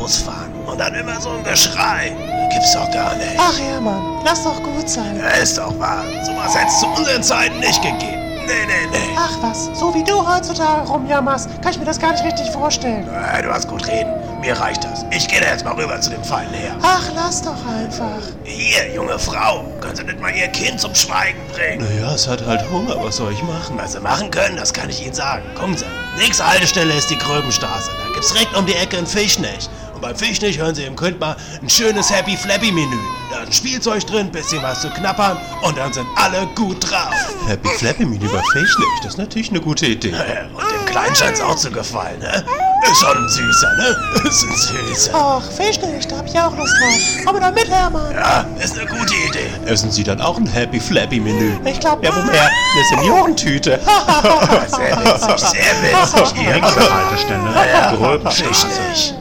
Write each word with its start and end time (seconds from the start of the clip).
Bus 0.00 0.16
fahren 0.16 0.50
und 0.66 0.78
dann 0.80 0.94
immer 0.94 1.20
so 1.20 1.28
ein 1.30 1.44
Geschrei. 1.44 2.16
Gibt's 2.50 2.72
doch 2.72 2.90
gar 2.90 3.14
nicht. 3.16 3.36
Ach 3.38 3.58
Hermann, 3.58 4.20
lass 4.24 4.44
doch 4.44 4.62
gut 4.62 4.88
sein. 4.88 5.18
Ja, 5.18 5.28
ist 5.42 5.58
doch 5.58 5.78
wahr. 5.78 6.04
Sowas 6.24 6.54
hätte 6.54 6.68
es 6.68 6.80
zu 6.80 6.86
unseren 6.86 7.22
Zeiten 7.22 7.58
nicht 7.60 7.82
gegeben. 7.82 8.16
Nee, 8.46 8.66
nee, 8.66 8.88
nee. 8.90 9.16
Ach 9.16 9.36
was, 9.42 9.68
so 9.78 9.94
wie 9.94 10.02
du 10.02 10.26
heutzutage 10.26 10.88
rumjammerst, 10.88 11.48
kann 11.62 11.72
ich 11.72 11.78
mir 11.78 11.84
das 11.84 11.98
gar 12.00 12.12
nicht 12.12 12.24
richtig 12.24 12.50
vorstellen. 12.50 13.06
Äh, 13.08 13.42
du 13.42 13.52
hast 13.52 13.68
gut 13.68 13.86
reden. 13.86 14.10
Mir 14.40 14.58
reicht 14.58 14.82
das. 14.84 15.04
Ich 15.10 15.28
gehe 15.28 15.38
da 15.40 15.48
jetzt 15.48 15.64
mal 15.66 15.74
rüber 15.74 16.00
zu 16.00 16.08
dem 16.08 16.24
feinen 16.24 16.54
Herr. 16.54 16.74
Ach, 16.82 17.04
lass 17.14 17.42
doch 17.42 17.66
einfach. 17.66 18.22
Hier, 18.42 18.92
junge 18.94 19.18
Frau, 19.18 19.64
können 19.82 19.94
Sie 19.94 20.04
nicht 20.04 20.18
mal 20.18 20.34
Ihr 20.34 20.48
Kind 20.48 20.80
zum 20.80 20.94
Schweigen 20.94 21.38
bringen? 21.52 21.84
Naja, 21.84 22.14
es 22.14 22.26
hat 22.26 22.44
halt 22.46 22.68
Hunger, 22.70 22.96
was 23.04 23.16
soll 23.16 23.32
ich 23.32 23.42
machen? 23.42 23.76
Was 23.76 23.92
Sie 23.92 24.00
machen 24.00 24.30
können, 24.30 24.56
das 24.56 24.72
kann 24.72 24.88
ich 24.88 25.04
Ihnen 25.04 25.14
sagen. 25.14 25.42
Kommen 25.54 25.76
Sie. 25.76 25.84
Nächste 26.18 26.50
Haltestelle 26.50 26.94
ist 26.94 27.10
die 27.10 27.18
Gröbenstraße. 27.18 27.90
Da 27.90 28.14
gibt's 28.14 28.32
direkt 28.32 28.56
um 28.56 28.64
die 28.64 28.74
Ecke 28.74 28.96
ein 28.96 29.06
Fischknecht. 29.06 29.70
Beim 30.00 30.16
Fischknecht 30.16 30.58
hören 30.58 30.74
Sie 30.74 30.84
im 30.84 30.96
Kind 30.96 31.20
mal 31.20 31.36
ein 31.60 31.68
schönes 31.68 32.10
Happy 32.10 32.36
Flappy 32.36 32.72
Menü. 32.72 32.96
Da 33.30 33.40
ist 33.40 33.48
ein 33.48 33.52
Spielzeug 33.52 34.06
drin, 34.06 34.30
bisschen 34.30 34.62
was 34.62 34.80
zu 34.80 34.88
knappern 34.90 35.36
und 35.62 35.76
dann 35.76 35.92
sind 35.92 36.06
alle 36.16 36.46
gut 36.54 36.90
drauf. 36.90 37.14
Happy 37.46 37.68
Flappy 37.76 38.04
Menü 38.06 38.26
bei 38.28 38.42
Fischknecht, 38.52 39.04
das 39.04 39.12
ist 39.12 39.18
natürlich 39.18 39.50
eine 39.50 39.60
gute 39.60 39.86
Idee. 39.86 40.08
Und 40.54 40.62
dem 40.72 40.86
Kleinen 40.86 41.14
scheint's 41.14 41.40
auch 41.40 41.54
zu 41.56 41.70
gefallen, 41.70 42.18
ne? 42.18 42.44
Ist 42.90 42.98
schon 42.98 43.16
ein 43.16 43.28
Süßer, 43.28 43.72
ne? 43.76 43.96
Ist 44.28 44.42
ein 44.42 44.56
Süßer. 44.56 45.10
Ach, 45.14 45.42
Fischknecht, 45.52 46.10
da 46.10 46.16
hab 46.16 46.26
ich 46.26 46.38
auch 46.38 46.56
Lust 46.56 46.74
drauf. 46.80 47.24
Komm 47.26 47.40
doch 47.40 47.52
mit, 47.52 47.68
Hermann. 47.70 48.14
Ja, 48.14 48.46
ist 48.58 48.78
eine 48.78 48.86
gute 48.88 49.14
Idee. 49.14 49.50
Essen 49.66 49.90
Sie 49.92 50.02
dann 50.02 50.20
auch 50.20 50.38
ein 50.38 50.46
Happy 50.46 50.80
Flappy 50.80 51.20
Menü? 51.20 51.52
Ich 51.66 51.78
glaub, 51.78 52.02
Ja, 52.02 52.10
woher? 52.14 52.42
Eine 52.42 52.84
Seniorentüte. 53.02 53.78
Sehr 54.66 54.96
witzig, 54.96 55.48
sehr 55.48 55.82
witzig. 55.82 56.34
Hier, 56.40 56.54
Nächste 56.54 56.94
Haltestelle, 56.94 57.70
Ja, 57.72 57.94
Gröbenstraße. 57.94 58.44
Fischknecht. 58.66 59.14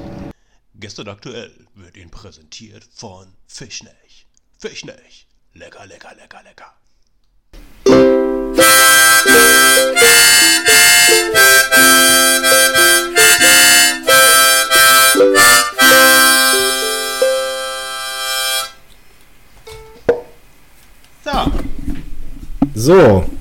Gestern 0.81 1.09
aktuell 1.09 1.67
wird 1.75 1.97
Ihnen 1.97 2.09
präsentiert 2.09 2.87
von 2.93 3.33
Fischknecht. 3.47 4.27
Fischknecht. 4.59 5.27
Lecker, 5.53 5.85
lecker, 5.85 6.15
lecker, 6.15 6.41
lecker. 6.41 6.73
So, 21.25 21.51
So. 22.73 23.38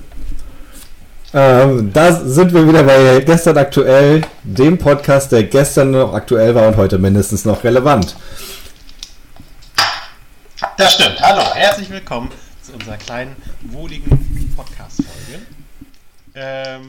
Ähm, 1.35 1.93
da 1.93 2.11
sind 2.13 2.55
wir 2.55 2.67
wieder 2.67 2.85
bei 2.85 3.21
gestern 3.21 3.59
aktuell, 3.59 4.23
dem 4.45 4.79
Podcast, 4.79 5.31
der 5.31 5.45
gestern 5.45 5.91
noch 5.91 6.15
aktuell 6.15 6.55
war 6.55 6.69
und 6.69 6.77
heute 6.79 6.97
mindestens 6.97 7.45
noch 7.45 7.65
relevant. 7.65 8.17
das 10.79 10.95
stimmt. 10.95 11.21
Hallo, 11.21 11.43
herzlich 11.55 11.91
willkommen 11.91 12.31
zu 12.63 12.73
unserer 12.73 12.97
kleinen, 12.97 13.37
wohligen 13.61 14.55
Podcast-Folge. 14.57 15.43
Ähm, 16.35 16.89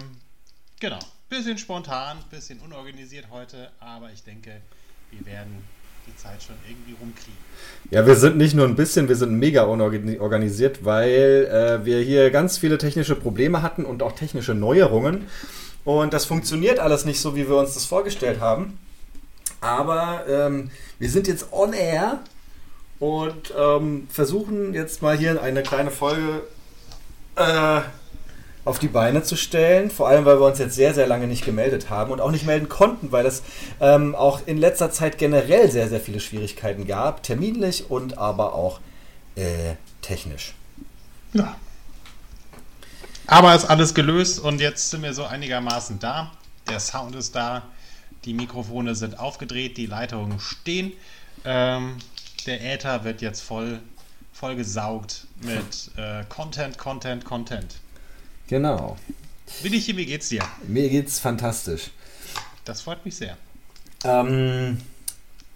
genau. 0.79 0.99
Bisschen 1.27 1.57
spontan, 1.57 2.17
bisschen 2.29 2.59
unorganisiert 2.61 3.25
heute, 3.31 3.69
aber 3.81 4.09
ich 4.13 4.23
denke, 4.23 4.61
wir 5.11 5.25
werden 5.25 5.67
die 6.07 6.15
Zeit 6.15 6.41
schon 6.41 6.55
irgendwie 6.67 6.93
rumkriegen. 6.99 7.37
Ja, 7.91 8.05
wir 8.05 8.15
sind 8.15 8.37
nicht 8.37 8.53
nur 8.55 8.65
ein 8.65 8.75
bisschen, 8.75 9.07
wir 9.07 9.15
sind 9.15 9.33
mega 9.33 9.63
unorganisiert, 9.63 10.85
weil 10.85 11.47
äh, 11.51 11.85
wir 11.85 11.99
hier 12.01 12.29
ganz 12.29 12.57
viele 12.57 12.77
technische 12.77 13.15
Probleme 13.15 13.61
hatten 13.61 13.85
und 13.85 14.03
auch 14.03 14.13
technische 14.13 14.53
Neuerungen. 14.53 15.27
Und 15.85 16.13
das 16.13 16.25
funktioniert 16.25 16.79
alles 16.79 17.05
nicht 17.05 17.19
so, 17.19 17.35
wie 17.35 17.47
wir 17.47 17.55
uns 17.57 17.73
das 17.73 17.85
vorgestellt 17.85 18.39
haben. 18.39 18.77
Aber 19.61 20.25
ähm, 20.27 20.71
wir 20.99 21.09
sind 21.09 21.27
jetzt 21.27 21.51
on 21.51 21.73
air 21.73 22.19
und 22.99 23.53
ähm, 23.57 24.07
versuchen 24.11 24.73
jetzt 24.73 25.01
mal 25.01 25.17
hier 25.17 25.41
eine 25.41 25.63
kleine 25.63 25.91
Folge 25.91 26.43
äh, 27.35 27.81
auf 28.65 28.79
die 28.79 28.87
Beine 28.87 29.23
zu 29.23 29.35
stellen. 29.35 29.89
Vor 29.89 30.07
allem, 30.07 30.25
weil 30.25 30.39
wir 30.39 30.45
uns 30.45 30.59
jetzt 30.59 30.75
sehr, 30.75 30.93
sehr 30.93 31.07
lange 31.07 31.27
nicht 31.27 31.45
gemeldet 31.45 31.89
haben 31.89 32.11
und 32.11 32.21
auch 32.21 32.31
nicht 32.31 32.45
melden 32.45 32.69
konnten, 32.69 33.11
weil 33.11 33.25
es 33.25 33.43
ähm, 33.79 34.15
auch 34.15 34.41
in 34.45 34.57
letzter 34.57 34.91
Zeit 34.91 35.17
generell 35.17 35.71
sehr, 35.71 35.89
sehr 35.89 35.99
viele 35.99 36.19
Schwierigkeiten 36.19 36.85
gab. 36.85 37.23
Terminlich 37.23 37.89
und 37.89 38.17
aber 38.17 38.53
auch 38.53 38.79
äh, 39.35 39.75
technisch. 40.01 40.53
Ja. 41.33 41.55
Aber 43.27 43.53
ist 43.53 43.65
alles 43.65 43.93
gelöst 43.93 44.39
und 44.39 44.59
jetzt 44.59 44.89
sind 44.89 45.03
wir 45.03 45.13
so 45.13 45.23
einigermaßen 45.23 45.99
da. 45.99 46.31
Der 46.67 46.79
Sound 46.79 47.15
ist 47.15 47.35
da, 47.35 47.63
die 48.25 48.33
Mikrofone 48.33 48.95
sind 48.95 49.19
aufgedreht, 49.19 49.77
die 49.77 49.85
Leitungen 49.85 50.39
stehen. 50.39 50.93
Ähm, 51.45 51.97
der 52.47 52.61
Äther 52.73 53.03
wird 53.03 53.21
jetzt 53.21 53.41
voll, 53.41 53.79
gesaugt 54.55 55.27
mit 55.41 55.91
äh, 55.97 56.23
Content, 56.29 56.77
Content, 56.77 57.25
Content. 57.25 57.75
Genau. 58.49 58.97
Willi, 59.61 59.81
wie 59.95 60.05
geht's 60.05 60.29
dir? 60.29 60.41
Mir 60.67 60.89
geht's 60.89 61.19
fantastisch. 61.19 61.91
Das 62.65 62.81
freut 62.81 63.05
mich 63.05 63.15
sehr. 63.15 63.37
Ähm, 64.03 64.79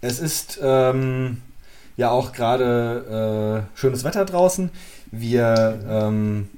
es 0.00 0.20
ist 0.20 0.60
ähm, 0.62 1.42
ja 1.96 2.10
auch 2.10 2.32
gerade 2.32 3.66
äh, 3.74 3.78
schönes 3.78 4.04
Wetter 4.04 4.24
draußen. 4.24 4.70
Wir 5.10 5.84
ähm, 5.88 6.48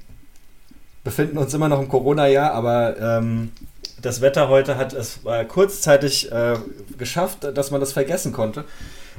befinden 1.03 1.39
uns 1.39 1.53
immer 1.55 1.69
noch 1.69 1.79
im 1.79 1.89
Corona-Jahr, 1.89 2.51
aber 2.51 2.99
ähm, 2.99 3.51
das 4.01 4.21
Wetter 4.21 4.47
heute 4.47 4.77
hat 4.77 4.93
es 4.93 5.21
äh, 5.25 5.43
kurzzeitig 5.45 6.31
äh, 6.31 6.57
geschafft, 6.99 7.47
dass 7.55 7.71
man 7.71 7.79
das 7.79 7.93
vergessen 7.93 8.31
konnte. 8.31 8.65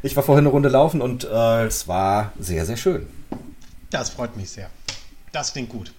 Ich 0.02 0.14
war 0.14 0.22
vorhin 0.22 0.44
eine 0.44 0.50
Runde 0.50 0.68
laufen 0.68 1.00
und 1.00 1.24
äh, 1.24 1.64
es 1.66 1.88
war 1.88 2.32
sehr, 2.38 2.64
sehr 2.64 2.76
schön. 2.76 3.08
Das 3.90 4.10
freut 4.10 4.36
mich 4.36 4.50
sehr. 4.50 4.70
Das 5.32 5.52
klingt 5.52 5.70
gut. 5.70 5.92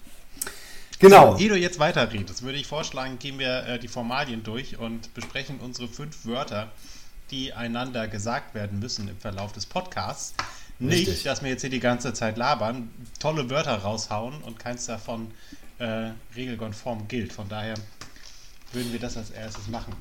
Genau. 1.00 1.34
So, 1.34 1.40
ehe 1.40 1.50
du 1.50 1.58
jetzt 1.58 1.80
weiterredest, 1.80 2.44
würde 2.44 2.58
ich 2.58 2.68
vorschlagen, 2.68 3.20
gehen 3.20 3.40
wir 3.40 3.66
äh, 3.66 3.80
die 3.80 3.88
Formalien 3.88 4.44
durch 4.44 4.78
und 4.78 5.14
besprechen 5.14 5.60
unsere 5.60 5.88
fünf 5.88 6.26
Wörter, 6.26 6.72
die 7.32 7.54
einander 7.54 8.08
gesagt 8.08 8.54
werden 8.54 8.80
müssen 8.80 9.08
im 9.08 9.18
Verlauf 9.18 9.54
des 9.54 9.66
Podcasts. 9.66 10.34
Nicht, 10.78 11.08
Richtig. 11.08 11.24
dass 11.24 11.42
wir 11.42 11.50
jetzt 11.50 11.62
hier 11.62 11.70
die 11.70 11.80
ganze 11.80 12.14
Zeit 12.14 12.38
labern, 12.38 12.90
tolle 13.20 13.50
Wörter 13.50 13.78
raushauen 13.78 14.42
und 14.44 14.60
keins 14.60 14.86
davon 14.86 15.32
äh, 15.78 16.12
regelkonform 16.36 17.08
gilt. 17.08 17.34
Von 17.34 17.50
daher 17.50 17.76
würden 18.74 18.92
wir 18.92 19.00
das 19.00 19.18
als 19.18 19.30
erstes 19.30 19.68
machen. 19.68 19.94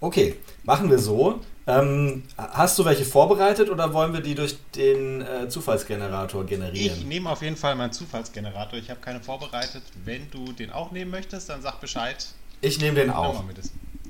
Okay, 0.00 0.36
machen 0.64 0.90
wir 0.90 0.98
so. 0.98 1.40
Ähm, 1.66 2.24
hast 2.36 2.78
du 2.78 2.84
welche 2.84 3.04
vorbereitet 3.06 3.70
oder 3.70 3.94
wollen 3.94 4.12
wir 4.12 4.20
die 4.20 4.34
durch 4.34 4.56
den 4.74 5.22
äh, 5.22 5.48
Zufallsgenerator 5.48 6.44
generieren? 6.44 6.98
Ich 6.98 7.06
nehme 7.06 7.30
auf 7.30 7.40
jeden 7.40 7.56
Fall 7.56 7.74
meinen 7.74 7.92
Zufallsgenerator. 7.92 8.78
Ich 8.78 8.90
habe 8.90 9.00
keine 9.00 9.20
vorbereitet. 9.20 9.82
Wenn 10.04 10.30
du 10.30 10.52
den 10.52 10.70
auch 10.70 10.90
nehmen 10.90 11.10
möchtest, 11.10 11.48
dann 11.48 11.62
sag 11.62 11.80
Bescheid. 11.80 12.26
Ich 12.60 12.80
nehme 12.80 12.96
den 12.96 13.10
auch. 13.10 13.42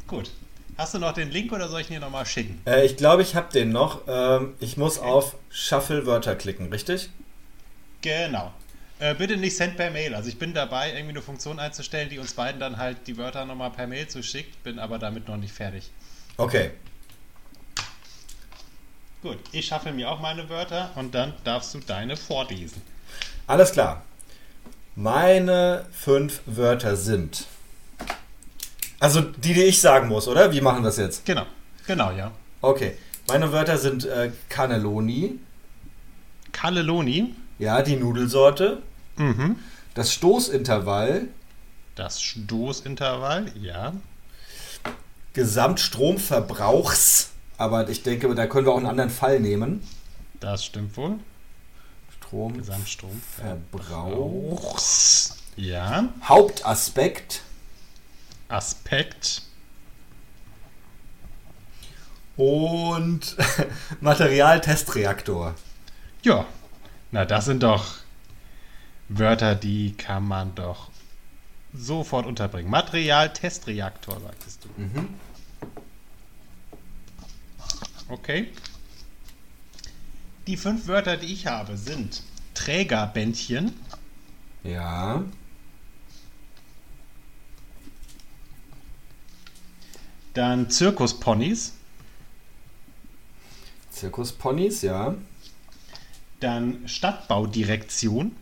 Gut. 0.08 0.30
Hast 0.76 0.94
du 0.94 0.98
noch 0.98 1.12
den 1.12 1.30
Link 1.30 1.52
oder 1.52 1.68
soll 1.68 1.82
ich 1.82 1.88
ihn 1.88 1.94
dir 1.94 2.00
nochmal 2.00 2.26
schicken? 2.26 2.60
Äh, 2.66 2.84
ich 2.84 2.96
glaube, 2.96 3.22
ich 3.22 3.36
habe 3.36 3.52
den 3.52 3.70
noch. 3.70 4.02
Ähm, 4.08 4.54
ich 4.58 4.76
muss 4.76 4.98
auf 4.98 5.36
Shuffle 5.48 6.06
Wörter 6.06 6.34
klicken, 6.34 6.68
richtig? 6.72 7.10
Genau. 8.02 8.52
Äh, 8.98 9.14
bitte 9.14 9.36
nicht 9.36 9.56
send 9.56 9.76
per 9.76 9.90
Mail. 9.92 10.16
Also 10.16 10.28
ich 10.28 10.38
bin 10.38 10.54
dabei, 10.54 10.88
irgendwie 10.90 11.10
eine 11.10 11.22
Funktion 11.22 11.60
einzustellen, 11.60 12.10
die 12.10 12.18
uns 12.18 12.32
beiden 12.34 12.60
dann 12.60 12.78
halt 12.78 13.06
die 13.06 13.16
Wörter 13.16 13.44
nochmal 13.44 13.70
per 13.70 13.86
Mail 13.86 14.08
zuschickt, 14.08 14.64
bin 14.64 14.80
aber 14.80 14.98
damit 14.98 15.28
noch 15.28 15.36
nicht 15.36 15.52
fertig. 15.52 15.90
Okay. 16.36 16.72
Gut, 19.24 19.38
ich 19.52 19.64
schaffe 19.64 19.90
mir 19.90 20.10
auch 20.10 20.20
meine 20.20 20.50
Wörter 20.50 20.90
und 20.96 21.14
dann 21.14 21.32
darfst 21.44 21.72
du 21.72 21.78
deine 21.78 22.14
vorlesen. 22.14 22.82
Alles 23.46 23.72
klar. 23.72 24.02
Meine 24.96 25.86
fünf 25.92 26.42
Wörter 26.44 26.94
sind. 26.94 27.46
Also 29.00 29.22
die, 29.22 29.54
die 29.54 29.62
ich 29.62 29.80
sagen 29.80 30.08
muss, 30.08 30.28
oder? 30.28 30.52
Wie 30.52 30.60
machen 30.60 30.82
wir 30.82 30.88
das 30.88 30.98
jetzt? 30.98 31.24
Genau, 31.24 31.46
genau, 31.86 32.10
ja. 32.12 32.32
Okay. 32.60 32.98
Meine 33.26 33.50
Wörter 33.50 33.78
sind 33.78 34.04
äh, 34.04 34.30
Cannelloni, 34.50 35.38
Cannelloni, 36.52 37.34
ja, 37.58 37.80
die 37.80 37.96
Nudelsorte, 37.96 38.82
mhm. 39.16 39.56
das 39.94 40.12
Stoßintervall, 40.12 41.28
das 41.94 42.20
Stoßintervall, 42.20 43.50
ja. 43.58 43.94
Gesamtstromverbrauchs, 45.32 47.30
aber 47.56 47.88
ich 47.88 48.02
denke, 48.02 48.34
da 48.34 48.46
können 48.46 48.66
wir 48.66 48.72
auch 48.72 48.78
einen 48.78 48.86
anderen 48.86 49.10
Fall 49.10 49.40
nehmen. 49.40 49.86
Das 50.40 50.64
stimmt 50.64 50.96
wohl. 50.96 51.18
Stromverbrauch. 52.10 52.58
Gesamtstrom. 52.58 53.22
Brauchs. 53.72 55.36
Ja. 55.56 56.08
Hauptaspekt. 56.22 57.42
Aspekt. 58.48 59.42
Und 62.36 63.36
Materialtestreaktor. 64.00 65.54
Ja. 66.22 66.46
Na, 67.12 67.24
das 67.24 67.44
sind 67.44 67.62
doch 67.62 67.84
Wörter, 69.08 69.54
die 69.54 69.94
kann 69.96 70.26
man 70.26 70.54
doch 70.54 70.90
sofort 71.72 72.26
unterbringen. 72.26 72.70
Material-Testreaktor, 72.70 74.20
sagtest 74.20 74.64
du. 74.64 74.68
Okay. 78.14 78.48
Die 80.46 80.56
fünf 80.56 80.86
Wörter, 80.86 81.16
die 81.16 81.32
ich 81.32 81.48
habe, 81.48 81.76
sind 81.76 82.22
Trägerbändchen, 82.54 83.72
Ja. 84.62 85.24
dann 90.32 90.70
Zirkusponys, 90.70 91.72
Zirkusponys, 93.90 94.82
ja. 94.82 95.16
dann 96.38 96.86
Stadtbaudirektion, 96.88 98.36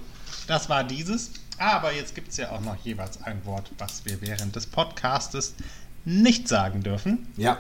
das 0.47 0.69
war 0.69 0.83
dieses. 0.83 1.31
Aber 1.57 1.94
jetzt 1.94 2.15
gibt 2.15 2.30
es 2.30 2.38
ja 2.38 2.51
auch 2.51 2.62
noch 2.62 2.77
jeweils 2.77 3.21
ein 3.24 3.45
Wort, 3.45 3.71
was 3.77 4.06
wir 4.06 4.21
während 4.21 4.56
des 4.56 4.68
Podcastes 4.68 5.53
nicht 6.05 6.47
sagen 6.47 6.83
dürfen. 6.83 7.27
Ja. 7.38 7.57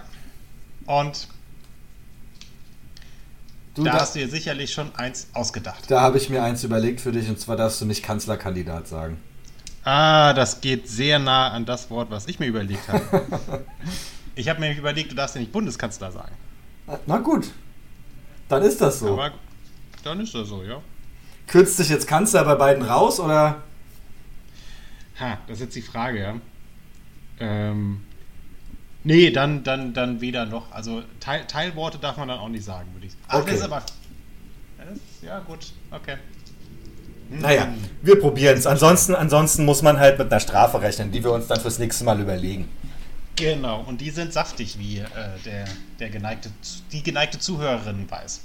Und 0.85 1.27
Du, 3.75 3.83
da 3.83 3.93
da, 3.93 3.99
hast 4.01 4.13
du 4.13 4.19
dir 4.19 4.29
sicherlich 4.29 4.71
schon 4.71 4.93
eins 4.95 5.27
ausgedacht. 5.33 5.89
da 5.89 6.01
habe 6.01 6.17
ich 6.19 6.29
mir 6.29 6.43
eins 6.43 6.63
überlegt 6.63 7.01
für 7.01 7.11
dich 7.11 7.27
und 7.27 7.39
zwar 7.39 7.57
darfst 7.57 7.81
du 7.81 7.85
nicht 7.85 8.03
Kanzlerkandidat 8.03 8.87
sagen. 8.87 9.17
Ah, 9.83 10.33
das 10.33 10.61
geht 10.61 10.87
sehr 10.87 11.17
nah 11.17 11.49
an 11.49 11.65
das 11.65 11.89
Wort, 11.89 12.11
was 12.11 12.27
ich 12.27 12.39
mir 12.39 12.45
überlegt 12.45 12.87
habe. 12.87 13.65
ich 14.35 14.47
habe 14.47 14.59
mir 14.59 14.77
überlegt, 14.77 15.11
du 15.11 15.15
darfst 15.15 15.35
ja 15.35 15.41
nicht 15.41 15.51
Bundeskanzler 15.51 16.11
sagen. 16.11 16.33
Na 17.07 17.17
gut. 17.17 17.49
Dann 18.47 18.61
ist 18.61 18.79
das 18.79 18.99
so. 18.99 19.13
Aber 19.13 19.31
dann 20.03 20.19
ist 20.19 20.35
das 20.35 20.47
so, 20.49 20.63
ja. 20.63 20.79
Kürzt 21.47 21.77
sich 21.77 21.89
jetzt 21.89 22.07
Kanzler 22.07 22.45
bei 22.45 22.55
beiden 22.55 22.83
raus 22.83 23.19
oder? 23.19 23.63
Ha, 25.19 25.37
das 25.47 25.57
ist 25.57 25.61
jetzt 25.63 25.75
die 25.75 25.81
Frage, 25.81 26.19
ja. 26.19 26.35
Ähm, 27.39 28.01
nee, 29.03 29.31
dann, 29.31 29.63
dann, 29.63 29.93
dann 29.93 30.21
weder 30.21 30.45
noch. 30.45 30.71
Also 30.71 31.03
Teil, 31.19 31.45
Teilworte 31.47 31.97
darf 31.97 32.17
man 32.17 32.27
dann 32.27 32.39
auch 32.39 32.49
nicht 32.49 32.63
sagen, 32.65 32.89
würde 32.93 33.07
ich 33.07 33.13
sagen. 33.13 33.25
Ach, 33.27 33.39
Okay. 33.39 33.51
das 33.51 33.59
ist 33.59 33.65
aber. 33.65 33.83
Ja, 35.21 35.39
gut, 35.39 35.71
okay. 35.91 36.17
Naja, 37.29 37.73
wir 38.01 38.19
probieren 38.19 38.57
es. 38.57 38.67
Ansonsten, 38.67 39.15
ansonsten 39.15 39.65
muss 39.65 39.81
man 39.81 39.97
halt 39.97 40.19
mit 40.19 40.31
einer 40.31 40.39
Strafe 40.41 40.81
rechnen, 40.81 41.11
die 41.11 41.23
wir 41.23 41.31
uns 41.31 41.47
dann 41.47 41.59
fürs 41.59 41.79
nächste 41.79 42.03
Mal 42.03 42.19
überlegen. 42.19 42.67
Genau, 43.35 43.81
und 43.81 44.01
die 44.01 44.11
sind 44.11 44.31
saftig, 44.33 44.77
wie 44.77 44.99
äh, 44.99 45.05
der, 45.45 45.65
der 45.99 46.09
geneigte, 46.09 46.51
die 46.91 47.01
geneigte 47.01 47.39
Zuhörerin 47.39 48.09
weiß. 48.09 48.41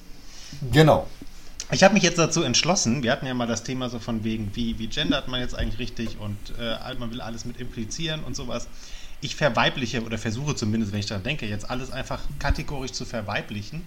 Genau. 0.72 1.06
Ich 1.70 1.82
habe 1.82 1.92
mich 1.92 2.02
jetzt 2.02 2.18
dazu 2.18 2.42
entschlossen, 2.42 3.02
wir 3.02 3.12
hatten 3.12 3.26
ja 3.26 3.34
mal 3.34 3.46
das 3.46 3.62
Thema 3.62 3.90
so 3.90 3.98
von 3.98 4.24
wegen, 4.24 4.50
wie, 4.54 4.78
wie 4.78 4.86
gendert 4.86 5.28
man 5.28 5.40
jetzt 5.40 5.54
eigentlich 5.54 5.78
richtig 5.78 6.18
und 6.18 6.38
äh, 6.58 6.94
man 6.98 7.10
will 7.10 7.20
alles 7.20 7.44
mit 7.44 7.60
implizieren 7.60 8.24
und 8.24 8.34
sowas. 8.34 8.68
Ich 9.20 9.34
verweibliche 9.36 10.02
oder 10.04 10.16
versuche 10.18 10.54
zumindest, 10.54 10.92
wenn 10.92 11.00
ich 11.00 11.06
daran 11.06 11.24
denke, 11.24 11.46
jetzt 11.46 11.68
alles 11.68 11.90
einfach 11.90 12.20
kategorisch 12.38 12.92
zu 12.92 13.04
verweiblichen. 13.04 13.82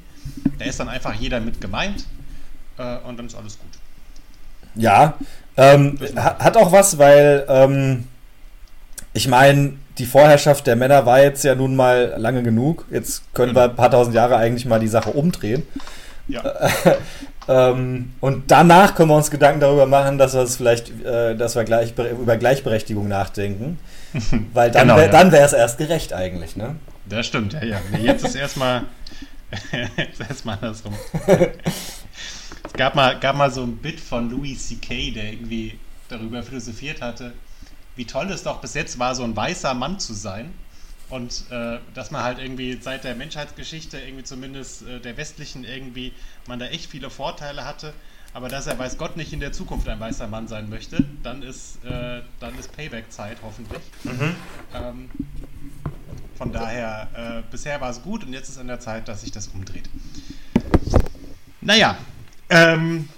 Da 0.59 0.65
ist 0.65 0.79
dann 0.79 0.89
einfach 0.89 1.13
jeder 1.13 1.39
mit 1.39 1.61
gemeint 1.61 2.05
äh, 2.77 2.97
und 2.99 3.17
dann 3.17 3.27
ist 3.27 3.35
alles 3.35 3.57
gut. 3.57 3.69
Ja, 4.75 5.17
ähm, 5.57 5.97
ha- 6.17 6.37
hat 6.39 6.57
auch 6.57 6.71
was, 6.71 6.97
weil 6.97 7.45
ähm, 7.49 8.07
ich 9.13 9.27
meine, 9.27 9.73
die 9.97 10.05
Vorherrschaft 10.05 10.67
der 10.67 10.75
Männer 10.75 11.05
war 11.05 11.21
jetzt 11.21 11.43
ja 11.43 11.55
nun 11.55 11.75
mal 11.75 12.13
lange 12.17 12.43
genug. 12.43 12.85
Jetzt 12.91 13.23
können 13.33 13.53
wir 13.55 13.63
ein 13.63 13.75
paar 13.75 13.91
tausend 13.91 14.15
Jahre 14.15 14.37
eigentlich 14.37 14.65
mal 14.65 14.79
die 14.79 14.87
Sache 14.87 15.11
umdrehen. 15.11 15.63
Ja, 16.27 16.43
Ähm, 17.47 18.13
und 18.19 18.51
danach 18.51 18.95
können 18.95 19.09
wir 19.09 19.15
uns 19.15 19.31
Gedanken 19.31 19.59
darüber 19.59 19.85
machen, 19.85 20.17
dass 20.17 20.33
wir 20.33 20.41
es 20.41 20.57
vielleicht, 20.57 20.89
äh, 21.03 21.35
dass 21.35 21.55
wir 21.55 21.63
gleich, 21.63 21.93
über 21.97 22.37
Gleichberechtigung 22.37 23.07
nachdenken. 23.07 23.79
Weil 24.53 24.71
dann 24.71 24.83
Genau, 24.83 24.97
wär, 24.97 25.05
ja. 25.05 25.11
dann 25.11 25.31
wäre 25.31 25.45
es 25.45 25.53
erst 25.53 25.77
gerecht 25.77 26.13
eigentlich, 26.13 26.55
ne? 26.55 26.75
das 27.09 27.27
stimmt, 27.27 27.53
ja, 27.53 27.63
ja. 27.63 27.79
Jetzt 27.99 28.23
ist 28.23 28.35
erstmal 28.35 28.83
jetzt 29.97 30.21
erstmal 30.21 30.55
andersrum. 30.55 30.93
Es 32.63 32.73
gab 32.73 32.95
mal, 32.95 33.19
gab 33.19 33.35
mal 33.35 33.51
so 33.51 33.63
ein 33.63 33.75
Bit 33.77 33.99
von 33.99 34.29
Louis 34.29 34.69
C.K., 34.69 35.11
der 35.11 35.33
irgendwie 35.33 35.77
darüber 36.07 36.43
philosophiert 36.43 37.01
hatte, 37.01 37.33
wie 37.97 38.05
toll 38.05 38.31
es 38.31 38.43
doch 38.43 38.61
bis 38.61 38.75
jetzt 38.75 38.97
war, 38.97 39.13
so 39.13 39.23
ein 39.23 39.35
weißer 39.35 39.73
Mann 39.73 39.99
zu 39.99 40.13
sein. 40.13 40.53
Und 41.11 41.45
äh, 41.51 41.79
dass 41.93 42.09
man 42.09 42.23
halt 42.23 42.39
irgendwie 42.39 42.79
seit 42.81 43.03
der 43.03 43.15
Menschheitsgeschichte, 43.15 43.99
irgendwie 43.99 44.23
zumindest 44.23 44.87
äh, 44.87 44.99
der 44.99 45.17
westlichen, 45.17 45.65
irgendwie 45.65 46.13
man 46.47 46.57
da 46.57 46.67
echt 46.67 46.89
viele 46.89 47.09
Vorteile 47.09 47.65
hatte. 47.65 47.93
Aber 48.33 48.47
dass 48.47 48.65
er 48.65 48.79
weiß 48.79 48.97
Gott 48.97 49.17
nicht 49.17 49.33
in 49.33 49.41
der 49.41 49.51
Zukunft 49.51 49.89
ein 49.89 49.99
weißer 49.99 50.27
Mann 50.27 50.47
sein 50.47 50.69
möchte, 50.69 51.03
dann 51.21 51.43
ist, 51.43 51.83
äh, 51.83 52.21
dann 52.39 52.57
ist 52.57 52.71
Payback-Zeit 52.75 53.37
hoffentlich. 53.43 53.81
Ähm, 54.73 55.09
von 56.37 56.53
daher, 56.53 57.09
äh, 57.13 57.51
bisher 57.51 57.81
war 57.81 57.89
es 57.91 58.01
gut 58.01 58.23
und 58.23 58.31
jetzt 58.31 58.47
ist 58.47 58.57
an 58.57 58.67
der 58.67 58.79
Zeit, 58.79 59.07
dass 59.09 59.21
sich 59.21 59.31
das 59.31 59.49
umdreht. 59.49 59.89
Naja, 61.59 61.97
ähm, 62.49 63.09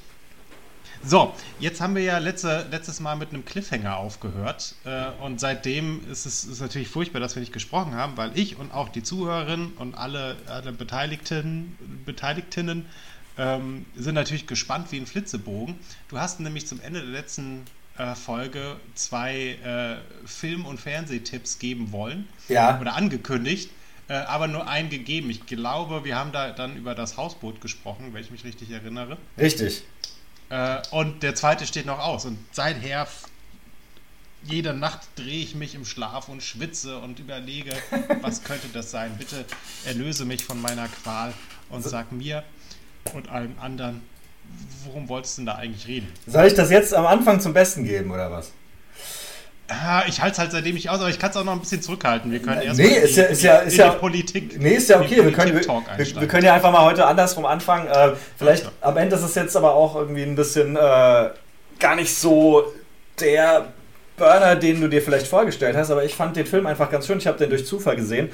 so, 1.06 1.34
jetzt 1.60 1.82
haben 1.82 1.96
wir 1.96 2.04
ja 2.04 2.18
letzte, 2.18 2.66
letztes 2.72 3.00
Mal 3.00 3.16
mit 3.16 3.30
einem 3.30 3.44
Cliffhanger 3.46 3.98
aufgehört 3.98 4.76
äh, 4.86 5.06
und 5.22 5.40
seitdem 5.40 6.02
ist 6.10 6.26
es 6.26 6.44
ist 6.46 6.62
natürlich 6.62 6.88
furchtbar, 6.88 7.20
dass 7.20 7.36
wir 7.36 7.42
nicht 7.42 7.54
gesprochen 7.54 7.96
haben, 7.96 8.16
weil 8.18 8.32
ich 8.36 8.58
und 8.58 8.72
auch 8.74 8.90
die 8.90 9.04
Zuhörerinnen 9.04 9.74
und 9.74 9.96
alle, 9.96 10.38
alle 10.48 10.72
Beteiligten, 10.72 11.78
Beteiligtinnen 12.06 12.86
ähm, 13.38 13.86
sind 13.96 14.16
natürlich 14.16 14.48
gespannt 14.48 14.92
wie 14.92 14.98
ein 14.98 15.06
Flitzebogen. 15.06 15.76
Du 16.10 16.20
hast 16.20 16.40
nämlich 16.40 16.68
zum 16.68 16.80
Ende 16.82 17.02
der 17.02 17.10
letzten 17.10 17.64
äh, 17.98 18.16
Folge 18.16 18.78
zwei 18.96 19.58
äh, 19.64 20.28
Film- 20.28 20.66
und 20.66 20.80
Fernsehtipps 20.80 21.60
geben 21.60 21.92
wollen 21.92 22.28
Ja. 22.48 22.80
oder 22.80 22.96
angekündigt, 22.96 23.70
äh, 24.08 24.14
aber 24.14 24.48
nur 24.48 24.68
einen 24.68 24.90
gegeben. 24.90 25.30
Ich 25.30 25.46
glaube, 25.46 26.04
wir 26.04 26.16
haben 26.16 26.32
da 26.32 26.52
dann 26.52 26.76
über 26.78 26.96
das 26.96 27.18
Hausboot 27.18 27.60
gesprochen, 27.62 28.14
wenn 28.14 28.22
ich 28.22 28.32
mich 28.32 28.44
richtig 28.44 28.72
erinnere. 28.72 29.18
Richtig. 29.38 29.84
Äh, 30.54 30.82
und 30.92 31.24
der 31.24 31.34
zweite 31.34 31.66
steht 31.66 31.88
noch 31.88 31.98
aus. 31.98 32.26
Und 32.26 32.38
seither, 32.52 33.08
jede 34.44 34.74
Nacht 34.76 35.02
drehe 35.16 35.42
ich 35.42 35.56
mich 35.56 35.74
im 35.74 35.84
Schlaf 35.84 36.30
und 36.30 36.44
schwitze 36.44 37.00
und 37.00 37.20
überlege, 37.20 37.72
was 38.22 38.44
könnte 38.44 38.68
das 38.72 38.92
sein? 38.92 39.16
Bitte 39.18 39.46
erlöse 39.86 40.26
mich 40.26 40.44
von 40.44 40.62
meiner 40.62 40.88
Qual 40.88 41.34
und 41.70 41.84
sag 41.84 42.12
mir 42.12 42.44
und 43.16 43.30
allen 43.30 43.58
anderen, 43.58 44.02
worum 44.86 45.10
wolltest 45.10 45.38
du 45.38 45.42
denn 45.42 45.46
da 45.48 45.56
eigentlich 45.56 45.88
reden? 45.88 46.08
Soll 46.28 46.46
ich 46.46 46.54
das 46.54 46.70
jetzt 46.70 46.94
am 46.94 47.08
Anfang 47.08 47.40
zum 47.40 47.54
Besten 47.54 47.84
geben, 47.84 48.12
oder 48.12 48.30
was? 48.30 48.52
Ah, 49.86 50.04
ich 50.08 50.22
halte 50.22 50.34
es 50.34 50.40
halt 50.40 50.52
seitdem 50.52 50.76
nicht 50.76 50.90
aus, 50.90 51.00
aber 51.00 51.10
ich 51.10 51.20
kann 51.20 51.30
es 51.32 51.38
auch 51.38 51.44
noch 51.44 51.54
ein 51.54 51.60
bisschen 51.60 51.82
zurückhalten. 51.82 52.32
Wir 52.32 52.40
können 52.40 52.62
erst 52.62 52.80
Nee, 52.80 52.88
ist 52.98 53.16
ja- 53.18 53.24
ist 53.26 53.42
ja- 53.44 53.58
ist 53.58 53.78
ja- 53.78 53.90
Politik. 53.92 54.60
Nee, 54.60 54.76
ist 54.76 54.90
ja 54.90 55.00
okay. 55.00 55.24
Wir 55.24 55.32
können, 55.32 55.54
wir, 55.56 56.22
wir, 56.22 56.28
können 56.28 56.46
ja 56.46 56.54
einfach 56.54 56.72
mal 56.72 56.84
heute 56.86 57.06
andersrum 57.06 57.46
anfangen. 57.46 57.88
Äh, 57.88 58.12
vielleicht 58.38 58.66
Ja. 58.66 58.72
am 58.82 58.98
Ende 58.98 59.16
ist 59.16 59.24
es 59.24 59.36
jetzt 59.36 59.56
aber 59.58 59.74
auch 59.74 59.96
irgendwie 59.96 60.24
ein 60.24 60.36
bisschen 60.36 60.76
äh, 60.76 60.80
gar 61.80 61.96
nicht 61.96 62.14
so 62.16 62.64
der 63.20 63.68
Burner, 64.18 64.56
den 64.56 64.80
du 64.80 64.88
dir 64.90 65.02
vielleicht 65.02 65.28
vorgestellt 65.28 65.76
hast. 65.76 65.90
Aber 65.92 66.04
ich 66.04 66.14
fand 66.16 66.36
den 66.36 66.46
Film 66.46 66.66
einfach 66.68 66.90
ganz 66.92 67.08
schön. 67.08 67.18
Ich 67.18 67.28
habe 67.28 67.38
den 67.38 67.50
durch 67.50 67.66
Zufall 67.66 67.96
gesehen. 67.96 68.30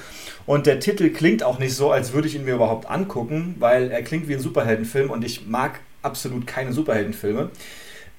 Und 0.45 0.65
der 0.65 0.79
Titel 0.79 1.09
klingt 1.09 1.41
auch 1.43 1.57
nicht 1.59 1.73
so, 1.75 1.91
als 1.91 2.11
würde 2.13 2.27
ich 2.27 2.35
ihn 2.35 2.43
mir 2.45 2.55
überhaupt 2.55 2.89
angucken, 2.89 3.55
weil 3.59 3.91
er 3.91 4.01
klingt 4.01 4.27
wie 4.27 4.33
ein 4.33 4.39
Superheldenfilm 4.41 5.09
und 5.09 5.23
ich 5.23 5.45
mag 5.47 5.79
absolut 6.01 6.47
keine 6.47 6.73
Superheldenfilme. 6.73 7.49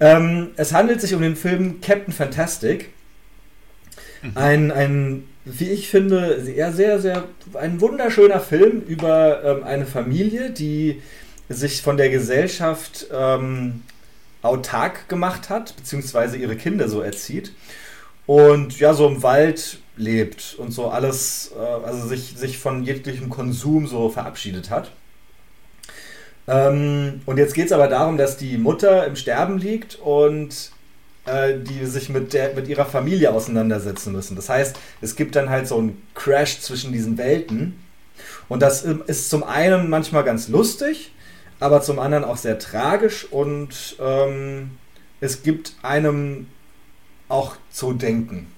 Ähm, 0.03 0.53
es 0.57 0.73
handelt 0.73 1.00
sich 1.00 1.15
um 1.15 1.21
den 1.21 1.37
Film 1.37 1.81
Captain 1.83 2.12
Fantastic. 2.15 2.91
Ein, 4.35 4.71
ein, 4.71 5.25
wie 5.45 5.71
ich 5.71 5.89
finde, 5.89 6.43
sehr, 6.43 6.73
sehr, 6.73 7.00
sehr, 7.00 7.25
ein 7.55 7.81
wunderschöner 7.81 8.41
Film 8.41 8.83
über 8.83 9.43
ähm, 9.45 9.65
eine 9.65 9.87
Familie, 9.87 10.50
die 10.50 11.00
sich 11.49 11.83
von 11.83 11.97
der 11.97 12.11
Gesellschaft 12.11 13.07
ähm, 13.12 13.83
autark 14.43 15.09
gemacht 15.09 15.50
hat, 15.50 15.75
beziehungsweise 15.77 16.37
ihre 16.37 16.57
Kinder 16.57 16.89
so 16.89 17.00
erzieht 17.00 17.53
und 18.27 18.79
ja, 18.79 18.95
so 18.95 19.09
im 19.09 19.23
Wald 19.23 19.79
lebt 19.97 20.55
und 20.57 20.73
so 20.73 20.89
alles, 20.89 21.53
äh, 21.59 21.87
also 21.87 22.07
sich, 22.07 22.35
sich 22.37 22.59
von 22.59 22.85
jeglichem 22.85 23.29
Konsum 23.29 23.87
so 23.87 24.09
verabschiedet 24.09 24.71
hat. 24.71 24.93
Ähm, 26.47 27.23
und 27.27 27.39
jetzt 27.39 27.55
geht 27.55 27.67
es 27.67 27.73
aber 27.73 27.89
darum, 27.89 28.19
dass 28.19 28.37
die 28.37 28.57
Mutter 28.57 29.07
im 29.07 29.17
Sterben 29.17 29.59
liegt 29.59 29.97
und 29.97 30.71
die 31.59 31.87
sich 31.87 32.09
mit, 32.09 32.33
der, 32.33 32.55
mit 32.55 32.69
ihrer 32.69 32.87
Familie 32.87 33.33
auseinandersetzen 33.33 34.12
müssen. 34.12 34.37
Das 34.37 34.49
heißt, 34.49 34.77
es 35.00 35.17
gibt 35.17 35.37
dann 35.37 35.50
halt 35.50 35.69
so 35.69 35.79
einen 35.79 36.03
Crash 36.15 36.61
zwischen 36.61 36.93
diesen 36.93 37.19
Welten. 37.19 37.83
Und 38.49 38.61
das 38.61 38.85
ähm, 38.85 39.03
ist 39.07 39.31
zum 39.31 39.45
einen 39.45 39.89
manchmal 39.91 40.25
ganz 40.25 40.49
lustig, 40.49 41.12
aber 41.59 41.83
zum 41.83 41.99
anderen 41.99 42.25
auch 42.25 42.37
sehr 42.37 42.59
tragisch 42.59 43.25
und 43.31 43.97
ähm, 44.00 44.73
es 45.21 45.43
gibt 45.43 45.75
einem 45.83 46.47
auch 47.29 47.57
zu 47.71 47.93
denken. 47.93 48.50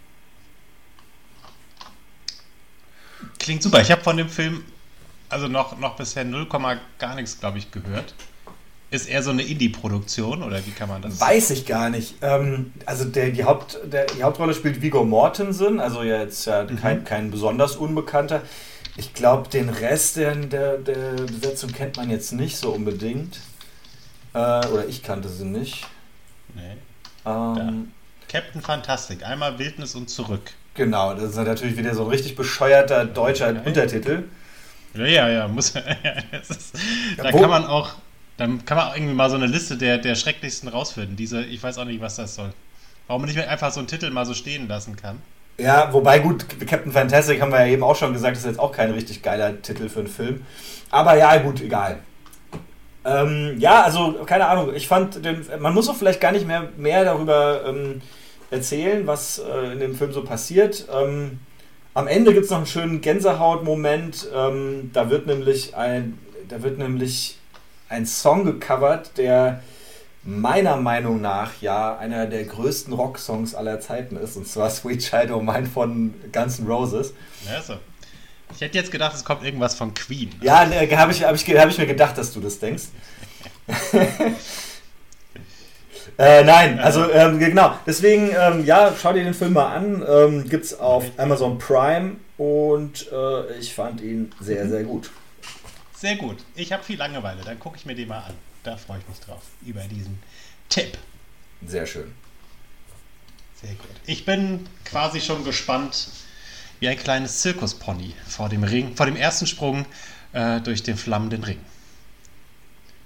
Klingt 3.38 3.62
super. 3.62 3.80
Ich 3.80 3.90
habe 3.90 4.02
von 4.02 4.16
dem 4.16 4.28
Film 4.28 4.62
also 5.32 5.48
noch, 5.48 5.78
noch 5.78 5.96
bisher 5.96 6.24
0, 6.24 6.46
gar 6.98 7.14
nichts, 7.14 7.40
glaube 7.40 7.56
ich, 7.56 7.70
gehört. 7.70 8.14
Ist 8.92 9.08
eher 9.08 9.22
so 9.22 9.30
eine 9.30 9.42
Indie-Produktion 9.42 10.42
oder 10.42 10.64
wie 10.66 10.70
kann 10.70 10.88
man 10.88 11.00
das 11.02 11.20
Weiß 11.20 11.50
ich 11.50 11.66
gar 11.66 11.88
nicht. 11.90 12.14
Ähm, 12.20 12.72
also 12.86 13.04
der, 13.06 13.30
die, 13.30 13.44
Haupt, 13.44 13.78
der, 13.84 14.04
die 14.06 14.22
Hauptrolle 14.22 14.54
spielt 14.54 14.82
Viggo 14.82 15.02
Mortensen, 15.02 15.80
also 15.80 16.02
jetzt 16.02 16.44
ja 16.46 16.64
kein, 16.64 17.02
kein 17.04 17.30
besonders 17.30 17.76
Unbekannter. 17.76 18.42
Ich 18.96 19.14
glaube, 19.14 19.48
den 19.48 19.70
Rest 19.70 20.16
der, 20.16 20.34
der, 20.34 20.76
der 20.76 21.12
Besetzung 21.14 21.72
kennt 21.72 21.96
man 21.96 22.10
jetzt 22.10 22.32
nicht 22.32 22.58
so 22.58 22.70
unbedingt. 22.70 23.40
Äh, 24.34 24.38
oder 24.38 24.86
ich 24.86 25.02
kannte 25.02 25.28
sie 25.30 25.46
nicht. 25.46 25.86
Nee. 26.54 26.76
Ähm, 27.24 27.92
Captain 28.28 28.60
Fantastic, 28.60 29.24
einmal 29.24 29.58
Wildnis 29.58 29.94
und 29.94 30.10
zurück. 30.10 30.52
Genau, 30.74 31.14
das 31.14 31.24
ist 31.30 31.36
natürlich 31.36 31.76
wieder 31.76 31.94
so 31.94 32.04
ein 32.04 32.10
richtig 32.10 32.36
bescheuerter 32.36 33.04
deutscher 33.04 33.48
Untertitel. 33.64 34.24
Ja, 34.94 35.06
ja, 35.06 35.28
ja, 35.28 35.48
muss. 35.48 35.72
es 36.32 36.50
ist, 36.50 36.74
da 37.16 37.32
wo- 37.32 37.40
kann 37.40 37.50
man 37.50 37.64
auch, 37.64 37.90
dann 38.36 38.64
kann 38.64 38.76
man 38.76 38.88
auch 38.88 38.96
irgendwie 38.96 39.14
mal 39.14 39.30
so 39.30 39.36
eine 39.36 39.46
Liste 39.46 39.76
der, 39.76 39.98
der 39.98 40.14
schrecklichsten 40.14 40.68
rausfinden. 40.68 41.16
Diese, 41.16 41.42
ich 41.42 41.62
weiß 41.62 41.78
auch 41.78 41.84
nicht, 41.84 42.00
was 42.00 42.16
das 42.16 42.34
soll. 42.34 42.52
Warum 43.06 43.22
man 43.22 43.30
nicht 43.30 43.46
einfach 43.46 43.72
so 43.72 43.80
einen 43.80 43.88
Titel 43.88 44.10
mal 44.10 44.24
so 44.24 44.34
stehen 44.34 44.68
lassen 44.68 44.96
kann. 44.96 45.18
Ja, 45.58 45.92
wobei 45.92 46.18
gut, 46.18 46.46
Captain 46.66 46.92
Fantastic 46.92 47.40
haben 47.40 47.52
wir 47.52 47.60
ja 47.66 47.72
eben 47.72 47.82
auch 47.82 47.94
schon 47.96 48.12
gesagt, 48.12 48.36
ist 48.36 48.46
jetzt 48.46 48.58
auch 48.58 48.72
kein 48.72 48.90
richtig 48.92 49.22
geiler 49.22 49.60
Titel 49.60 49.88
für 49.88 50.00
einen 50.00 50.08
Film. 50.08 50.46
Aber 50.90 51.16
ja, 51.16 51.36
gut, 51.38 51.60
egal. 51.60 51.98
Ähm, 53.04 53.56
ja, 53.58 53.82
also 53.82 54.24
keine 54.24 54.46
Ahnung. 54.46 54.74
Ich 54.74 54.88
fand, 54.88 55.24
den, 55.24 55.44
man 55.60 55.74
muss 55.74 55.88
auch 55.88 55.96
vielleicht 55.96 56.20
gar 56.20 56.32
nicht 56.32 56.46
mehr, 56.46 56.68
mehr 56.76 57.04
darüber 57.04 57.64
ähm, 57.66 58.00
erzählen, 58.50 59.06
was 59.06 59.38
äh, 59.38 59.72
in 59.72 59.80
dem 59.80 59.94
Film 59.94 60.12
so 60.12 60.22
passiert. 60.24 60.86
Ähm, 60.92 61.40
am 61.94 62.06
Ende 62.06 62.32
gibt 62.32 62.44
es 62.44 62.50
noch 62.50 62.58
einen 62.58 62.66
schönen 62.66 63.00
Gänsehaut-Moment. 63.00 64.28
Ähm, 64.34 64.90
da 64.92 65.10
wird 65.10 65.26
nämlich 65.26 65.76
ein, 65.76 66.18
da 66.48 66.62
wird 66.62 66.78
nämlich 66.78 67.38
ein 67.92 68.06
Song 68.06 68.44
gecovert, 68.44 69.16
der 69.18 69.62
meiner 70.24 70.76
Meinung 70.76 71.20
nach 71.20 71.50
ja 71.60 71.96
einer 71.98 72.26
der 72.26 72.44
größten 72.44 72.92
Rocksongs 72.92 73.54
aller 73.54 73.80
Zeiten 73.80 74.16
ist, 74.16 74.36
und 74.36 74.48
zwar 74.48 74.70
Sweet 74.70 75.00
Child 75.00 75.30
O' 75.32 75.40
Mine 75.40 75.66
von 75.66 76.14
Guns 76.32 76.58
N' 76.58 76.66
Roses. 76.66 77.12
Ja, 77.46 77.60
so. 77.60 77.74
Ich 78.54 78.60
hätte 78.60 78.78
jetzt 78.78 78.92
gedacht, 78.92 79.14
es 79.14 79.24
kommt 79.24 79.44
irgendwas 79.44 79.74
von 79.74 79.94
Queen. 79.94 80.30
Ja, 80.42 80.64
ne, 80.66 80.88
habe 80.96 81.12
ich, 81.12 81.24
hab 81.24 81.34
ich, 81.34 81.48
hab 81.48 81.68
ich 81.68 81.78
mir 81.78 81.86
gedacht, 81.86 82.18
dass 82.18 82.32
du 82.32 82.40
das 82.40 82.58
denkst. 82.58 82.84
äh, 86.18 86.44
nein, 86.44 86.78
also 86.78 87.10
ähm, 87.10 87.38
genau. 87.38 87.74
Deswegen, 87.86 88.30
ähm, 88.38 88.64
ja, 88.64 88.92
schau 89.00 89.12
dir 89.12 89.24
den 89.24 89.34
Film 89.34 89.54
mal 89.54 89.74
an. 89.74 90.04
Ähm, 90.06 90.48
gibt's 90.48 90.78
auf 90.78 91.04
Amazon 91.16 91.58
Prime 91.58 92.16
und 92.36 93.10
äh, 93.10 93.58
ich 93.58 93.74
fand 93.74 94.00
ihn 94.02 94.32
sehr, 94.40 94.68
sehr 94.68 94.84
gut. 94.84 95.10
Sehr 96.02 96.16
gut. 96.16 96.38
Ich 96.56 96.72
habe 96.72 96.82
viel 96.82 96.98
Langeweile, 96.98 97.42
dann 97.42 97.60
gucke 97.60 97.76
ich 97.76 97.86
mir 97.86 97.94
den 97.94 98.08
mal 98.08 98.24
an. 98.24 98.34
Da 98.64 98.76
freue 98.76 98.98
ich 98.98 99.06
mich 99.06 99.20
drauf, 99.20 99.42
über 99.64 99.82
diesen 99.82 100.20
Tipp. 100.68 100.98
Sehr 101.64 101.86
schön. 101.86 102.12
Sehr 103.60 103.74
gut. 103.74 103.86
Ich 104.04 104.24
bin 104.24 104.68
quasi 104.84 105.20
schon 105.20 105.44
gespannt, 105.44 106.08
wie 106.80 106.88
ein 106.88 106.96
kleines 106.96 107.42
Zirkuspony 107.42 108.14
vor 108.26 108.48
dem 108.48 108.64
Ring, 108.64 108.96
vor 108.96 109.06
dem 109.06 109.14
ersten 109.14 109.46
Sprung 109.46 109.86
äh, 110.32 110.60
durch 110.60 110.82
den 110.82 110.96
flammenden 110.96 111.44
Ring. 111.44 111.60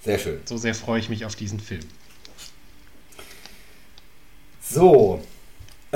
Sehr 0.02 0.18
schön. 0.18 0.40
So 0.46 0.56
sehr 0.56 0.74
freue 0.74 0.98
ich 0.98 1.10
mich 1.10 1.26
auf 1.26 1.36
diesen 1.36 1.60
Film. 1.60 1.86
So. 4.62 5.22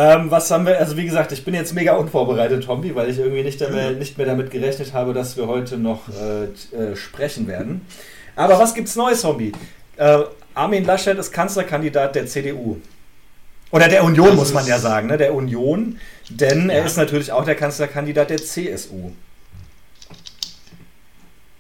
Ähm, 0.01 0.31
was 0.31 0.51
haben 0.51 0.65
wir, 0.65 0.79
also 0.79 0.97
wie 0.97 1.05
gesagt, 1.05 1.31
ich 1.33 1.45
bin 1.45 1.53
jetzt 1.53 1.75
mega 1.75 1.95
unvorbereitet, 1.95 2.65
Tombi, 2.65 2.95
weil 2.95 3.11
ich 3.11 3.19
irgendwie 3.19 3.43
nicht, 3.43 3.61
damit, 3.61 3.99
nicht 3.99 4.17
mehr 4.17 4.27
damit 4.27 4.51
gerechnet 4.51 4.95
habe, 4.95 5.13
dass 5.13 5.37
wir 5.37 5.47
heute 5.47 5.77
noch 5.77 6.09
äh, 6.09 6.45
äh, 6.45 6.97
sprechen 6.97 7.47
werden. 7.47 7.83
Aber 8.35 8.59
was 8.59 8.73
gibt's 8.73 8.97
Neues, 8.97 9.21
Tombi? 9.21 9.53
Äh, 9.99 10.21
Armin 10.55 10.85
Laschet 10.85 11.19
ist 11.19 11.33
Kanzlerkandidat 11.33 12.15
der 12.15 12.27
CDU. 12.27 12.79
Oder 13.73 13.89
der 13.89 14.03
Union, 14.03 14.29
Das 14.29 14.37
muss 14.37 14.55
man 14.55 14.67
ja 14.67 14.79
sagen, 14.79 15.09
ne? 15.09 15.19
Der 15.19 15.35
Union, 15.35 15.99
denn 16.31 16.71
er 16.71 16.79
Ja. 16.79 16.87
ist 16.87 16.97
natürlich 16.97 17.31
auch 17.31 17.45
der 17.45 17.55
Kanzlerkandidat 17.55 18.31
der 18.31 18.39
CSU. 18.39 19.13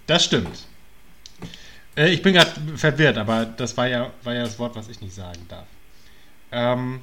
Das 0.06 0.25
stimmt. 0.25 0.66
Äh, 1.94 2.09
ich 2.09 2.23
bin 2.23 2.32
gerade 2.32 2.50
verwirrt, 2.76 3.18
aber 3.18 3.44
das 3.44 3.76
war 3.76 3.87
ja, 3.87 4.11
war 4.25 4.32
ja 4.35 4.44
das 4.44 4.59
Wort, 4.59 4.75
was 4.76 4.88
ich 4.88 5.02
nicht 5.02 5.14
sagen 5.14 5.44
darf. 5.49 5.66
Ähm, 6.52 7.02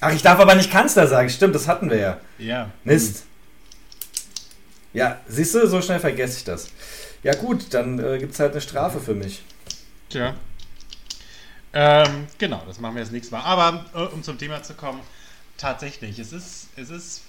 Ach, 0.00 0.12
ich 0.12 0.22
darf 0.22 0.40
aber 0.40 0.54
nicht 0.54 0.70
Kanzler 0.70 1.06
sagen, 1.06 1.28
stimmt, 1.28 1.54
das 1.54 1.68
hatten 1.68 1.90
wir 1.90 1.98
ja. 1.98 2.20
ja. 2.38 2.70
Mist. 2.84 3.24
Ja, 4.92 5.20
siehst 5.28 5.54
du, 5.54 5.66
so 5.68 5.82
schnell 5.82 6.00
vergesse 6.00 6.38
ich 6.38 6.44
das. 6.44 6.68
Ja 7.22 7.34
gut, 7.34 7.72
dann 7.74 7.98
äh, 7.98 8.18
gibt 8.18 8.32
es 8.32 8.40
halt 8.40 8.52
eine 8.52 8.60
Strafe 8.60 8.98
für 8.98 9.14
mich. 9.14 9.42
Tja. 10.08 10.34
Ähm, 11.72 12.26
genau, 12.38 12.62
das 12.66 12.80
machen 12.80 12.96
wir 12.96 13.02
das 13.02 13.12
nächste 13.12 13.34
Mal. 13.34 13.42
Aber 13.42 13.84
äh, 13.94 14.14
um 14.14 14.22
zum 14.22 14.38
Thema 14.38 14.62
zu 14.62 14.74
kommen, 14.74 15.00
tatsächlich, 15.56 16.18
es 16.18 16.32
ist, 16.32 16.68
es 16.76 16.90
ist, 16.90 17.22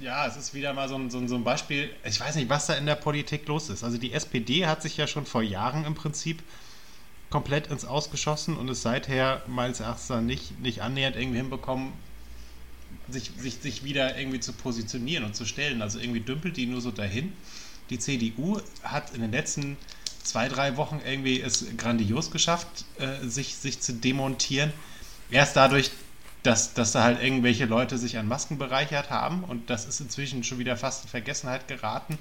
ja, 0.00 0.26
es 0.26 0.36
ist 0.36 0.52
wieder 0.52 0.74
mal 0.74 0.88
so 0.88 0.96
ein, 0.96 1.10
so, 1.10 1.18
ein, 1.18 1.28
so 1.28 1.36
ein 1.36 1.44
Beispiel. 1.44 1.90
Ich 2.04 2.20
weiß 2.20 2.34
nicht, 2.34 2.50
was 2.50 2.66
da 2.66 2.74
in 2.74 2.86
der 2.86 2.96
Politik 2.96 3.46
los 3.46 3.70
ist. 3.70 3.84
Also 3.84 3.96
die 3.96 4.12
SPD 4.12 4.66
hat 4.66 4.82
sich 4.82 4.96
ja 4.96 5.06
schon 5.06 5.24
vor 5.24 5.42
Jahren 5.42 5.84
im 5.84 5.94
Prinzip 5.94 6.42
komplett 7.32 7.68
ins 7.68 7.84
Ausgeschossen 7.84 8.56
und 8.56 8.68
ist 8.68 8.82
seither 8.82 9.42
meines 9.48 9.80
Erachtens 9.80 10.10
nicht, 10.20 10.60
nicht 10.60 10.82
annähernd 10.82 11.16
irgendwie 11.16 11.38
hinbekommen, 11.38 11.92
sich, 13.08 13.32
sich, 13.38 13.56
sich 13.56 13.84
wieder 13.84 14.18
irgendwie 14.18 14.38
zu 14.38 14.52
positionieren 14.52 15.24
und 15.24 15.34
zu 15.34 15.46
stellen. 15.46 15.82
Also 15.82 15.98
irgendwie 15.98 16.20
dümpelt 16.20 16.56
die 16.56 16.66
nur 16.66 16.82
so 16.82 16.90
dahin. 16.90 17.32
Die 17.90 17.98
CDU 17.98 18.60
hat 18.82 19.14
in 19.14 19.22
den 19.22 19.32
letzten 19.32 19.78
zwei, 20.22 20.48
drei 20.48 20.76
Wochen 20.76 21.00
irgendwie 21.04 21.40
es 21.40 21.64
grandios 21.76 22.30
geschafft, 22.30 22.84
äh, 22.98 23.26
sich, 23.26 23.56
sich 23.56 23.80
zu 23.80 23.94
demontieren. 23.94 24.72
Erst 25.30 25.56
dadurch, 25.56 25.90
dass, 26.42 26.74
dass 26.74 26.92
da 26.92 27.02
halt 27.02 27.22
irgendwelche 27.22 27.64
Leute 27.64 27.96
sich 27.96 28.18
an 28.18 28.28
Masken 28.28 28.58
bereichert 28.58 29.10
haben 29.10 29.42
und 29.44 29.70
das 29.70 29.86
ist 29.86 30.00
inzwischen 30.00 30.44
schon 30.44 30.58
wieder 30.58 30.76
fast 30.76 31.04
in 31.04 31.08
Vergessenheit 31.08 31.66
geraten, 31.66 32.18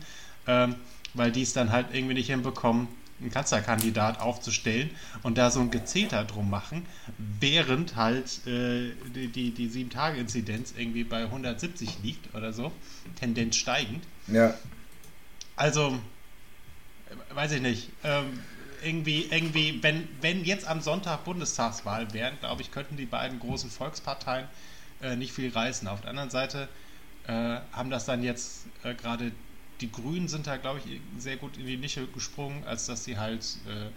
ähm, 0.47 0.75
weil 1.13 1.31
die 1.31 1.41
es 1.41 1.53
dann 1.53 1.71
halt 1.71 1.87
irgendwie 1.91 2.13
nicht 2.13 2.27
hinbekommen, 2.27 2.87
einen 3.21 3.31
Kanzlerkandidat 3.31 4.19
aufzustellen 4.19 4.89
und 5.23 5.37
da 5.37 5.51
so 5.51 5.59
ein 5.59 5.71
Gezeter 5.71 6.23
drum 6.25 6.49
machen, 6.49 6.85
während 7.17 7.95
halt 7.95 8.45
äh, 8.47 8.91
die, 9.15 9.27
die, 9.27 9.51
die 9.51 9.69
7-Tage-Inzidenz 9.69 10.73
irgendwie 10.77 11.03
bei 11.03 11.23
170 11.23 11.99
liegt 12.03 12.33
oder 12.35 12.53
so, 12.53 12.71
Tendenz 13.19 13.55
steigend. 13.55 14.03
Ja. 14.27 14.55
Also, 15.55 15.97
weiß 17.33 17.53
ich 17.53 17.61
nicht. 17.61 17.89
Ähm, 18.03 18.39
irgendwie, 18.83 19.27
irgendwie, 19.29 19.81
wenn, 19.83 20.07
wenn 20.21 20.43
jetzt 20.43 20.67
am 20.67 20.81
Sonntag 20.81 21.23
Bundestagswahl 21.23 22.13
wären, 22.13 22.39
glaube 22.39 22.61
ich, 22.61 22.71
könnten 22.71 22.97
die 22.97 23.05
beiden 23.05 23.39
großen 23.39 23.69
Volksparteien 23.69 24.47
äh, 25.01 25.15
nicht 25.15 25.33
viel 25.33 25.51
reißen. 25.51 25.87
Auf 25.87 26.01
der 26.01 26.09
anderen 26.09 26.31
Seite 26.31 26.67
äh, 27.27 27.59
haben 27.71 27.89
das 27.89 28.05
dann 28.05 28.23
jetzt 28.23 28.65
äh, 28.83 28.95
gerade 28.95 29.31
die 29.81 29.91
Grünen 29.91 30.27
sind 30.27 30.47
da, 30.47 30.57
glaube 30.57 30.79
ich, 30.79 31.01
sehr 31.17 31.38
gut 31.38 31.57
in 31.57 31.65
die 31.65 31.77
Nische 31.77 32.07
gesprungen, 32.07 32.63
als 32.65 32.85
dass 32.85 33.03
sie 33.03 33.17
halt 33.17 33.43
äh, 33.67 33.89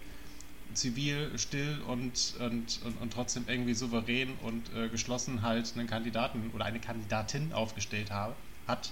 zivil, 0.74 1.30
still 1.36 1.78
und, 1.86 2.34
und, 2.40 2.80
und, 2.84 3.00
und, 3.00 3.12
trotzdem 3.12 3.44
irgendwie 3.46 3.74
souverän 3.74 4.32
und 4.42 4.62
äh, 4.74 4.88
geschlossen 4.88 5.42
halt 5.42 5.72
einen 5.76 5.86
Kandidaten 5.86 6.50
oder 6.54 6.64
eine 6.64 6.80
Kandidatin 6.80 7.52
aufgestellt 7.52 8.10
habe, 8.10 8.34
hat. 8.66 8.90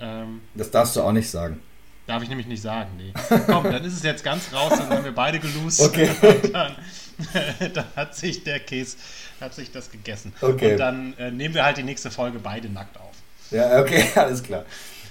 Ähm, 0.00 0.40
das 0.54 0.70
darfst 0.70 0.96
du 0.96 1.02
auch 1.02 1.12
nicht 1.12 1.30
sagen. 1.30 1.60
Darf 2.06 2.22
ich 2.22 2.28
nämlich 2.28 2.48
nicht 2.48 2.62
sagen, 2.62 2.90
nee. 2.96 3.12
Komm, 3.46 3.64
dann 3.64 3.84
ist 3.84 3.92
es 3.92 4.02
jetzt 4.02 4.24
ganz 4.24 4.52
raus, 4.52 4.72
dann 4.76 4.88
haben 4.88 5.04
wir 5.04 5.12
beide 5.14 5.38
gelost. 5.38 5.80
Okay. 5.80 6.10
Dann, 6.52 6.74
dann, 7.74 7.84
hat 7.96 8.16
sich 8.16 8.42
der 8.44 8.60
Käse, 8.60 8.96
hat 9.42 9.54
sich 9.54 9.70
das 9.70 9.90
gegessen. 9.90 10.32
Okay. 10.40 10.72
Und 10.72 10.78
dann 10.78 11.14
äh, 11.18 11.30
nehmen 11.30 11.54
wir 11.54 11.64
halt 11.64 11.76
die 11.76 11.82
nächste 11.82 12.10
Folge 12.10 12.38
beide 12.38 12.70
nackt 12.70 12.96
auf. 12.96 13.12
Ja, 13.50 13.80
okay, 13.80 14.04
alles 14.14 14.42
klar. 14.42 14.64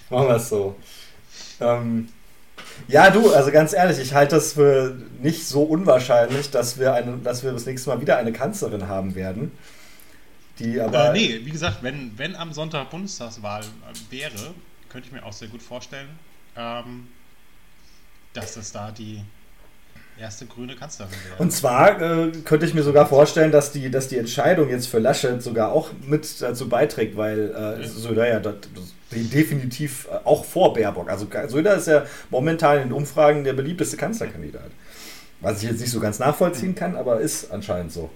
Machen 0.09 0.27
wir 0.27 0.35
es 0.35 0.49
so. 0.49 0.75
Ähm, 1.59 2.09
ja, 2.87 3.09
du, 3.09 3.33
also 3.33 3.51
ganz 3.51 3.73
ehrlich, 3.73 3.99
ich 3.99 4.13
halte 4.13 4.35
das 4.35 4.53
für 4.53 4.97
nicht 5.21 5.45
so 5.45 5.63
unwahrscheinlich, 5.63 6.49
dass 6.49 6.79
wir, 6.79 6.93
eine, 6.93 7.17
dass 7.17 7.43
wir 7.43 7.51
das 7.51 7.65
nächste 7.65 7.89
Mal 7.89 8.01
wieder 8.01 8.17
eine 8.17 8.31
Kanzlerin 8.31 8.87
haben 8.87 9.15
werden. 9.15 9.51
Die 10.59 10.79
aber. 10.79 11.09
Äh, 11.09 11.13
nee, 11.13 11.41
wie 11.43 11.51
gesagt, 11.51 11.83
wenn, 11.83 12.17
wenn 12.17 12.35
am 12.35 12.53
Sonntag 12.53 12.89
Bundestagswahl 12.89 13.63
wäre, 14.09 14.53
könnte 14.89 15.07
ich 15.07 15.13
mir 15.13 15.25
auch 15.25 15.33
sehr 15.33 15.47
gut 15.47 15.61
vorstellen, 15.61 16.09
ähm, 16.55 17.07
dass 18.33 18.55
das 18.55 18.71
da 18.71 18.91
die 18.91 19.21
erste 20.19 20.45
grüne 20.45 20.75
Kanzlerin 20.75 21.11
wäre. 21.11 21.41
Und 21.41 21.51
zwar 21.51 22.01
äh, 22.01 22.31
könnte 22.43 22.65
ich 22.65 22.73
mir 22.73 22.83
sogar 22.83 23.07
vorstellen, 23.07 23.51
dass 23.51 23.71
die, 23.71 23.89
dass 23.89 24.07
die 24.07 24.17
Entscheidung 24.17 24.69
jetzt 24.69 24.87
für 24.87 24.99
Laschet 24.99 25.41
sogar 25.41 25.71
auch 25.71 25.91
mit 26.05 26.41
dazu 26.41 26.69
beiträgt, 26.69 27.15
weil 27.17 27.51
äh, 27.81 27.87
Söder 27.87 28.27
ja 28.27 28.39
das, 28.39 28.55
definitiv 29.11 30.07
äh, 30.11 30.17
auch 30.25 30.45
vor 30.45 30.73
Baerbock. 30.73 31.09
Also 31.09 31.27
Söder 31.47 31.75
ist 31.75 31.87
ja 31.87 32.05
momentan 32.29 32.81
in 32.81 32.91
Umfragen 32.91 33.43
der 33.43 33.53
beliebteste 33.53 33.97
Kanzlerkandidat. 33.97 34.69
Was 35.41 35.63
ich 35.63 35.69
jetzt 35.69 35.79
nicht 35.79 35.91
so 35.91 36.01
ganz 36.01 36.19
nachvollziehen 36.19 36.75
kann, 36.75 36.97
aber 36.97 37.21
ist 37.21 37.51
anscheinend 37.51 37.93
so. 37.93 38.09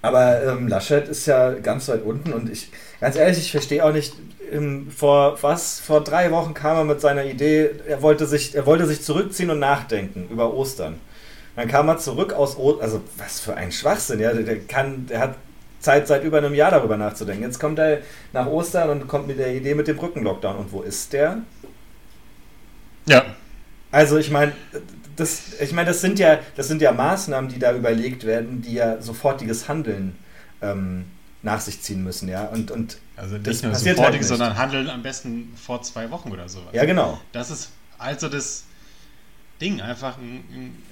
Aber 0.00 0.42
ähm, 0.42 0.66
Laschet 0.66 1.06
ist 1.08 1.26
ja 1.26 1.52
ganz 1.52 1.88
weit 1.88 2.02
unten 2.02 2.32
und 2.32 2.50
ich, 2.50 2.70
ganz 3.02 3.16
ehrlich, 3.16 3.36
ich 3.36 3.50
verstehe 3.50 3.84
auch 3.84 3.92
nicht, 3.92 4.14
ähm, 4.50 4.90
vor 4.90 5.36
was, 5.42 5.78
vor 5.78 6.02
drei 6.02 6.30
Wochen 6.30 6.54
kam 6.54 6.78
er 6.78 6.84
mit 6.84 7.02
seiner 7.02 7.26
Idee, 7.26 7.70
er 7.86 8.00
wollte 8.00 8.26
sich, 8.26 8.54
er 8.54 8.64
wollte 8.64 8.86
sich 8.86 9.02
zurückziehen 9.02 9.50
und 9.50 9.58
nachdenken 9.58 10.28
über 10.30 10.54
Ostern. 10.54 10.98
Dann 11.60 11.68
kam 11.68 11.88
er 11.88 11.98
zurück 11.98 12.32
aus 12.32 12.56
Ostern, 12.56 12.82
also 12.82 13.02
was 13.18 13.38
für 13.38 13.54
ein 13.54 13.70
Schwachsinn, 13.70 14.18
ja, 14.18 14.32
der, 14.32 14.44
der 14.44 14.60
kann, 14.60 15.06
der 15.06 15.20
hat 15.20 15.34
Zeit 15.78 16.08
seit 16.08 16.24
über 16.24 16.38
einem 16.38 16.54
Jahr 16.54 16.70
darüber 16.70 16.96
nachzudenken. 16.96 17.42
Jetzt 17.42 17.60
kommt 17.60 17.78
er 17.78 17.98
nach 18.32 18.46
Ostern 18.46 18.88
und 18.88 19.08
kommt 19.08 19.26
mit 19.26 19.38
der 19.38 19.54
Idee 19.54 19.74
mit 19.74 19.86
dem 19.86 19.98
Brückenlockdown. 19.98 20.56
Und 20.56 20.72
wo 20.72 20.80
ist 20.80 21.12
der? 21.12 21.42
Ja. 23.04 23.26
Also 23.90 24.16
ich 24.16 24.30
meine, 24.30 24.52
das, 25.16 25.60
ich 25.60 25.74
meine, 25.74 25.88
das 25.88 26.00
sind 26.00 26.18
ja, 26.18 26.38
das 26.56 26.66
sind 26.66 26.80
ja 26.80 26.92
Maßnahmen, 26.92 27.50
die 27.50 27.58
da 27.58 27.74
überlegt 27.74 28.24
werden, 28.24 28.62
die 28.62 28.72
ja 28.76 29.02
sofortiges 29.02 29.68
Handeln 29.68 30.16
ähm, 30.62 31.10
nach 31.42 31.60
sich 31.60 31.82
ziehen 31.82 32.02
müssen, 32.02 32.30
ja. 32.30 32.46
Und, 32.46 32.70
und 32.70 32.96
also 33.16 33.36
nicht 33.36 33.62
nur 33.62 33.74
sofortiges, 33.74 34.30
halt 34.30 34.38
sondern 34.38 34.56
Handeln 34.56 34.88
am 34.88 35.02
besten 35.02 35.52
vor 35.62 35.82
zwei 35.82 36.10
Wochen 36.10 36.32
oder 36.32 36.48
sowas. 36.48 36.70
Ja, 36.72 36.86
genau. 36.86 37.20
Das 37.32 37.50
ist 37.50 37.68
also 37.98 38.30
das 38.30 38.64
Ding, 39.60 39.82
einfach 39.82 40.16
ein, 40.16 40.42
ein, 40.50 40.82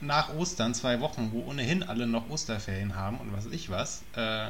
nach 0.00 0.34
Ostern, 0.34 0.74
zwei 0.74 1.00
Wochen, 1.00 1.30
wo 1.32 1.50
ohnehin 1.50 1.82
alle 1.82 2.06
noch 2.06 2.30
Osterferien 2.30 2.94
haben 2.94 3.18
und 3.18 3.36
was 3.36 3.46
ich 3.46 3.70
was, 3.70 4.02
äh, 4.16 4.46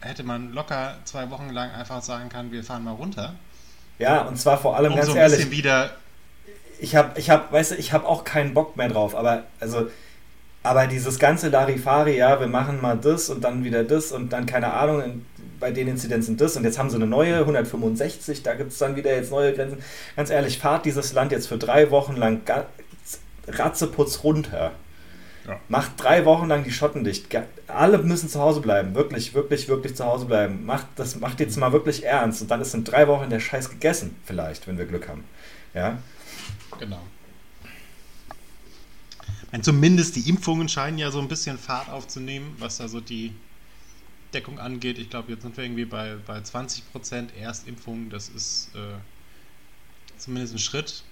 hätte 0.00 0.24
man 0.24 0.52
locker 0.52 0.96
zwei 1.04 1.30
Wochen 1.30 1.50
lang 1.50 1.70
einfach 1.70 2.02
sagen 2.02 2.28
können, 2.28 2.52
wir 2.52 2.64
fahren 2.64 2.84
mal 2.84 2.92
runter. 2.92 3.34
Ja, 3.98 4.22
und 4.22 4.38
zwar 4.38 4.58
vor 4.58 4.76
allem 4.76 4.92
um 4.92 4.96
ganz 4.96 5.06
so 5.06 5.12
ein 5.12 5.18
ehrlich. 5.18 5.36
bisschen 5.36 5.52
wieder 5.52 5.92
ich 6.82 6.96
habe, 6.96 7.18
ich 7.18 7.30
habe, 7.30 7.44
weißt 7.52 7.72
du, 7.72 7.74
ich 7.76 7.92
habe 7.92 8.06
auch 8.06 8.24
keinen 8.24 8.54
Bock 8.54 8.76
mehr 8.76 8.88
drauf, 8.88 9.14
aber 9.14 9.44
also, 9.60 9.88
aber 10.64 10.88
dieses 10.88 11.20
ganze 11.20 11.48
Larifari, 11.48 12.16
ja, 12.16 12.40
wir 12.40 12.48
machen 12.48 12.80
mal 12.80 12.98
das 12.98 13.30
und 13.30 13.42
dann 13.44 13.62
wieder 13.62 13.84
das 13.84 14.10
und 14.10 14.32
dann 14.32 14.46
keine 14.46 14.72
Ahnung, 14.72 15.24
bei 15.60 15.70
den 15.70 15.86
Inzidenzen 15.86 16.36
das 16.36 16.56
und 16.56 16.64
jetzt 16.64 16.80
haben 16.80 16.90
sie 16.90 16.96
eine 16.96 17.06
neue 17.06 17.38
165, 17.38 18.42
da 18.42 18.54
gibt 18.54 18.72
es 18.72 18.78
dann 18.78 18.96
wieder 18.96 19.14
jetzt 19.14 19.30
neue 19.30 19.52
Grenzen. 19.54 19.78
Ganz 20.16 20.30
ehrlich, 20.30 20.58
fahrt 20.58 20.84
dieses 20.84 21.12
Land 21.12 21.30
jetzt 21.30 21.46
für 21.46 21.56
drei 21.56 21.92
Wochen 21.92 22.16
lang 22.16 22.40
Ratzeputz 23.46 24.24
runter. 24.24 24.72
Ja. 25.46 25.58
Macht 25.68 25.92
drei 25.96 26.24
Wochen 26.24 26.48
lang 26.48 26.62
die 26.64 26.70
Schotten 26.70 27.02
dicht. 27.02 27.26
Alle 27.66 27.98
müssen 27.98 28.28
zu 28.28 28.40
Hause 28.40 28.60
bleiben. 28.60 28.94
Wirklich, 28.94 29.34
wirklich, 29.34 29.68
wirklich 29.68 29.96
zu 29.96 30.04
Hause 30.04 30.26
bleiben. 30.26 30.64
Macht, 30.64 30.86
das 30.96 31.16
macht 31.16 31.40
jetzt 31.40 31.56
mal 31.56 31.72
wirklich 31.72 32.04
ernst. 32.04 32.42
Und 32.42 32.50
dann 32.50 32.60
ist 32.60 32.74
in 32.74 32.84
drei 32.84 33.08
Wochen 33.08 33.28
der 33.28 33.40
Scheiß 33.40 33.70
gegessen, 33.70 34.16
vielleicht, 34.24 34.68
wenn 34.68 34.78
wir 34.78 34.86
Glück 34.86 35.08
haben. 35.08 35.24
Ja. 35.74 35.98
Genau. 36.78 37.00
Und 39.50 39.64
zumindest 39.64 40.16
die 40.16 40.28
Impfungen 40.28 40.68
scheinen 40.68 40.98
ja 40.98 41.10
so 41.10 41.20
ein 41.20 41.28
bisschen 41.28 41.58
Fahrt 41.58 41.90
aufzunehmen, 41.90 42.56
was 42.58 42.78
da 42.78 42.88
so 42.88 43.00
die 43.00 43.32
Deckung 44.32 44.58
angeht. 44.58 44.98
Ich 44.98 45.10
glaube, 45.10 45.32
jetzt 45.32 45.42
sind 45.42 45.56
wir 45.56 45.64
irgendwie 45.64 45.84
bei, 45.84 46.16
bei 46.26 46.38
20% 46.38 47.34
Erstimpfungen. 47.38 48.08
Das 48.08 48.28
ist 48.30 48.70
äh, 48.74 48.78
zumindest 50.16 50.54
ein 50.54 50.58
Schritt. 50.58 51.04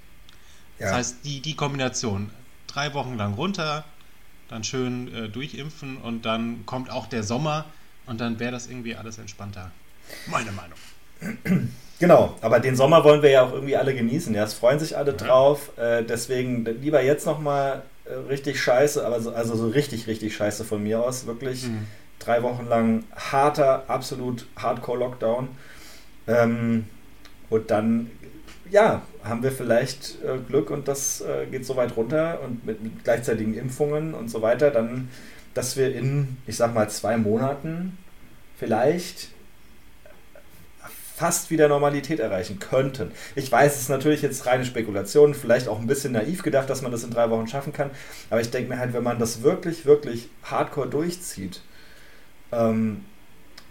Ja. 0.81 0.87
Das 0.87 0.93
heißt, 0.95 1.17
die, 1.25 1.41
die 1.41 1.55
Kombination, 1.55 2.31
drei 2.67 2.95
Wochen 2.95 3.17
lang 3.17 3.35
runter, 3.35 3.85
dann 4.49 4.65
schön 4.65 5.15
äh, 5.15 5.29
durchimpfen 5.29 5.99
und 5.99 6.25
dann 6.25 6.67
kommt 6.67 6.91
auch 6.91 7.07
der 7.07 7.23
Sommer 7.23 7.67
und 8.07 8.21
dann 8.21 8.41
wäre 8.41 8.51
das 8.51 8.67
irgendwie 8.67 8.97
alles 8.97 9.19
entspannter. 9.19 9.71
Meine 10.27 10.51
Meinung. 10.51 10.79
Genau, 12.01 12.35
aber 12.41 12.61
den 12.61 12.77
Sommer 12.77 13.05
wollen 13.05 13.21
wir 13.21 13.31
ja 13.31 13.43
auch 13.43 13.53
irgendwie 13.53 13.77
alle 13.77 13.95
genießen. 13.95 14.35
Ja, 14.35 14.45
es 14.45 14.55
freuen 14.55 14.79
sich 14.79 14.97
alle 14.97 15.11
ja. 15.11 15.17
drauf. 15.19 15.77
Äh, 15.77 16.03
deswegen 16.03 16.65
lieber 16.65 17.03
jetzt 17.03 17.27
nochmal 17.27 17.83
äh, 18.07 18.15
richtig 18.15 18.61
scheiße, 18.61 19.07
aber 19.07 19.21
so, 19.21 19.33
also 19.33 19.55
so 19.55 19.69
richtig, 19.69 20.07
richtig 20.07 20.35
scheiße 20.35 20.65
von 20.65 20.83
mir 20.83 21.05
aus. 21.05 21.27
Wirklich 21.27 21.65
mhm. 21.65 21.87
drei 22.19 22.43
Wochen 22.43 22.67
lang 22.67 23.05
harter, 23.15 23.85
absolut 23.89 24.47
Hardcore-Lockdown. 24.57 25.49
Ähm, 26.27 26.87
und 27.51 27.71
dann, 27.71 28.11
ja, 28.71 29.03
haben 29.25 29.43
wir 29.43 29.53
vielleicht 29.53 30.19
äh, 30.25 30.39
Glück 30.39 30.71
und 30.71 30.89
das 30.89 31.21
äh, 31.21 31.47
geht 31.47 31.67
so 31.67 31.77
weit 31.77 31.97
runter 31.97 32.41
und 32.45 32.65
mit, 32.65 32.83
mit 32.83 33.05
gleichzeitigen 33.05 33.55
Impfungen 33.55 34.15
und 34.15 34.29
so 34.29 34.43
weiter, 34.43 34.71
dann, 34.71 35.09
dass 35.55 35.77
wir 35.77 35.95
in, 35.95 36.37
ich 36.47 36.57
sag 36.57 36.75
mal, 36.75 36.89
zwei 36.89 37.17
Monaten 37.17 37.99
vielleicht 38.59 39.29
fast 41.21 41.51
wieder 41.51 41.69
Normalität 41.69 42.19
erreichen 42.19 42.59
könnten. 42.59 43.11
Ich 43.35 43.53
weiß, 43.53 43.75
es 43.75 43.83
ist 43.83 43.89
natürlich 43.91 44.23
jetzt 44.23 44.47
reine 44.47 44.65
Spekulation, 44.65 45.35
vielleicht 45.35 45.69
auch 45.69 45.79
ein 45.79 45.87
bisschen 45.87 46.13
naiv 46.13 46.43
gedacht, 46.43 46.71
dass 46.71 46.81
man 46.81 46.93
das 46.93 47.05
in 47.05 47.11
drei 47.11 47.29
Wochen 47.29 47.47
schaffen 47.47 47.75
kann, 47.75 47.91
aber 48.31 48.41
ich 48.41 48.51
denke 48.51 48.71
mir 48.71 48.79
halt, 48.79 48.95
wenn 48.95 49.03
man 49.03 49.19
das 49.19 49.43
wirklich, 49.43 49.85
wirklich 49.85 50.31
hardcore 50.45 50.89
durchzieht, 50.89 51.61
ähm, 52.53 53.05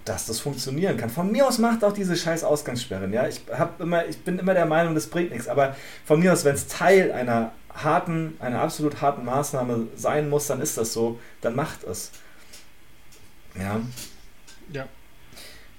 dass 0.10 0.26
das 0.26 0.40
funktionieren 0.40 0.98
kann. 0.98 1.12
Von 1.12 1.32
mir 1.32 1.48
aus 1.48 1.60
macht 1.60 1.84
auch 1.84 1.94
diese 1.94 2.16
scheiß 2.16 2.44
Ausgangssperren, 2.44 3.14
ja. 3.14 3.28
Ich, 3.28 3.42
hab 3.56 3.80
immer, 3.80 4.08
ich 4.08 4.18
bin 4.18 4.40
immer 4.40 4.56
der 4.56 4.66
Meinung, 4.66 4.96
das 4.96 5.06
bringt 5.06 5.30
nichts, 5.30 5.48
aber 5.48 5.76
von 6.04 6.20
mir 6.20 6.34
aus, 6.34 6.44
wenn 6.46 6.56
es 6.56 6.68
Teil 6.68 7.12
einer 7.12 7.52
harten, 7.76 8.36
einer 8.40 8.60
absolut 8.60 9.02
harten 9.02 9.24
Maßnahme 9.24 9.88
sein 9.96 10.28
muss, 10.30 10.48
dann 10.48 10.62
ist 10.62 10.80
das 10.80 10.94
so, 10.94 11.20
dann 11.42 11.56
macht 11.56 11.84
es. 11.84 12.10
Ja. 13.56 13.82
Ja. 14.74 14.88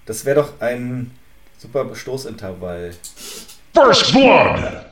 Das 0.07 0.25
wäre 0.25 0.43
doch 0.43 0.61
ein 0.61 1.11
Super 1.59 1.93
Stoßintervall. 1.93 2.95
First 3.75 4.13
Blood! 4.13 4.87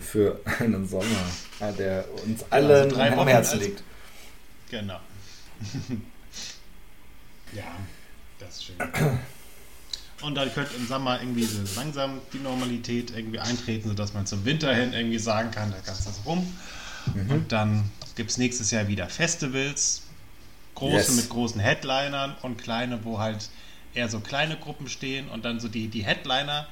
Für 0.00 0.40
einen 0.58 0.88
Sommer, 0.88 1.06
der 1.78 2.04
uns 2.24 2.44
alle 2.50 2.82
also 2.82 3.00
am 3.00 3.28
Herzen 3.28 3.60
liegt. 3.60 3.82
Genau. 4.70 4.98
ja, 7.52 7.76
das 8.38 8.56
ist 8.56 8.64
schön. 8.64 8.76
Und 10.22 10.34
dann 10.34 10.52
könnte 10.52 10.74
im 10.76 10.86
Sommer 10.86 11.20
irgendwie 11.20 11.44
so 11.44 11.60
langsam 11.76 12.20
die 12.32 12.38
Normalität 12.38 13.10
irgendwie 13.14 13.38
eintreten, 13.38 13.88
sodass 13.88 14.14
man 14.14 14.26
zum 14.26 14.44
Winter 14.44 14.74
hin 14.74 14.92
irgendwie 14.92 15.18
sagen 15.18 15.50
kann, 15.50 15.70
da 15.70 15.76
kannst 15.84 16.06
du 16.06 16.10
das 16.10 16.24
rum. 16.24 16.54
Mhm. 17.14 17.30
Und 17.30 17.52
dann 17.52 17.90
gibt 18.14 18.30
es 18.30 18.38
nächstes 18.38 18.70
Jahr 18.70 18.88
wieder 18.88 19.08
Festivals. 19.08 20.02
Große 20.74 20.96
yes. 20.96 21.16
mit 21.16 21.28
großen 21.28 21.60
Headlinern 21.60 22.34
und 22.42 22.58
kleine, 22.58 23.04
wo 23.04 23.18
halt 23.18 23.48
eher 23.94 24.08
so 24.08 24.20
kleine 24.20 24.56
Gruppen 24.56 24.88
stehen 24.88 25.28
und 25.28 25.44
dann 25.44 25.58
so 25.60 25.68
die, 25.68 25.88
die 25.88 26.04
Headliner 26.04 26.66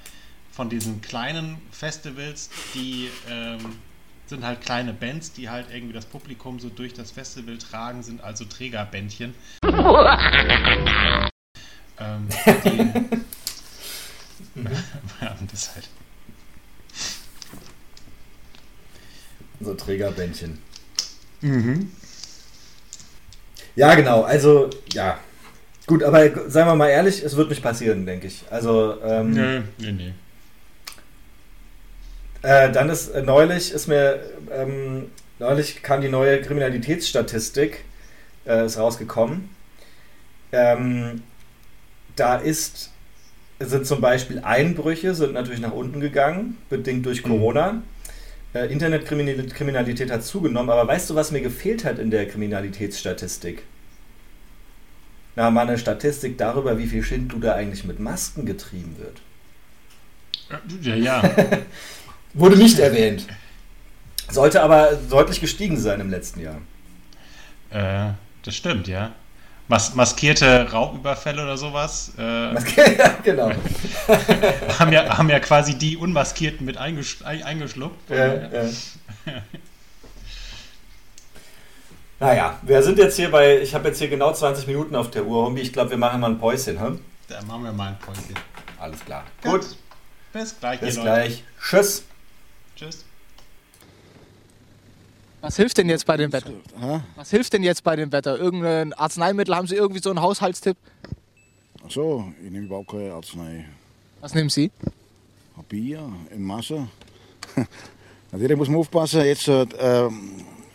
von 0.52 0.68
diesen 0.68 1.00
kleinen 1.00 1.56
Festivals, 1.70 2.50
die 2.74 3.08
ähm, 3.28 3.78
sind 4.26 4.44
halt 4.44 4.60
kleine 4.60 4.92
Bands, 4.92 5.32
die 5.32 5.48
halt 5.50 5.66
irgendwie 5.72 5.92
das 5.92 6.06
Publikum 6.06 6.58
so 6.58 6.68
durch 6.68 6.94
das 6.94 7.10
Festival 7.10 7.58
tragen, 7.58 8.02
sind 8.02 8.22
also 8.22 8.44
Trägerbändchen. 8.44 9.34
ähm, 11.98 12.28
die 12.64 12.78
haben 15.20 15.48
das 15.50 15.74
halt. 15.74 15.88
So 19.60 19.74
Trägerbändchen. 19.74 20.58
Mhm. 21.40 21.92
Ja, 23.76 23.94
genau. 23.94 24.22
Also, 24.22 24.70
ja, 24.92 25.18
Gut, 25.86 26.02
aber 26.02 26.50
seien 26.50 26.66
wir 26.66 26.74
mal 26.74 26.88
ehrlich, 26.88 27.22
es 27.22 27.36
wird 27.36 27.50
nicht 27.50 27.62
passieren, 27.62 28.06
denke 28.06 28.26
ich. 28.26 28.44
Also, 28.50 28.96
ähm, 29.02 29.32
Nö, 29.32 29.62
nee, 29.78 29.92
nee. 29.92 30.14
Äh, 32.44 32.70
dann 32.72 32.90
ist 32.90 33.08
äh, 33.08 33.22
neulich 33.22 33.72
ist 33.72 33.86
mir 33.88 34.20
ähm, 34.52 35.10
neulich 35.38 35.82
kam 35.82 36.02
die 36.02 36.10
neue 36.10 36.42
Kriminalitätsstatistik 36.42 37.84
äh, 38.46 38.66
ist 38.66 38.76
rausgekommen. 38.76 39.48
Ähm, 40.52 41.22
da 42.16 42.36
ist 42.36 42.90
sind 43.60 43.86
zum 43.86 44.02
Beispiel 44.02 44.40
Einbrüche 44.40 45.14
sind 45.14 45.32
natürlich 45.32 45.60
nach 45.60 45.72
unten 45.72 46.00
gegangen, 46.00 46.58
bedingt 46.68 47.06
durch 47.06 47.22
Corona. 47.22 47.82
Äh, 48.52 48.70
Internetkriminalität 48.70 50.10
hat 50.10 50.22
zugenommen, 50.22 50.68
aber 50.68 50.86
weißt 50.86 51.08
du, 51.08 51.14
was 51.14 51.30
mir 51.30 51.40
gefehlt 51.40 51.86
hat 51.86 51.98
in 51.98 52.10
der 52.10 52.28
Kriminalitätsstatistik? 52.28 53.62
Na, 55.34 55.50
mal 55.50 55.66
eine 55.66 55.78
Statistik 55.78 56.36
darüber, 56.36 56.76
wie 56.76 56.88
viel 56.88 57.02
Schindluder 57.02 57.54
eigentlich 57.54 57.84
mit 57.84 58.00
Masken 58.00 58.44
getrieben 58.44 58.96
wird. 58.98 59.22
Ja, 60.82 60.94
ja. 60.94 61.22
Wurde 62.34 62.56
nicht 62.56 62.78
erwähnt. 62.78 63.26
Sollte 64.30 64.62
aber 64.62 64.92
deutlich 65.08 65.40
gestiegen 65.40 65.78
sein 65.78 66.00
im 66.00 66.10
letzten 66.10 66.40
Jahr. 66.40 66.56
äh, 67.70 68.12
das 68.42 68.54
stimmt, 68.56 68.88
ja. 68.88 69.12
Mas 69.68 69.94
maskierte 69.94 70.70
Raubüberfälle 70.70 71.42
oder 71.42 71.56
sowas 71.56 72.12
äh, 72.18 72.22
ja, 72.98 73.14
genau. 73.22 73.50
haben, 74.78 74.92
ja, 74.92 75.16
haben 75.16 75.30
ja 75.30 75.40
quasi 75.40 75.74
die 75.78 75.96
Unmaskierten 75.96 76.66
mit 76.66 76.76
eingesch 76.76 77.22
ein- 77.24 77.42
eingeschluckt. 77.42 78.10
Ja, 78.10 78.34
ja. 78.34 78.68
Naja, 82.20 82.58
wir 82.62 82.82
sind 82.82 82.98
jetzt 82.98 83.16
hier 83.16 83.30
bei, 83.30 83.58
ich 83.60 83.74
habe 83.74 83.88
jetzt 83.88 83.98
hier 83.98 84.08
genau 84.08 84.32
20 84.32 84.66
Minuten 84.66 84.94
auf 84.96 85.10
der 85.10 85.24
Uhr, 85.24 85.44
Hombi. 85.46 85.60
Ich 85.62 85.72
glaube, 85.72 85.90
wir 85.90 85.96
machen 85.96 86.20
mal 86.20 86.30
ein 86.30 86.38
Päuschen. 86.38 86.80
Hm? 86.80 87.00
Da 87.28 87.40
machen 87.42 87.64
wir 87.64 87.72
mal 87.72 87.88
ein 87.88 87.98
Päuschen. 87.98 88.34
Alles 88.78 89.04
klar. 89.04 89.24
Gut. 89.42 89.60
Gut, 89.62 89.76
Bis 90.32 90.58
gleich, 90.60 90.80
bis 90.80 91.00
gleich. 91.00 91.44
Tschüss. 91.60 92.04
Tschüss. 92.76 93.04
Was 95.40 95.56
hilft 95.56 95.76
denn 95.76 95.90
jetzt 95.90 96.06
bei 96.06 96.16
dem 96.16 96.32
Wetter? 96.32 96.52
Was 97.16 97.30
hilft 97.30 97.52
denn 97.52 97.62
jetzt 97.62 97.84
bei 97.84 97.96
dem 97.96 98.10
Wetter? 98.12 98.38
Irgendein 98.38 98.94
Arzneimittel? 98.94 99.54
Haben 99.54 99.66
Sie 99.66 99.74
irgendwie 99.76 100.00
so 100.00 100.08
einen 100.08 100.22
Haushaltstipp? 100.22 100.76
Ach 101.84 101.90
so, 101.90 102.32
ich 102.42 102.50
nehme 102.50 102.64
überhaupt 102.64 102.90
keine 102.90 103.12
Arznei. 103.12 103.66
Was 104.22 104.34
nehmen 104.34 104.48
Sie? 104.48 104.70
Ein 105.56 105.64
Bier 105.68 106.10
in 106.30 106.42
Masse. 106.42 106.88
Natürlich 108.32 108.56
muss 108.56 108.68
man 108.68 108.78
aufpassen. 108.78 109.20
Jetzt 109.20 109.46
äh, 109.48 109.66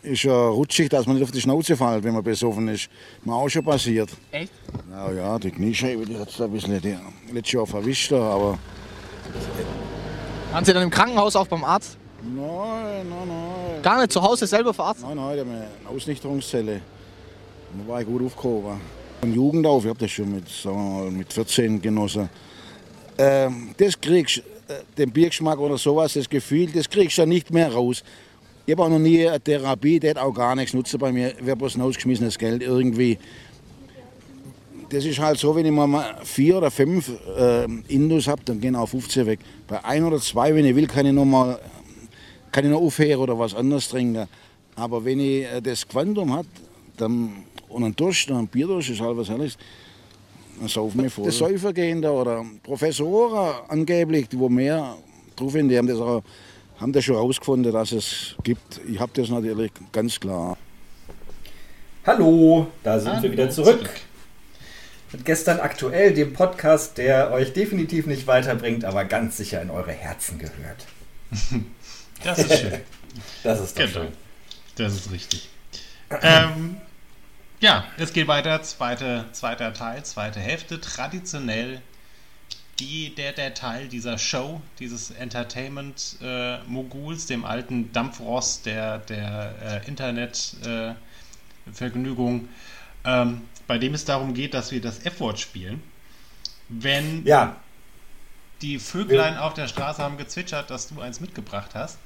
ist 0.03 0.21
ja 0.21 0.49
rutschig, 0.49 0.89
dass 0.89 1.07
man 1.07 1.15
nicht 1.15 1.23
auf 1.23 1.31
die 1.31 1.41
Schnauze 1.41 1.75
fällt, 1.75 2.03
wenn 2.03 2.13
man 2.13 2.23
besoffen 2.23 2.67
ist. 2.67 2.89
Mir 3.23 3.33
auch 3.33 3.49
schon 3.49 3.65
passiert. 3.65 4.11
Echt? 4.31 4.53
Ja, 4.91 5.11
ja, 5.11 5.39
die 5.39 5.49
Kniescheibe, 5.49 6.05
die 6.05 6.15
hat 6.15 6.29
es 6.29 6.39
ein 6.39 6.51
bisschen 6.51 6.79
die, 6.79 6.95
letztes 7.33 7.53
Jahr 7.53 7.65
verwischt, 7.65 8.13
aber 8.13 8.59
Waren 10.51 10.65
Sie 10.65 10.73
dann 10.73 10.81
im 10.83 10.89
Krankenhaus 10.89 11.35
auch 11.35 11.47
beim 11.47 11.63
Arzt? 11.63 11.97
nein, 12.23 13.07
nein, 13.07 13.27
nein. 13.27 13.81
Gar 13.83 13.99
nicht 13.99 14.11
zu 14.11 14.21
Hause 14.21 14.47
selber 14.47 14.73
verarztet? 14.73 15.07
Nein, 15.07 15.17
nein, 15.17 15.39
haben 15.39 15.51
wir 15.51 15.57
eine 15.57 15.95
Ausnüchterungszelle. 15.95 16.81
Da 17.77 17.87
war 17.87 18.01
ich 18.01 18.07
gut 18.07 18.23
aufgehoben. 18.23 18.81
Von 19.21 19.33
Jugend 19.33 19.67
auf, 19.67 19.83
ich 19.83 19.89
habe 19.89 19.99
das 19.99 20.11
schon 20.11 20.33
mit, 20.33 20.45
mal, 20.65 21.11
mit 21.11 21.31
14 21.31 21.79
genossen. 21.79 22.29
Ähm, 23.17 23.75
das 23.77 23.99
kriegst 24.01 24.37
du, 24.37 24.73
äh, 24.73 24.79
den 24.97 25.11
Biergeschmack 25.11 25.59
oder 25.59 25.77
sowas, 25.77 26.13
das 26.13 26.27
Gefühl, 26.27 26.67
das 26.71 26.89
kriegst 26.89 27.17
du 27.17 27.21
ja 27.21 27.25
nicht 27.27 27.51
mehr 27.51 27.71
raus. 27.71 28.03
Ich 28.65 28.71
habe 28.71 28.83
auch 28.83 28.89
noch 28.89 28.99
nie 28.99 29.27
eine 29.27 29.39
Therapie, 29.39 29.99
die 29.99 30.09
hat 30.09 30.17
auch 30.17 30.33
gar 30.33 30.55
nichts 30.55 30.73
nutzen 30.73 30.99
bei 30.99 31.11
mir. 31.11 31.33
Wäre 31.41 31.57
bloß 31.57 31.75
ein 31.75 31.81
ausgeschmissenes 31.81 32.37
Geld 32.37 32.63
irgendwie. 32.63 33.19
Das 34.89 35.05
ist 35.05 35.19
halt 35.19 35.37
so, 35.37 35.55
wenn 35.55 35.65
ich 35.65 35.71
mal 35.71 36.15
vier 36.23 36.57
oder 36.57 36.71
fünf 36.71 37.11
äh, 37.37 37.65
Indus 37.87 38.27
habe, 38.27 38.41
dann 38.43 38.59
gehen 38.59 38.75
auch 38.75 38.87
15 38.87 39.25
weg. 39.27 39.39
Bei 39.67 39.83
ein 39.85 40.03
oder 40.03 40.19
zwei, 40.19 40.55
wenn 40.55 40.65
ich 40.65 40.75
will, 40.75 40.87
kann 40.87 41.05
ich 41.05 41.13
noch 41.13 41.25
mal 41.25 41.59
kann 42.51 42.65
ich 42.65 42.71
noch 42.71 42.81
aufhören 42.81 43.19
oder 43.19 43.37
was 43.37 43.53
anderes 43.53 43.89
trinken. 43.89 44.27
Aber 44.75 45.03
wenn 45.03 45.19
ich 45.19 45.43
äh, 45.45 45.61
das 45.61 45.87
Quantum 45.87 46.33
hat, 46.35 46.47
dann 46.97 47.43
und 47.67 47.83
ein 47.83 47.95
Durst, 47.95 48.31
ein 48.31 48.47
Bierdurst 48.47 48.89
ist 48.89 49.01
halt 49.01 49.15
was 49.15 49.29
Helles, 49.29 49.57
dann 50.59 50.67
saufen 50.67 51.03
wir 51.03 51.11
vor. 51.11 51.25
Das 51.25 51.37
Säufer 51.37 51.71
gehen 51.71 52.01
da 52.01 52.11
oder 52.11 52.43
Professoren 52.63 53.53
angeblich, 53.67 54.27
die 54.27 54.39
wo 54.39 54.49
mehr 54.49 54.95
drauf 55.35 55.51
sind, 55.51 55.69
die 55.69 55.77
haben 55.77 55.87
das, 55.87 55.99
auch, 55.99 56.23
haben 56.79 56.91
das 56.91 57.03
schon 57.03 57.15
herausgefunden, 57.15 57.71
dass 57.71 57.91
es 57.91 58.35
gibt. 58.43 58.81
Ich 58.89 58.99
habe 58.99 59.11
das 59.13 59.29
natürlich 59.29 59.71
ganz 59.91 60.19
klar. 60.19 60.57
Hallo, 62.05 62.67
da 62.83 62.99
sind 62.99 63.11
wir 63.11 63.19
Hallo, 63.19 63.31
wieder 63.31 63.49
zurück. 63.49 63.89
Mit 65.11 65.25
gestern 65.25 65.59
aktuell, 65.59 66.13
dem 66.13 66.33
Podcast, 66.33 66.97
der 66.99 67.31
euch 67.31 67.51
definitiv 67.53 68.05
nicht 68.05 68.27
weiterbringt, 68.27 68.85
aber 68.85 69.05
ganz 69.05 69.37
sicher 69.37 69.59
in 69.61 69.69
eure 69.71 69.91
Herzen 69.91 70.37
gehört. 70.39 70.85
Das 72.21 72.37
ist 72.37 72.59
schön. 72.59 72.81
Das 73.43 73.61
ist 73.61 73.79
doch 73.79 73.85
Genau. 73.85 74.01
schön. 74.01 74.11
Das 74.75 74.93
ist 74.93 75.09
richtig. 75.09 75.47
ähm, 76.21 76.75
ja, 77.61 77.85
es 77.97 78.11
geht 78.11 78.27
weiter. 78.27 78.61
Zweite, 78.61 79.23
zweiter 79.31 79.73
Teil, 79.73 80.03
zweite 80.03 80.41
Hälfte. 80.41 80.81
Traditionell 80.81 81.81
die, 82.79 83.15
der, 83.15 83.31
der 83.31 83.53
Teil 83.53 83.87
dieser 83.87 84.17
Show, 84.17 84.59
dieses 84.79 85.11
Entertainment-Moguls, 85.11 87.25
dem 87.27 87.45
alten 87.45 87.93
Dampfross 87.93 88.63
der, 88.63 88.97
der 88.99 89.53
äh, 89.63 89.87
Internet-Vergnügung, 89.87 92.49
ähm, 93.05 93.43
bei 93.69 93.77
dem 93.77 93.93
es 93.93 94.03
darum 94.03 94.33
geht, 94.33 94.55
dass 94.55 94.71
wir 94.71 94.81
das 94.81 95.05
F-Wort 95.05 95.39
spielen. 95.39 95.83
Wenn 96.69 97.23
Ja, 97.23 97.55
die 98.63 98.79
Vöglein 98.79 99.37
auf 99.37 99.53
der 99.53 99.67
Straße 99.67 100.01
haben 100.01 100.17
gezwitschert, 100.17 100.71
dass 100.71 100.87
du 100.89 100.99
eins 100.99 101.19
mitgebracht 101.19 101.75
hast. 101.75 101.99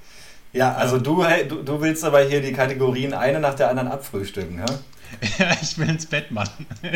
ja, 0.52 0.74
also 0.74 1.00
du, 1.00 1.26
hey, 1.26 1.48
du, 1.48 1.64
du 1.64 1.80
willst 1.80 2.04
aber 2.04 2.20
hier 2.20 2.42
die 2.42 2.52
Kategorien 2.52 3.14
eine 3.14 3.40
nach 3.40 3.54
der 3.56 3.70
anderen 3.70 3.88
abfrühstücken, 3.88 4.60
ja? 4.60 4.66
Ja, 5.40 5.52
ich 5.62 5.78
will 5.78 5.90
ins 5.90 6.06
Bett, 6.06 6.32
Mann. 6.32 6.50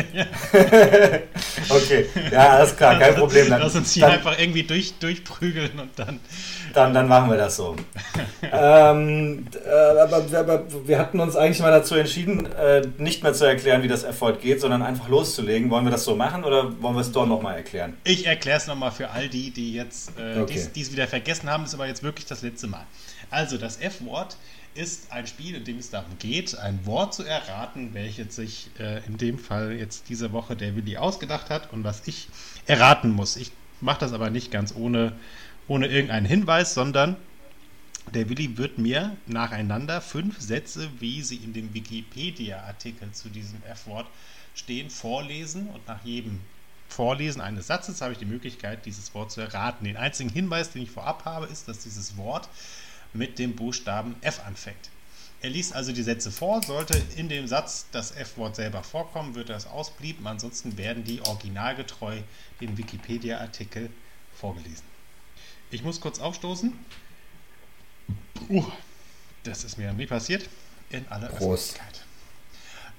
Okay, 1.70 2.06
ja, 2.30 2.50
alles 2.56 2.76
klar, 2.76 2.98
kein 2.98 3.14
Problem. 3.14 3.48
Dann, 3.48 3.60
Lass 3.60 3.74
uns 3.74 3.92
hier 3.92 4.02
dann, 4.02 4.12
einfach 4.12 4.38
irgendwie 4.38 4.62
durch, 4.62 4.94
durchprügeln 4.98 5.78
und 5.78 5.90
dann. 5.98 6.20
dann, 6.74 6.94
dann 6.94 7.08
machen 7.08 7.30
wir 7.30 7.36
das 7.36 7.56
so. 7.56 7.76
ähm, 8.42 9.46
äh, 9.64 9.98
aber, 10.00 10.24
aber 10.38 10.64
wir 10.86 10.98
hatten 10.98 11.20
uns 11.20 11.36
eigentlich 11.36 11.60
mal 11.60 11.70
dazu 11.70 11.94
entschieden, 11.94 12.46
äh, 12.52 12.82
nicht 12.98 13.22
mehr 13.22 13.34
zu 13.34 13.44
erklären, 13.44 13.82
wie 13.82 13.88
das 13.88 14.02
Erfolg 14.04 14.40
geht, 14.40 14.60
sondern 14.60 14.82
einfach 14.82 15.08
loszulegen. 15.08 15.70
Wollen 15.70 15.84
wir 15.84 15.90
das 15.92 16.04
so 16.04 16.16
machen 16.16 16.44
oder 16.44 16.80
wollen 16.82 16.94
wir 16.94 17.00
es 17.02 17.12
doch 17.12 17.26
nochmal 17.26 17.56
erklären? 17.56 17.96
Ich 18.04 18.26
erkläre 18.26 18.58
es 18.58 18.66
nochmal 18.66 18.90
für 18.92 19.10
all 19.10 19.28
die, 19.28 19.50
die 19.50 19.74
jetzt 19.74 20.12
äh, 20.18 20.40
Okay. 20.40 20.52
dies, 20.54 20.72
dies 20.72 20.92
wieder 20.92 21.06
vergessen 21.06 21.50
haben. 21.50 21.64
Das 21.64 21.72
ist 21.72 21.74
aber 21.74 21.86
jetzt 21.88 22.02
wirklich 22.02 22.26
das 22.26 22.42
letzte 22.42 22.66
Mal. 22.66 22.84
Also, 23.30 23.58
das 23.58 23.78
F-Wort 23.80 24.36
ist 24.78 25.12
ein 25.12 25.26
Spiel, 25.26 25.56
in 25.56 25.64
dem 25.64 25.78
es 25.78 25.90
darum 25.90 26.16
geht, 26.18 26.56
ein 26.56 26.86
Wort 26.86 27.12
zu 27.12 27.24
erraten, 27.24 27.94
welches 27.94 28.36
sich 28.36 28.70
äh, 28.78 29.04
in 29.06 29.18
dem 29.18 29.38
Fall 29.38 29.72
jetzt 29.72 30.08
diese 30.08 30.32
Woche 30.32 30.54
der 30.54 30.76
Willi 30.76 30.96
ausgedacht 30.96 31.50
hat 31.50 31.72
und 31.72 31.82
was 31.82 32.06
ich 32.06 32.28
erraten 32.66 33.10
muss. 33.10 33.36
Ich 33.36 33.50
mache 33.80 34.00
das 34.00 34.12
aber 34.12 34.30
nicht 34.30 34.50
ganz 34.50 34.74
ohne, 34.74 35.12
ohne 35.66 35.88
irgendeinen 35.88 36.26
Hinweis, 36.26 36.74
sondern 36.74 37.16
der 38.14 38.28
Willi 38.30 38.56
wird 38.56 38.78
mir 38.78 39.16
nacheinander 39.26 40.00
fünf 40.00 40.40
Sätze, 40.40 40.88
wie 41.00 41.22
sie 41.22 41.36
in 41.36 41.52
dem 41.52 41.74
Wikipedia-Artikel 41.74 43.10
zu 43.12 43.28
diesem 43.28 43.62
F-Wort 43.64 44.06
stehen, 44.54 44.90
vorlesen 44.90 45.68
und 45.68 45.86
nach 45.88 46.04
jedem 46.04 46.40
Vorlesen 46.88 47.42
eines 47.42 47.66
Satzes 47.66 48.00
habe 48.00 48.12
ich 48.12 48.18
die 48.18 48.24
Möglichkeit, 48.24 48.86
dieses 48.86 49.12
Wort 49.12 49.30
zu 49.30 49.40
erraten. 49.40 49.84
Den 49.84 49.98
einzigen 49.98 50.30
Hinweis, 50.30 50.70
den 50.70 50.82
ich 50.82 50.90
vorab 50.90 51.24
habe, 51.26 51.46
ist, 51.46 51.68
dass 51.68 51.80
dieses 51.80 52.16
Wort 52.16 52.48
mit 53.12 53.38
dem 53.38 53.56
Buchstaben 53.56 54.16
F 54.20 54.40
anfängt. 54.46 54.90
Er 55.40 55.50
liest 55.50 55.74
also 55.74 55.92
die 55.92 56.02
Sätze 56.02 56.32
vor, 56.32 56.62
sollte 56.62 57.00
in 57.16 57.28
dem 57.28 57.46
Satz 57.46 57.86
das 57.92 58.10
F-Wort 58.10 58.56
selber 58.56 58.82
vorkommen, 58.82 59.36
wird 59.36 59.50
das 59.50 59.68
ausblieben, 59.68 60.26
ansonsten 60.26 60.76
werden 60.76 61.04
die 61.04 61.20
originalgetreu 61.20 62.18
den 62.60 62.76
Wikipedia-Artikel 62.76 63.88
vorgelesen. 64.34 64.84
Ich 65.70 65.84
muss 65.84 66.00
kurz 66.00 66.18
aufstoßen. 66.18 66.72
Uh, 68.48 68.64
das 69.44 69.62
ist 69.62 69.78
mir 69.78 69.92
nie 69.92 70.06
passiert. 70.06 70.48
In 70.90 71.06
aller 71.08 71.28
Prost. 71.28 71.76
Öffentlichkeit. 71.76 72.04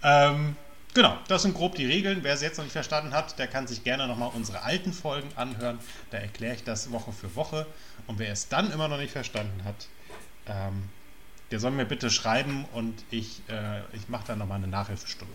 Ähm, 0.03 0.55
genau, 0.93 1.17
das 1.27 1.41
sind 1.41 1.55
grob 1.55 1.75
die 1.75 1.87
Regeln. 1.87 2.19
Wer 2.23 2.35
es 2.35 2.41
jetzt 2.41 2.57
noch 2.57 2.63
nicht 2.63 2.73
verstanden 2.73 3.13
hat, 3.13 3.37
der 3.39 3.47
kann 3.47 3.67
sich 3.67 3.83
gerne 3.83 4.07
nochmal 4.07 4.31
unsere 4.33 4.61
alten 4.61 4.93
Folgen 4.93 5.29
anhören. 5.35 5.79
Da 6.11 6.19
erkläre 6.19 6.55
ich 6.55 6.63
das 6.63 6.91
Woche 6.91 7.11
für 7.11 7.35
Woche. 7.35 7.65
Und 8.07 8.19
wer 8.19 8.31
es 8.31 8.47
dann 8.47 8.71
immer 8.71 8.87
noch 8.87 8.97
nicht 8.97 9.11
verstanden 9.11 9.63
hat, 9.65 9.87
ähm, 10.47 10.89
der 11.51 11.59
soll 11.59 11.71
mir 11.71 11.85
bitte 11.85 12.09
schreiben 12.09 12.65
und 12.73 12.93
ich, 13.09 13.41
äh, 13.49 13.79
ich 13.93 14.07
mache 14.07 14.27
dann 14.27 14.39
nochmal 14.39 14.57
eine 14.57 14.67
Nachhilfestunde. 14.67 15.33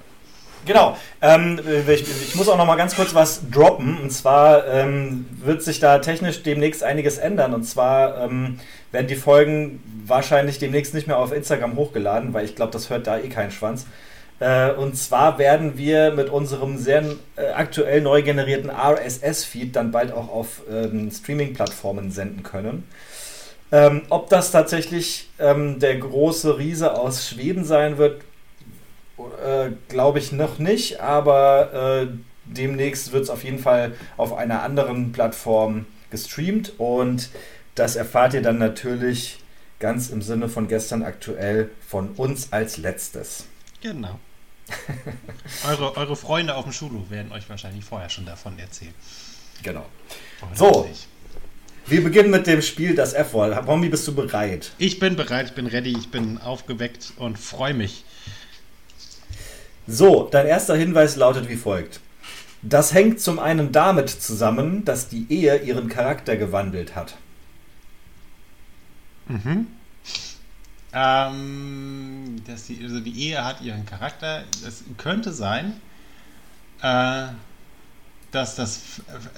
Genau. 0.67 0.97
Ähm, 1.21 1.61
ich, 1.89 2.03
ich 2.03 2.35
muss 2.37 2.49
auch 2.49 2.57
noch 2.57 2.67
mal 2.67 2.77
ganz 2.77 2.97
kurz 2.97 3.15
was 3.15 3.51
droppen. 3.51 3.99
Und 4.01 4.11
zwar 4.11 4.67
ähm, 4.67 5.27
wird 5.43 5.63
sich 5.63 5.79
da 5.79 5.99
technisch 5.99 6.43
demnächst 6.43 6.83
einiges 6.83 7.19
ändern. 7.19 7.53
Und 7.53 7.65
zwar 7.65 8.19
ähm, 8.23 8.61
werden 8.91 9.07
die 9.07 9.17
Folgen 9.17 9.83
wahrscheinlich 10.07 10.59
demnächst 10.59 10.95
nicht 10.95 11.07
mehr 11.07 11.19
auf 11.19 11.33
Instagram 11.33 11.77
hochgeladen, 11.77 12.33
weil 12.33 12.45
ich 12.45 12.57
glaube, 12.57 12.73
das 12.73 12.89
hört 12.89 13.07
da 13.07 13.19
eh 13.19 13.29
kein 13.29 13.51
Schwanz. 13.51 13.87
Äh, 14.41 14.73
und 14.73 14.97
zwar 14.97 15.39
werden 15.39 15.77
wir 15.77 16.13
mit 16.13 16.31
unserem 16.31 16.79
sehr 16.79 17.05
äh, 17.37 17.47
aktuell 17.55 18.01
neu 18.01 18.23
generierten 18.23 18.71
RSS-Feed 18.71 19.77
dann 19.77 19.93
bald 19.93 20.13
auch 20.13 20.29
auf 20.29 20.63
ähm, 20.71 21.11
Streaming-Plattformen 21.11 22.11
senden 22.11 22.43
können. 22.43 22.89
Ähm, 23.75 24.03
ob 24.09 24.29
das 24.29 24.53
tatsächlich 24.53 25.29
ähm, 25.41 25.81
der 25.81 25.99
große 25.99 26.59
Riese 26.59 26.97
aus 26.97 27.29
Schweden 27.29 27.65
sein 27.65 27.99
wird, 27.99 28.23
äh, 29.45 29.71
glaube 29.89 30.21
ich 30.21 30.31
noch 30.31 30.61
nicht, 30.61 31.01
aber 31.01 32.05
äh, 32.05 32.07
demnächst 32.45 33.11
wird 33.11 33.25
es 33.25 33.31
auf 33.31 33.43
jeden 33.43 33.59
Fall 33.59 33.97
auf 34.17 34.33
einer 34.33 34.63
anderen 34.63 35.11
Plattform 35.11 35.87
gestreamt 36.13 36.75
und 36.79 37.31
das 37.75 37.97
erfahrt 37.97 38.35
ihr 38.35 38.43
dann 38.43 38.59
natürlich 38.59 39.41
ganz 39.81 40.09
im 40.09 40.23
Sinne 40.23 40.49
von 40.49 40.69
gestern 40.69 41.03
aktuell 41.03 41.69
von 41.85 42.11
uns 42.11 42.53
als 42.53 42.77
letztes. 42.77 43.47
Genau. 43.81 44.21
eure, 45.69 45.97
eure 45.97 46.15
Freunde 46.15 46.55
auf 46.55 46.63
dem 46.63 46.73
Schulhof 46.73 47.11
werden 47.11 47.33
euch 47.33 47.51
wahrscheinlich 47.51 47.85
vorher 47.85 48.09
schon 48.09 48.25
davon 48.25 48.57
erzählen. 48.57 48.95
Genau. 49.65 49.85
So, 50.55 50.89
wir 51.87 52.03
beginnen 52.03 52.31
mit 52.31 52.47
dem 52.47 52.63
Spiel 52.63 52.95
das 52.95 53.13
F-Wort. 53.13 53.67
Bombi, 53.67 53.89
bist 53.89 54.07
du 54.09 54.15
bereit? 54.15 54.73
Ich 54.79 54.99
bin 54.99 55.17
bereit, 55.17 55.47
ich 55.47 55.53
bin 55.53 55.67
ready, 55.67 55.97
ich 55.99 56.11
bin 56.11 56.39
aufgeweckt 56.39 57.13
und 57.17 57.39
freue 57.39 57.75
mich. 57.75 58.05
So, 59.87 60.29
dein 60.31 60.47
erster 60.47 60.77
Hinweis 60.77 61.17
lautet 61.17 61.49
wie 61.49 61.57
folgt. 61.57 62.01
Das 62.63 62.95
hängt 62.95 63.21
zum 63.21 63.39
einen 63.39 63.73
damit 63.73 64.09
zusammen, 64.09 64.85
dass 64.87 65.09
die 65.09 65.27
Ehe 65.29 65.59
ihren 65.59 65.89
Charakter 65.89 66.37
gewandelt 66.37 66.97
hat. 66.97 67.17
Mhm. 69.29 69.67
Ähm, 70.95 72.37
dass 72.47 72.67
die, 72.67 72.83
also 72.83 73.01
die 73.01 73.29
Ehe 73.29 73.45
hat 73.45 73.61
ihren 73.61 73.85
Charakter. 73.85 74.45
Es 74.67 74.85
könnte 74.97 75.33
sein, 75.33 75.75
äh, 76.81 77.27
dass 78.35 78.57
das 78.57 78.81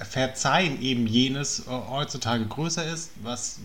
Verzeihen 0.09 0.81
eben 0.81 1.07
jenes 1.07 1.59
äh, 1.67 1.69
heutzutage 1.69 2.45
größer 2.45 2.85
ist, 2.85 3.11
was 3.21 3.59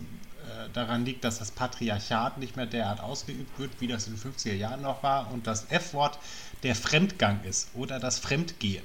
äh, 0.44 0.68
daran 0.72 1.04
liegt, 1.04 1.24
dass 1.24 1.38
das 1.38 1.50
Patriarchat 1.50 2.38
nicht 2.38 2.56
mehr 2.56 2.66
derart 2.66 3.00
ausgeübt 3.00 3.58
wird, 3.58 3.70
wie 3.80 3.86
das 3.86 4.06
in 4.06 4.16
den 4.16 4.32
50er 4.32 4.54
Jahren 4.54 4.82
noch 4.82 5.02
war, 5.02 5.32
und 5.32 5.46
das 5.46 5.66
F-Wort 5.70 6.18
der 6.62 6.74
Fremdgang 6.74 7.40
ist 7.44 7.68
oder 7.74 7.98
das 7.98 8.18
Fremdgehen. 8.18 8.84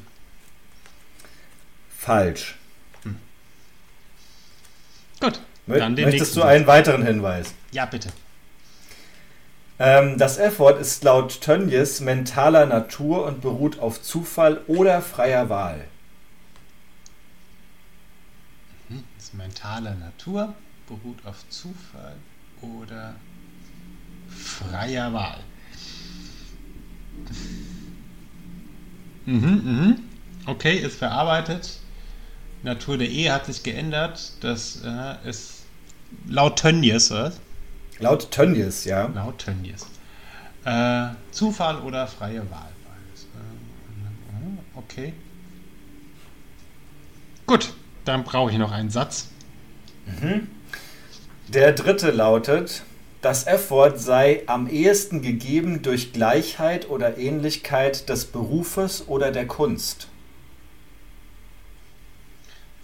Falsch. 1.98 2.56
Hm. 3.04 3.18
Gut. 5.20 5.42
Dann 5.68 5.96
den 5.98 6.06
Möchtest 6.06 6.36
du 6.38 6.44
einen 6.44 6.66
weiteren 6.66 7.06
Hinweis? 7.06 7.54
Ja, 7.72 7.86
bitte. 7.86 8.10
Ähm, 9.80 10.18
das 10.18 10.38
F-Wort 10.38 10.80
ist 10.80 11.04
laut 11.04 11.42
Tönnies 11.42 12.00
mentaler 12.00 12.66
Natur 12.66 13.26
und 13.26 13.42
beruht 13.42 13.80
auf 13.80 14.02
Zufall 14.02 14.62
oder 14.68 15.02
freier 15.02 15.50
Wahl. 15.50 15.86
Mhm, 18.90 19.04
ist 19.18 19.34
mentaler 19.34 19.96
Natur, 19.96 20.54
beruht 20.88 21.26
auf 21.26 21.48
Zufall 21.50 22.16
oder 22.62 23.16
freier 24.30 25.14
Wahl. 25.14 25.40
Mhm, 29.26 29.42
mhm. 29.42 30.00
Okay, 30.46 30.78
ist 30.78 30.98
verarbeitet. 30.98 31.80
Natur 32.64 32.98
der 32.98 33.10
Ehe 33.10 33.34
hat 33.34 33.46
sich 33.46 33.64
geändert. 33.64 34.34
Das 34.42 34.82
äh, 34.84 35.30
ist 35.30 35.64
laut 36.28 36.60
Tönnies, 36.60 37.12
was? 37.12 37.40
Laut 38.00 38.32
Tönnies, 38.32 38.86
ja. 38.86 39.08
Laut 39.08 39.40
Tönnies. 39.40 39.86
Äh, 40.64 41.10
Zufall 41.32 41.80
oder 41.82 42.08
freie 42.08 42.50
Wahl. 42.50 42.70
Äh, 43.36 44.78
okay. 44.78 45.14
Gut, 47.46 47.74
dann 48.08 48.24
brauche 48.24 48.52
ich 48.52 48.58
noch 48.58 48.72
einen 48.72 48.90
Satz. 48.90 49.30
Mhm. 50.06 50.48
Der 51.48 51.72
dritte 51.74 52.12
lautet, 52.12 52.84
das 53.22 53.48
F-Wort 53.48 54.00
sei 54.00 54.44
am 54.48 54.70
ehesten 54.70 55.22
gegeben 55.22 55.82
durch 55.82 56.14
Gleichheit 56.14 56.90
oder 56.90 57.18
Ähnlichkeit 57.18 58.10
des 58.10 58.26
Berufes 58.26 59.08
oder 59.08 59.32
der 59.32 59.48
Kunst. 59.48 60.08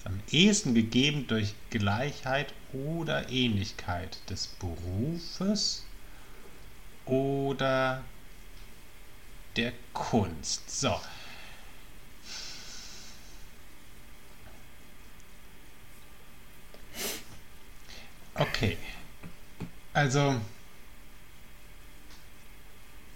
Am 0.05 0.19
ehesten 0.31 0.73
gegeben 0.73 1.27
durch 1.27 1.53
Gleichheit 1.69 2.53
oder 2.73 3.29
Ähnlichkeit 3.29 4.17
des 4.29 4.47
Berufes 4.47 5.85
oder 7.05 8.01
der 9.55 9.71
Kunst. 9.93 10.69
So. 10.69 10.95
Okay. 18.35 18.77
Also, 19.93 20.35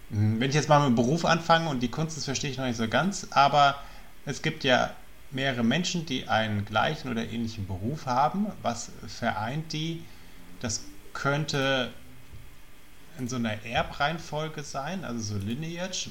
hm, 0.10 0.40
wenn 0.40 0.50
ich 0.50 0.56
jetzt 0.56 0.70
mal 0.70 0.88
mit 0.88 0.96
Beruf 0.96 1.26
anfange 1.26 1.70
und 1.70 1.82
die 1.82 1.90
Kunst, 1.90 2.18
das 2.18 2.26
verstehe 2.26 2.52
ich 2.52 2.58
noch 2.58 2.66
nicht 2.66 2.78
so 2.78 2.88
ganz, 2.88 3.28
aber 3.32 3.82
es 4.26 4.42
gibt 4.42 4.64
ja 4.64 4.92
mehrere 5.32 5.64
Menschen, 5.64 6.06
die 6.06 6.28
einen 6.28 6.66
gleichen 6.66 7.10
oder 7.10 7.24
ähnlichen 7.24 7.68
Beruf 7.68 8.06
haben. 8.06 8.48
Was 8.62 8.92
vereint 9.08 9.74
die? 9.74 10.04
Das 10.62 10.84
könnte 11.14 11.92
in 13.18 13.28
so 13.28 13.36
einer 13.36 13.66
Erbreihenfolge 13.66 14.64
sein, 14.64 15.04
also 15.04 15.36
so 15.36 15.38
Lineage, 15.38 16.10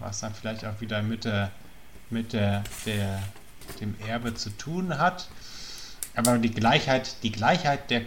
was 0.00 0.20
dann 0.20 0.34
vielleicht 0.34 0.64
auch 0.64 0.80
wieder 0.80 1.02
mit 1.02 1.24
der 1.24 1.50
mit 2.10 2.32
der, 2.34 2.62
der 2.84 3.22
dem 3.80 3.96
Erbe 4.06 4.34
zu 4.34 4.50
tun 4.50 4.98
hat. 4.98 5.28
Aber 6.14 6.38
die 6.38 6.50
Gleichheit, 6.50 7.16
die 7.22 7.32
Gleichheit 7.32 7.90
der 7.90 8.02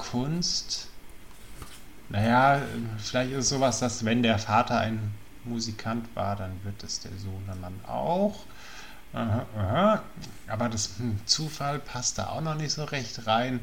Kunst, 0.00 0.88
naja, 2.08 2.60
vielleicht 2.98 3.32
ist 3.32 3.38
es 3.38 3.48
sowas, 3.50 3.80
dass 3.80 4.04
wenn 4.04 4.22
der 4.22 4.38
Vater 4.38 4.80
ein 4.80 5.12
Musikant 5.44 6.06
war, 6.16 6.36
dann 6.36 6.52
wird 6.64 6.82
es 6.82 7.00
der 7.00 7.12
Sohn 7.18 7.42
dann 7.46 7.84
auch. 7.86 8.44
Aha, 9.12 9.46
aha. 9.56 10.02
Aber 10.48 10.68
das 10.68 10.98
hm, 10.98 11.20
Zufall 11.26 11.78
passt 11.78 12.18
da 12.18 12.28
auch 12.30 12.40
noch 12.40 12.54
nicht 12.54 12.72
so 12.72 12.84
recht 12.84 13.26
rein. 13.26 13.60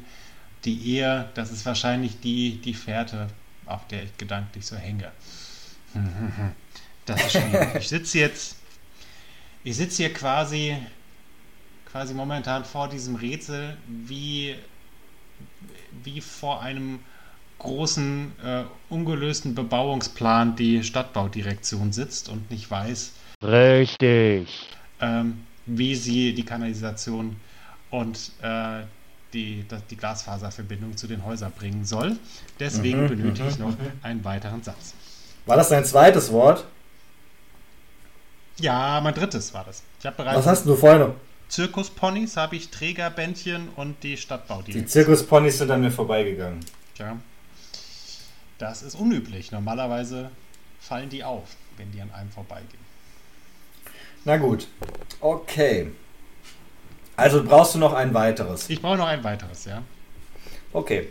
Die 0.66 0.96
Ehe, 0.96 1.30
das 1.34 1.52
ist 1.52 1.66
wahrscheinlich 1.66 2.20
die, 2.20 2.60
die 2.62 2.74
Fährte, 2.74 3.28
auf 3.66 3.88
der 3.88 4.04
ich 4.04 4.18
gedanklich 4.18 4.66
so 4.66 4.76
hänge. 4.76 5.12
Das 7.06 7.22
ist 7.22 7.32
schwierig. 7.32 7.76
Ich 7.76 7.88
sitze 7.88 8.20
jetzt, 8.20 8.58
ich 9.64 9.78
sitze 9.78 10.04
hier 10.04 10.14
quasi, 10.14 10.76
quasi 11.90 12.14
momentan 12.14 12.66
vor 12.66 12.90
diesem 12.90 13.16
Rätsel, 13.16 13.78
wie, 13.88 14.58
wie 16.04 16.22
vor 16.22 16.62
einem 16.62 17.00
großen, 17.60 18.32
äh, 18.44 18.64
ungelösten 18.90 19.56
Bebauungsplan 19.56 20.56
die 20.56 20.84
Stadtbaudirektion 20.84 21.92
sitzt 21.92 22.30
und 22.30 22.52
nicht 22.52 22.70
weiß. 22.70 23.14
Richtig 23.44 24.48
ähm, 25.02 25.44
wie 25.66 25.96
sie 25.96 26.34
die 26.34 26.44
Kanalisation 26.44 27.36
und 27.90 28.32
äh, 28.42 28.84
die, 29.34 29.66
die 29.90 29.98
Glasfaserverbindung 29.98 30.96
zu 30.96 31.08
den 31.08 31.24
Häusern 31.26 31.52
bringen 31.52 31.86
soll. 31.86 32.18
Deswegen 32.60 33.04
mhm, 33.04 33.08
benötige 33.10 33.50
ich 33.50 33.60
mhm, 33.60 33.66
noch 33.66 33.72
mhm. 33.72 33.92
einen 34.02 34.24
weiteren 34.24 34.64
Satz. 34.64 34.94
War 35.46 35.58
das 35.58 35.70
dein 35.70 35.86
zweites 35.86 36.32
Wort? 36.32 36.66
Ja, 38.60 39.00
mein 39.04 39.14
drittes 39.14 39.54
war 39.54 39.66
das. 39.66 39.84
Ich 40.02 40.10
bereits 40.10 40.38
Was 40.38 40.48
hast 40.48 40.66
du 40.66 40.76
vorher 40.76 41.00
noch? 41.00 41.16
Zirkusponys 41.50 42.36
habe 42.38 42.56
ich 42.56 42.70
Trägerbändchen 42.70 43.70
und 43.76 44.04
die 44.04 44.18
Stadtbau. 44.18 44.62
Die 44.62 44.86
Zirkusponys 44.86 45.58
sind 45.60 45.72
an 45.72 45.82
mir 45.82 45.92
vorbeigegangen. 45.92 46.60
Tja. 46.96 47.18
Das 48.58 48.82
ist 48.82 48.96
unüblich. 48.96 49.52
Normalerweise 49.52 50.32
fallen 50.80 51.10
die 51.10 51.24
auf, 51.24 51.44
wenn 51.78 51.92
die 51.92 52.02
an 52.02 52.12
einem 52.12 52.32
vorbeigehen. 52.32 52.86
Na 54.26 54.38
gut. 54.38 54.68
Okay. 55.20 55.92
Also 57.16 57.44
brauchst 57.44 57.76
du 57.76 57.80
noch 57.80 57.94
ein 57.94 58.14
weiteres. 58.14 58.70
Ich 58.70 58.82
brauche 58.82 58.98
noch 58.98 59.08
ein 59.08 59.24
weiteres, 59.24 59.66
ja. 59.66 59.84
Okay. 60.74 61.08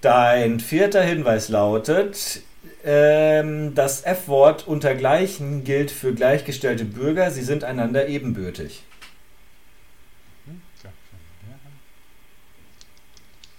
Dein 0.00 0.60
vierter 0.60 1.02
Hinweis 1.02 1.48
lautet, 1.48 2.42
ähm, 2.84 3.74
das 3.74 4.04
F-Wort 4.04 4.66
untergleichen 4.66 5.64
gilt 5.64 5.90
für 5.90 6.14
gleichgestellte 6.14 6.84
Bürger. 6.86 7.30
Sie 7.30 7.42
sind 7.42 7.64
einander 7.64 8.08
ebenbürtig. 8.08 8.84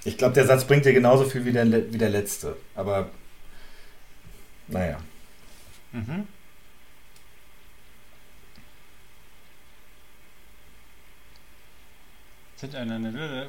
Ich 0.04 0.18
glaube, 0.18 0.34
der 0.34 0.48
Satz 0.48 0.66
bringt 0.66 0.86
dir 0.86 0.94
genauso 0.94 1.26
viel 1.26 1.46
wie 1.46 1.52
der, 1.52 1.94
wie 1.94 1.98
der 1.98 2.10
letzte. 2.10 2.58
Aber 2.76 3.12
naja. 4.68 5.00
Mhm. 5.92 6.28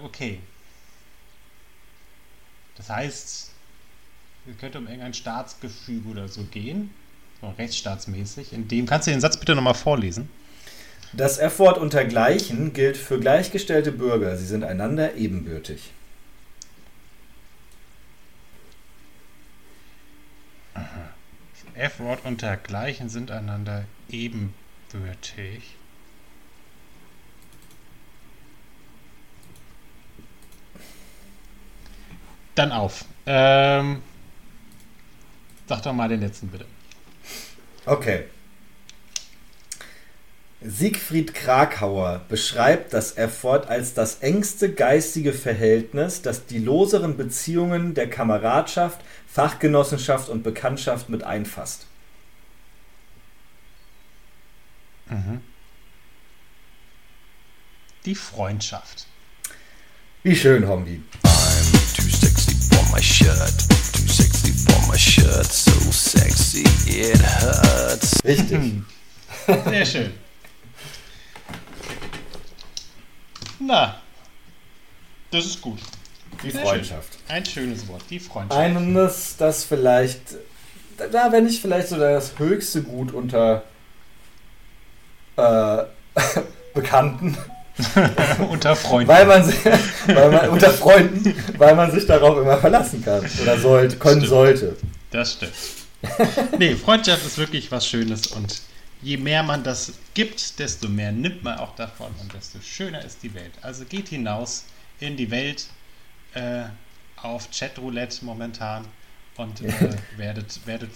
Okay. 0.04 0.40
Das 2.76 2.88
heißt, 2.88 3.50
es 4.46 4.58
könnte 4.58 4.78
um 4.78 4.86
irgendein 4.86 5.14
Staatsgefüge 5.14 6.08
oder 6.08 6.28
so 6.28 6.44
gehen. 6.44 6.90
so 7.40 7.50
rechtsstaatsmäßig. 7.50 8.52
In 8.52 8.68
dem 8.68 8.86
kannst 8.86 9.06
du 9.06 9.10
den 9.10 9.20
Satz 9.20 9.36
bitte 9.36 9.54
nochmal 9.54 9.74
vorlesen. 9.74 10.28
Das 11.14 11.38
F-Wort 11.38 11.76
untergleichen 11.76 12.72
gilt 12.72 12.96
für 12.96 13.20
gleichgestellte 13.20 13.92
Bürger. 13.92 14.36
Sie 14.36 14.46
sind 14.46 14.64
einander 14.64 15.14
ebenbürtig. 15.14 15.92
F-Wort 21.74 22.24
untergleichen 22.24 23.08
sind 23.10 23.30
einander 23.30 23.84
ebenbürtig. 24.08 25.76
Dann 32.54 32.72
auf. 32.72 33.04
Ähm, 33.26 34.02
sag 35.66 35.82
doch 35.82 35.92
mal 35.92 36.08
den 36.08 36.20
letzten 36.20 36.48
bitte. 36.48 36.66
Okay. 37.84 38.24
Siegfried 40.64 41.34
Krakauer 41.34 42.22
beschreibt 42.28 42.92
das 42.92 43.16
F-Wort 43.16 43.68
als 43.68 43.94
das 43.94 44.16
engste 44.16 44.72
geistige 44.72 45.32
Verhältnis, 45.32 46.22
das 46.22 46.46
die 46.46 46.58
loseren 46.58 47.16
Beziehungen 47.16 47.94
der 47.94 48.08
Kameradschaft, 48.08 49.00
Fachgenossenschaft 49.26 50.28
und 50.28 50.42
Bekanntschaft 50.42 51.08
mit 51.08 51.22
einfasst. 51.24 51.86
Die 58.04 58.14
Freundschaft. 58.14 59.06
Wie 60.22 60.36
schön, 60.36 60.66
Hombi. 60.66 61.02
I'm 61.24 61.96
too 61.96 62.08
sexy 62.08 62.54
for 62.70 62.84
my 62.94 63.02
shirt. 63.02 63.58
Too 63.92 64.08
sexy 64.08 64.52
for 64.52 64.80
my 64.88 64.96
shirt. 64.96 65.46
So 65.46 65.72
sexy 65.90 66.64
it 66.86 67.20
hurts. 67.20 68.24
Richtig. 68.24 68.82
Sehr 69.66 69.84
schön. 69.84 70.12
Na, 73.66 73.96
das 75.30 75.46
ist 75.46 75.60
gut. 75.60 75.78
Die 76.42 76.50
Sehr 76.50 76.62
Freundschaft. 76.62 77.12
Schön. 77.12 77.36
Ein 77.36 77.44
schönes 77.44 77.88
Wort, 77.88 78.02
die 78.10 78.18
Freundschaft. 78.18 78.60
Eines, 78.60 79.36
das 79.36 79.64
vielleicht, 79.64 80.20
da 81.12 81.30
wenn 81.32 81.44
nicht 81.44 81.60
vielleicht 81.60 81.88
so 81.88 81.96
das 81.96 82.38
höchste 82.38 82.82
Gut 82.82 83.12
unter 83.12 83.64
äh, 85.36 85.78
Bekannten, 86.74 87.36
Unter 88.50 88.76
Freunden. 88.76 89.08
weil 89.08 89.24
man, 89.26 89.42
sich, 89.44 89.56
weil 90.06 90.30
man 90.30 90.48
unter 90.50 90.70
Freunden, 90.70 91.34
weil 91.56 91.74
man 91.74 91.90
sich 91.90 92.06
darauf 92.06 92.36
immer 92.38 92.58
verlassen 92.58 93.02
kann 93.02 93.24
oder 93.42 93.58
sollte, 93.58 93.96
können 93.96 94.16
Stimmt. 94.20 94.28
sollte. 94.28 94.76
Das 95.10 95.32
stimmt. 95.32 95.52
nee, 96.58 96.74
Freundschaft 96.74 97.24
ist 97.24 97.38
wirklich 97.38 97.70
was 97.72 97.86
Schönes 97.86 98.26
und 98.28 98.60
je 99.02 99.16
mehr 99.16 99.42
man 99.42 99.62
das 99.62 99.92
gibt, 100.14 100.58
desto 100.58 100.88
mehr 100.88 101.12
nimmt 101.12 101.42
man 101.42 101.58
auch 101.58 101.74
davon 101.74 102.14
und 102.20 102.32
desto 102.32 102.60
schöner 102.60 103.04
ist 103.04 103.22
die 103.22 103.34
Welt. 103.34 103.52
Also 103.60 103.84
geht 103.84 104.08
hinaus 104.08 104.64
in 105.00 105.16
die 105.16 105.30
Welt 105.30 105.66
äh, 106.34 106.64
auf 107.16 107.48
Chatroulette 107.50 108.24
momentan 108.24 108.86
und 109.36 109.60
äh, 109.60 109.96
werdet, 110.16 110.66
werdet 110.66 110.90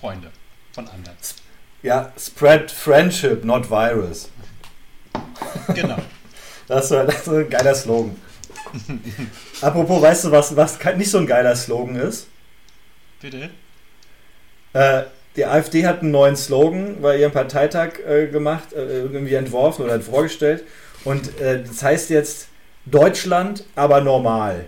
Freunde 0.00 0.30
von 0.72 0.88
anderen. 0.88 1.16
Ja, 1.82 2.12
spread 2.18 2.70
friendship, 2.70 3.44
not 3.44 3.70
virus. 3.70 4.30
Genau. 5.74 5.98
Das 6.66 6.84
ist, 6.84 6.90
das 6.90 7.20
ist 7.22 7.28
ein 7.28 7.48
geiler 7.48 7.74
Slogan. 7.74 8.14
Apropos, 9.62 10.02
weißt 10.02 10.24
du, 10.24 10.30
was, 10.30 10.54
was 10.54 10.78
nicht 10.96 11.10
so 11.10 11.16
ein 11.16 11.26
geiler 11.26 11.56
Slogan 11.56 11.96
ist? 11.96 12.26
Bitte? 13.22 13.48
Äh, 14.74 15.04
die 15.38 15.46
AfD 15.46 15.86
hat 15.86 16.02
einen 16.02 16.10
neuen 16.10 16.36
Slogan 16.36 17.00
bei 17.00 17.16
ihrem 17.16 17.30
Parteitag 17.30 18.00
äh, 18.04 18.26
gemacht, 18.26 18.72
äh, 18.72 19.02
irgendwie 19.02 19.34
entworfen 19.34 19.84
oder 19.84 20.00
vorgestellt. 20.00 20.64
Und 21.04 21.40
äh, 21.40 21.62
das 21.62 21.80
heißt 21.82 22.10
jetzt 22.10 22.48
Deutschland, 22.86 23.64
aber 23.76 24.00
normal. 24.00 24.64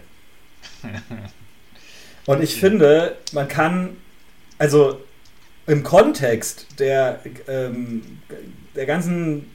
Und 2.27 2.41
ich 2.41 2.61
finde, 2.61 3.17
man 3.33 3.49
kann, 3.49 3.97
also 4.59 5.01
im 5.67 5.83
Kontext 5.83 6.67
der, 6.79 7.19
ähm, 7.49 8.21
der 8.77 8.87
ganzen 8.87 9.51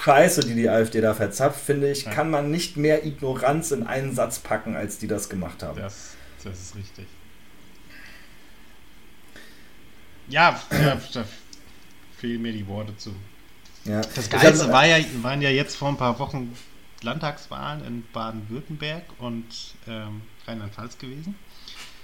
Scheiße, 0.00 0.42
die 0.42 0.54
die 0.54 0.68
AfD 0.68 1.00
da 1.00 1.14
verzapft, 1.14 1.60
finde 1.60 1.90
ich, 1.90 2.04
kann 2.04 2.30
man 2.30 2.52
nicht 2.52 2.76
mehr 2.76 3.04
Ignoranz 3.04 3.72
in 3.72 3.84
einen 3.84 4.14
Satz 4.14 4.38
packen, 4.38 4.76
als 4.76 4.98
die 4.98 5.08
das 5.08 5.28
gemacht 5.28 5.64
haben. 5.64 5.80
Das, 5.80 6.10
das 6.44 6.60
ist 6.60 6.76
richtig. 6.76 7.06
Ja, 10.28 10.60
da, 10.70 11.00
da 11.12 11.24
fehlen 12.16 12.42
mir 12.42 12.52
die 12.52 12.66
Worte 12.66 12.96
zu. 12.96 13.14
Ja. 13.84 14.00
Das 14.00 14.30
Geilste 14.30 14.72
war 14.72 14.86
ja, 14.86 15.04
waren 15.22 15.42
ja 15.42 15.50
jetzt 15.50 15.76
vor 15.76 15.88
ein 15.88 15.96
paar 15.96 16.18
Wochen 16.18 16.56
Landtagswahlen 17.02 17.84
in 17.84 18.04
Baden-Württemberg 18.12 19.04
und 19.18 19.44
ähm, 19.86 20.22
Rheinland-Pfalz 20.46 20.98
gewesen. 20.98 21.34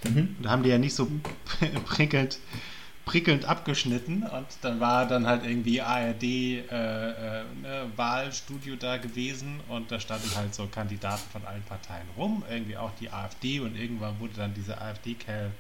Mhm. 0.05 0.37
Und 0.37 0.43
da 0.43 0.51
haben 0.51 0.63
die 0.63 0.69
ja 0.69 0.79
nicht 0.79 0.95
so 0.95 1.09
prickelnd, 1.87 2.39
prickelnd 3.07 3.47
abgeschnitten 3.47 4.23
und 4.23 4.47
dann 4.61 4.79
war 4.79 5.07
dann 5.07 5.27
halt 5.27 5.45
irgendwie 5.45 5.81
ARD 5.81 6.23
äh, 6.23 6.61
äh, 6.61 7.45
ne, 7.63 7.87
Wahlstudio 7.97 8.77
da 8.77 8.99
gewesen 8.99 9.61
und 9.69 9.91
da 9.91 9.99
standen 9.99 10.31
halt 10.37 10.55
so 10.55 10.67
Kandidaten 10.67 11.29
von 11.33 11.45
allen 11.47 11.63
Parteien 11.63 12.07
rum, 12.17 12.45
irgendwie 12.51 12.77
auch 12.77 12.93
die 13.01 13.11
AfD 13.11 13.61
und 13.61 13.77
irgendwann 13.77 14.21
wurde 14.21 14.35
dann 14.37 14.55
dieser 14.55 14.81
AfD-Kerl 14.81 15.51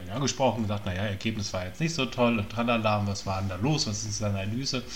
ihn 0.00 0.10
angesprochen 0.10 0.58
und 0.58 0.62
gesagt, 0.62 0.86
naja, 0.86 1.02
Ergebnis 1.02 1.52
war 1.52 1.64
jetzt 1.66 1.80
nicht 1.80 1.94
so 1.94 2.06
toll 2.06 2.38
und 2.38 2.48
tralala, 2.50 3.02
was 3.06 3.26
war 3.26 3.40
denn 3.40 3.48
da 3.48 3.56
los, 3.56 3.86
was 3.86 4.04
ist 4.04 4.18
seine 4.18 4.40
Analyse? 4.40 4.82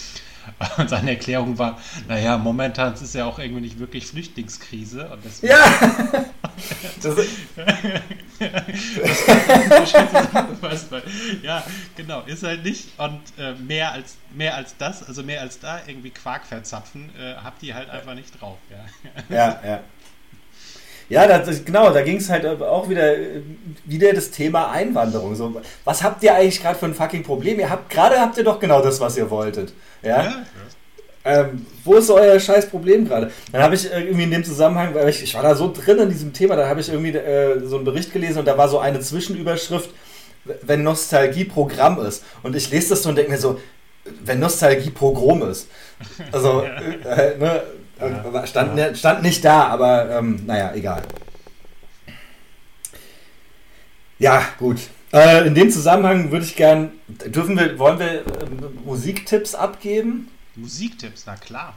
Und 0.79 0.89
seine 0.89 1.11
Erklärung 1.11 1.59
war, 1.59 1.77
naja, 2.07 2.39
momentan 2.39 2.95
ist 2.95 3.01
es 3.03 3.15
ja 3.15 3.25
auch 3.25 3.41
irgendwie 3.41 3.63
nicht 3.63 3.81
wirklich 3.81 4.07
Flüchtlingskrise 4.07 5.09
und 5.09 5.25
deswegen 5.25 5.53
Ja! 5.53 6.25
Das, 7.03 7.17
Was, 10.61 10.91
weil- 10.91 11.03
ja, 11.43 11.63
genau, 11.97 12.23
ist 12.23 12.43
halt 12.43 12.65
nicht. 12.65 12.89
Und 12.99 13.21
äh, 13.39 13.55
mehr, 13.55 13.93
als, 13.93 14.17
mehr 14.35 14.55
als 14.55 14.77
das, 14.77 15.03
also 15.03 15.23
mehr 15.23 15.41
als 15.41 15.59
da 15.59 15.81
irgendwie 15.87 16.11
Quark 16.11 16.47
verzapfen, 16.47 17.11
äh, 17.19 17.35
habt 17.43 17.63
ihr 17.63 17.75
halt 17.75 17.91
einfach 17.91 18.15
nicht 18.15 18.41
drauf. 18.41 18.59
Ja. 18.71 19.37
Ja, 19.37 19.61
ja. 19.69 19.81
Ja, 21.09 21.27
das, 21.27 21.65
genau, 21.65 21.93
da 21.93 22.03
ging 22.03 22.17
es 22.17 22.29
halt 22.29 22.45
auch 22.61 22.89
wieder, 22.89 23.15
wieder 23.85 24.13
das 24.13 24.31
Thema 24.31 24.71
Einwanderung. 24.71 25.37
So, 25.37 25.61
was 25.85 26.03
habt 26.03 26.23
ihr 26.23 26.35
eigentlich 26.35 26.61
gerade 26.61 26.79
für 26.79 26.87
ein 26.87 26.95
fucking 26.95 27.23
Problem? 27.23 27.61
Ihr 27.61 27.71
habt 27.71 27.91
gerade 27.91 28.21
habt 28.21 28.37
ihr 28.39 28.45
doch 28.45 28.59
genau 28.59 28.83
das, 28.83 29.01
was 29.01 29.17
ihr 29.17 29.31
wolltet. 29.31 29.73
Ja? 30.03 30.45
Ähm, 31.25 31.67
wo 31.85 31.95
ist 31.95 32.11
euer 32.11 32.39
scheiß 32.39 32.67
Problem 32.67 33.07
gerade? 33.07 33.31
Dann 33.53 33.63
habe 33.63 33.75
ich 33.75 33.91
irgendwie 33.91 34.25
in 34.25 34.31
dem 34.31 34.45
Zusammenhang, 34.45 34.95
weil 34.95 35.09
ich, 35.09 35.23
ich 35.23 35.35
war 35.35 35.43
da 35.43 35.55
so 35.55 35.73
drin 35.73 35.99
in 35.99 36.09
diesem 36.09 36.33
Thema, 36.33 36.55
da 36.57 36.69
habe 36.69 36.81
ich 36.81 36.89
irgendwie 36.89 37.17
äh, 37.17 37.61
so 37.65 37.77
einen 37.77 37.85
Bericht 37.85 38.13
gelesen 38.13 38.39
und 38.39 38.45
da 38.47 38.57
war 38.57 38.69
so 38.69 38.79
eine 38.79 39.01
Zwischenüberschrift, 39.01 39.91
wenn 40.63 40.83
Nostalgie 40.85 41.45
Programm 41.45 42.01
ist. 42.01 42.25
Und 42.43 42.55
ich 42.55 42.71
lese 42.71 42.91
das 42.91 43.03
so 43.03 43.09
und 43.09 43.17
denke 43.17 43.33
mir 43.33 43.39
so, 43.39 43.59
wenn 44.25 44.39
Nostalgie 44.39 44.91
Pogrom 44.91 45.43
ist. 45.51 45.69
Also, 46.31 46.63
äh, 47.05 47.33
äh, 47.33 47.39
ne, 47.39 47.63
äh, 47.99 48.47
stand, 48.47 48.99
stand 48.99 49.23
nicht 49.23 49.45
da, 49.45 49.69
aber 49.69 50.11
ähm, 50.11 50.41
naja, 50.47 50.73
egal. 50.75 51.03
Ja, 54.19 54.43
gut. 54.59 54.79
Äh, 55.13 55.47
in 55.47 55.55
dem 55.55 55.71
Zusammenhang 55.71 56.31
würde 56.31 56.45
ich 56.45 56.57
gern, 56.57 56.93
dürfen 57.09 57.59
wir, 57.59 57.79
wollen 57.79 57.99
wir 57.99 58.21
äh, 58.21 58.23
Musiktipps 58.85 59.55
abgeben? 59.55 60.29
Musiktipps, 60.57 61.25
na 61.27 61.37
klar. 61.37 61.75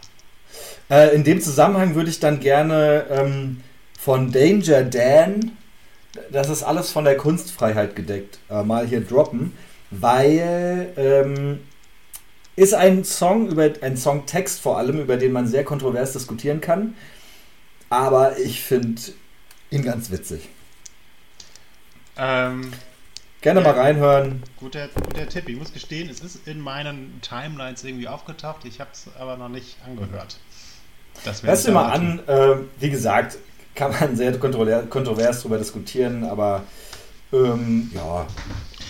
Äh, 0.89 1.15
in 1.15 1.23
dem 1.23 1.41
Zusammenhang 1.41 1.95
würde 1.95 2.09
ich 2.09 2.19
dann 2.19 2.39
gerne 2.39 3.05
ähm, 3.09 3.61
von 3.99 4.31
Danger 4.31 4.83
Dan, 4.83 5.51
das 6.31 6.49
ist 6.49 6.63
alles 6.63 6.91
von 6.91 7.05
der 7.05 7.17
Kunstfreiheit 7.17 7.95
gedeckt, 7.95 8.39
äh, 8.49 8.63
mal 8.63 8.87
hier 8.87 9.01
droppen, 9.01 9.53
weil 9.91 10.89
ähm, 10.97 11.59
ist 12.59 12.73
ein 12.73 13.03
Song 13.05 13.47
über 13.49 13.69
ein 13.81 13.95
Songtext 13.97 14.59
vor 14.59 14.77
allem, 14.77 14.99
über 14.99 15.17
den 15.17 15.31
man 15.31 15.47
sehr 15.47 15.63
kontrovers 15.63 16.13
diskutieren 16.13 16.61
kann, 16.61 16.93
aber 17.89 18.37
ich 18.37 18.61
finde 18.61 19.01
ihn 19.71 19.83
ganz 19.83 20.11
witzig. 20.11 20.49
Ähm, 22.17 22.71
Gerne 23.41 23.61
Ja. 23.61 23.67
mal 23.71 23.79
reinhören. 23.79 24.43
guter, 24.59 24.89
guter 24.89 25.27
Tipp. 25.29 25.47
Ich 25.47 25.55
muss 25.55 25.71
gestehen, 25.71 26.09
es 26.09 26.19
ist 26.19 26.45
in 26.45 26.59
meinen 26.59 27.21
Timelines 27.21 27.85
irgendwie 27.85 28.09
aufgetaucht. 28.09 28.65
Ich 28.65 28.81
habe 28.81 28.89
es 28.91 29.05
aber 29.17 29.37
noch 29.37 29.47
nicht 29.47 29.77
angehört. 29.85 30.37
Das 31.23 31.41
Hörst 31.43 31.65
du 31.67 31.71
mal 31.71 31.89
an, 31.89 32.19
äh, 32.27 32.55
wie 32.79 32.89
gesagt, 32.89 33.37
kann 33.75 33.91
man 33.91 34.17
sehr 34.17 34.37
kontrovers, 34.37 34.89
kontrovers 34.89 35.41
drüber 35.41 35.57
diskutieren, 35.57 36.25
aber 36.25 36.63
ähm, 37.31 37.89
ja, 37.93 38.27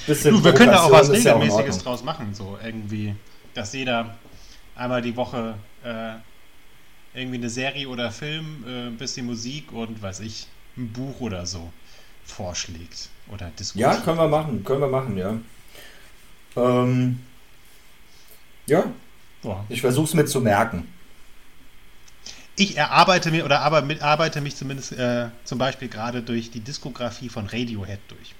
bisschen 0.07 0.33
Du, 0.33 0.43
wir 0.43 0.53
können 0.53 0.71
da 0.71 0.81
auch 0.81 0.91
was 0.91 1.09
ist 1.09 1.23
ja 1.25 1.35
auch 1.35 1.41
Regelmäßiges 1.41 1.83
draus 1.83 2.03
machen. 2.03 2.33
So 2.33 2.57
irgendwie, 2.63 3.15
dass 3.59 3.73
jeder 3.73 4.15
einmal 4.73 5.01
die 5.01 5.17
Woche 5.17 5.55
äh, 5.83 6.13
irgendwie 7.13 7.39
eine 7.39 7.49
Serie 7.49 7.89
oder 7.89 8.09
Film, 8.09 8.63
äh, 8.65 8.87
ein 8.87 8.97
bisschen 8.97 9.25
Musik 9.25 9.73
und 9.73 10.01
weiß 10.01 10.21
ich, 10.21 10.47
ein 10.77 10.93
Buch 10.93 11.19
oder 11.19 11.45
so 11.45 11.73
vorschlägt 12.23 13.09
oder 13.27 13.51
diskutiert. 13.59 13.93
Ja, 13.95 13.99
können 13.99 14.17
wir 14.17 14.29
machen, 14.29 14.63
können 14.63 14.79
wir 14.79 14.87
machen, 14.87 15.17
ja. 15.17 15.37
Ähm, 16.55 17.19
ja, 18.65 18.85
Ja. 19.43 19.65
ich 19.67 19.81
versuche 19.81 20.05
es 20.05 20.13
mir 20.13 20.25
zu 20.25 20.39
merken. 20.39 20.87
Ich 22.55 22.77
erarbeite 22.77 23.29
mir 23.29 23.43
oder 23.43 23.61
arbeite 23.61 24.39
mich 24.39 24.55
zumindest 24.55 24.93
äh, 24.93 25.27
zum 25.43 25.57
Beispiel 25.59 25.89
gerade 25.89 26.21
durch 26.21 26.49
die 26.49 26.61
Diskografie 26.61 27.27
von 27.27 27.45
Radiohead 27.45 27.99
durch. 28.07 28.35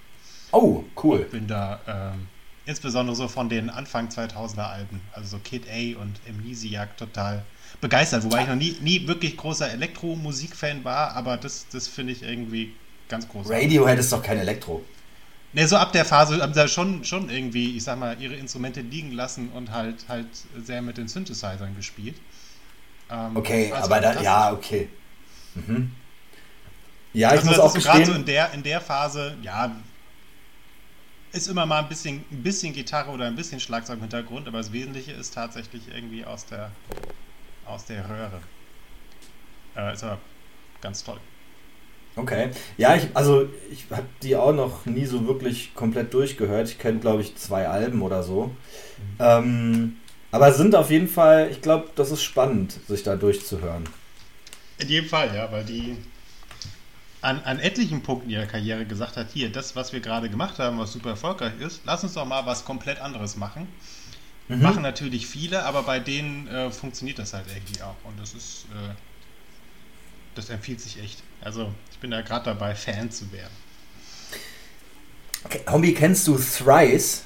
Oh, 0.51 0.84
cool. 1.03 1.20
Bin 1.26 1.47
da 1.47 1.80
ähm, 1.88 2.28
insbesondere 2.70 3.15
so 3.15 3.28
von 3.28 3.49
den 3.49 3.70
Anfang 3.70 4.09
2000er 4.09 4.70
Alben, 4.70 5.01
also 5.11 5.38
so 5.38 5.39
Kid 5.39 5.63
A 5.70 5.99
und 5.99 6.20
Amnesiac 6.30 6.95
total 6.97 7.43
begeistert, 7.82 8.24
wobei 8.24 8.43
ich 8.43 8.47
noch 8.47 8.55
nie, 8.55 8.78
nie 8.82 9.07
wirklich 9.07 9.36
großer 9.36 9.72
Elektromusikfan 9.72 10.84
war, 10.84 11.15
aber 11.15 11.38
das, 11.38 11.67
das 11.72 11.88
finde 11.88 12.13
ich 12.13 12.24
irgendwie 12.24 12.74
ganz 13.09 13.28
großartig. 13.28 13.65
Radiohead 13.65 13.99
ist 13.99 14.11
doch 14.11 14.22
kein 14.22 14.38
Elektro. 14.38 14.84
Ne, 15.51 15.67
so 15.67 15.78
ab 15.78 15.91
der 15.93 16.05
Phase 16.05 16.41
haben 16.41 16.53
sie 16.53 16.67
schon, 16.67 17.03
schon 17.03 17.30
irgendwie, 17.30 17.76
ich 17.76 17.84
sag 17.84 17.97
mal, 17.97 18.15
ihre 18.22 18.36
Instrumente 18.36 18.82
liegen 18.82 19.11
lassen 19.13 19.49
und 19.49 19.72
halt 19.72 20.07
halt 20.07 20.28
sehr 20.63 20.84
mit 20.84 20.97
den 20.97 21.07
Synthesizern 21.07 21.76
gespielt. 21.76 22.15
Ähm, 23.09 23.36
Okay, 23.36 23.72
also 23.72 23.86
aber 23.86 23.99
da, 23.99 24.22
ja, 24.22 24.53
okay. 24.53 24.89
Mhm. 25.55 25.91
Ja, 27.13 27.30
ich 27.34 27.39
also 27.39 27.47
muss 27.47 27.57
das 27.57 27.65
auch 27.65 27.74
gerade 27.74 28.05
so 28.05 28.11
gestehen, 28.11 28.20
in 28.20 28.26
der, 28.26 28.53
in 28.53 28.61
der 28.61 28.80
Phase, 28.80 29.36
ja, 29.41 29.76
ist 31.32 31.48
immer 31.48 31.66
mal 31.66 31.80
ein 31.80 31.90
bisschen, 31.90 32.26
ein 32.32 32.44
bisschen 32.44 32.74
Gitarre 32.74 33.12
oder 33.12 33.26
ein 33.28 33.36
bisschen 33.36 33.60
Schlagzeug 33.60 33.96
im 33.98 34.02
Hintergrund, 34.02 34.48
aber 34.48 34.58
das 34.58 34.72
Wesentliche 34.72 35.12
ist 35.14 35.34
tatsächlich 35.34 35.88
irgendwie 35.94 36.26
aus 36.26 36.46
der, 36.46 36.72
aus 37.66 37.86
der 37.86 38.10
Röhre. 38.10 38.42
Äh, 39.76 39.94
ist 39.94 40.04
aber 40.04 40.20
ganz 40.82 41.04
toll. 41.04 41.20
okay. 42.16 42.52
Ja, 42.78 42.96
ich, 42.96 43.16
also 43.16 43.48
ich 43.72 43.86
habe 43.92 44.08
die 44.22 44.36
auch 44.36 44.54
noch 44.54 44.86
nie 44.86 45.06
so 45.06 45.28
wirklich 45.28 45.74
komplett 45.76 46.14
durchgehört. 46.14 46.70
Ich 46.70 46.80
kenne, 46.80 47.00
glaube 47.00 47.22
ich, 47.22 47.36
zwei 47.38 47.68
Alben 47.68 48.02
oder 48.02 48.24
so. 48.24 48.56
Ähm, 49.20 50.02
aber 50.32 50.54
sind 50.54 50.76
auf 50.76 50.92
jeden 50.92 51.08
Fall, 51.08 51.50
ich 51.52 51.62
glaube, 51.62 51.90
das 51.96 52.12
ist 52.12 52.24
spannend, 52.24 52.74
sich 52.88 53.04
da 53.04 53.16
durchzuhören. 53.16 53.96
In 54.78 54.88
jedem 54.90 55.10
Fall, 55.10 55.36
ja, 55.36 55.52
weil 55.52 55.66
die 55.66 55.98
an, 57.22 57.41
an 57.43 57.59
etlichen 57.59 58.01
Punkten 58.01 58.30
ihrer 58.30 58.45
Karriere 58.45 58.86
gesagt 58.86 59.17
hat, 59.17 59.28
hier, 59.34 59.51
das, 59.51 59.76
was 59.76 59.91
wir 59.91 59.99
gerade 59.99 60.30
gemacht 60.30 60.59
haben, 60.59 60.80
was 60.80 60.93
super 60.93 61.09
erfolgreich 61.11 61.53
ist, 61.59 61.82
lass 61.86 62.03
uns 62.03 62.13
doch 62.13 62.26
mal 62.26 62.45
was 62.45 62.65
komplett 62.65 62.99
anderes 62.99 63.36
machen. 63.36 63.67
Mhm. 64.47 64.61
Machen 64.61 64.82
natürlich 64.82 65.28
viele, 65.28 65.63
aber 65.63 65.84
bei 65.84 65.99
denen 65.99 66.47
äh, 66.47 66.72
funktioniert 66.72 67.20
das 67.20 67.34
halt 67.34 67.45
irgendwie 67.53 67.82
auch. 67.82 67.95
Und 68.03 68.20
das 68.20 68.34
ist, 68.34 68.65
äh, 68.72 68.93
das 70.36 70.49
empfiehlt 70.49 70.82
sich 70.82 71.01
echt. 71.01 71.22
Also 71.41 71.72
ich 71.91 71.99
bin 71.99 72.11
da 72.11 72.22
gerade 72.22 72.45
dabei, 72.45 72.74
Fan 72.74 73.11
zu 73.11 73.32
werden. 73.32 73.53
Okay, 75.43 75.61
Homie, 75.70 75.93
kennst 75.93 76.28
du 76.28 76.38
Thrice, 76.38 77.24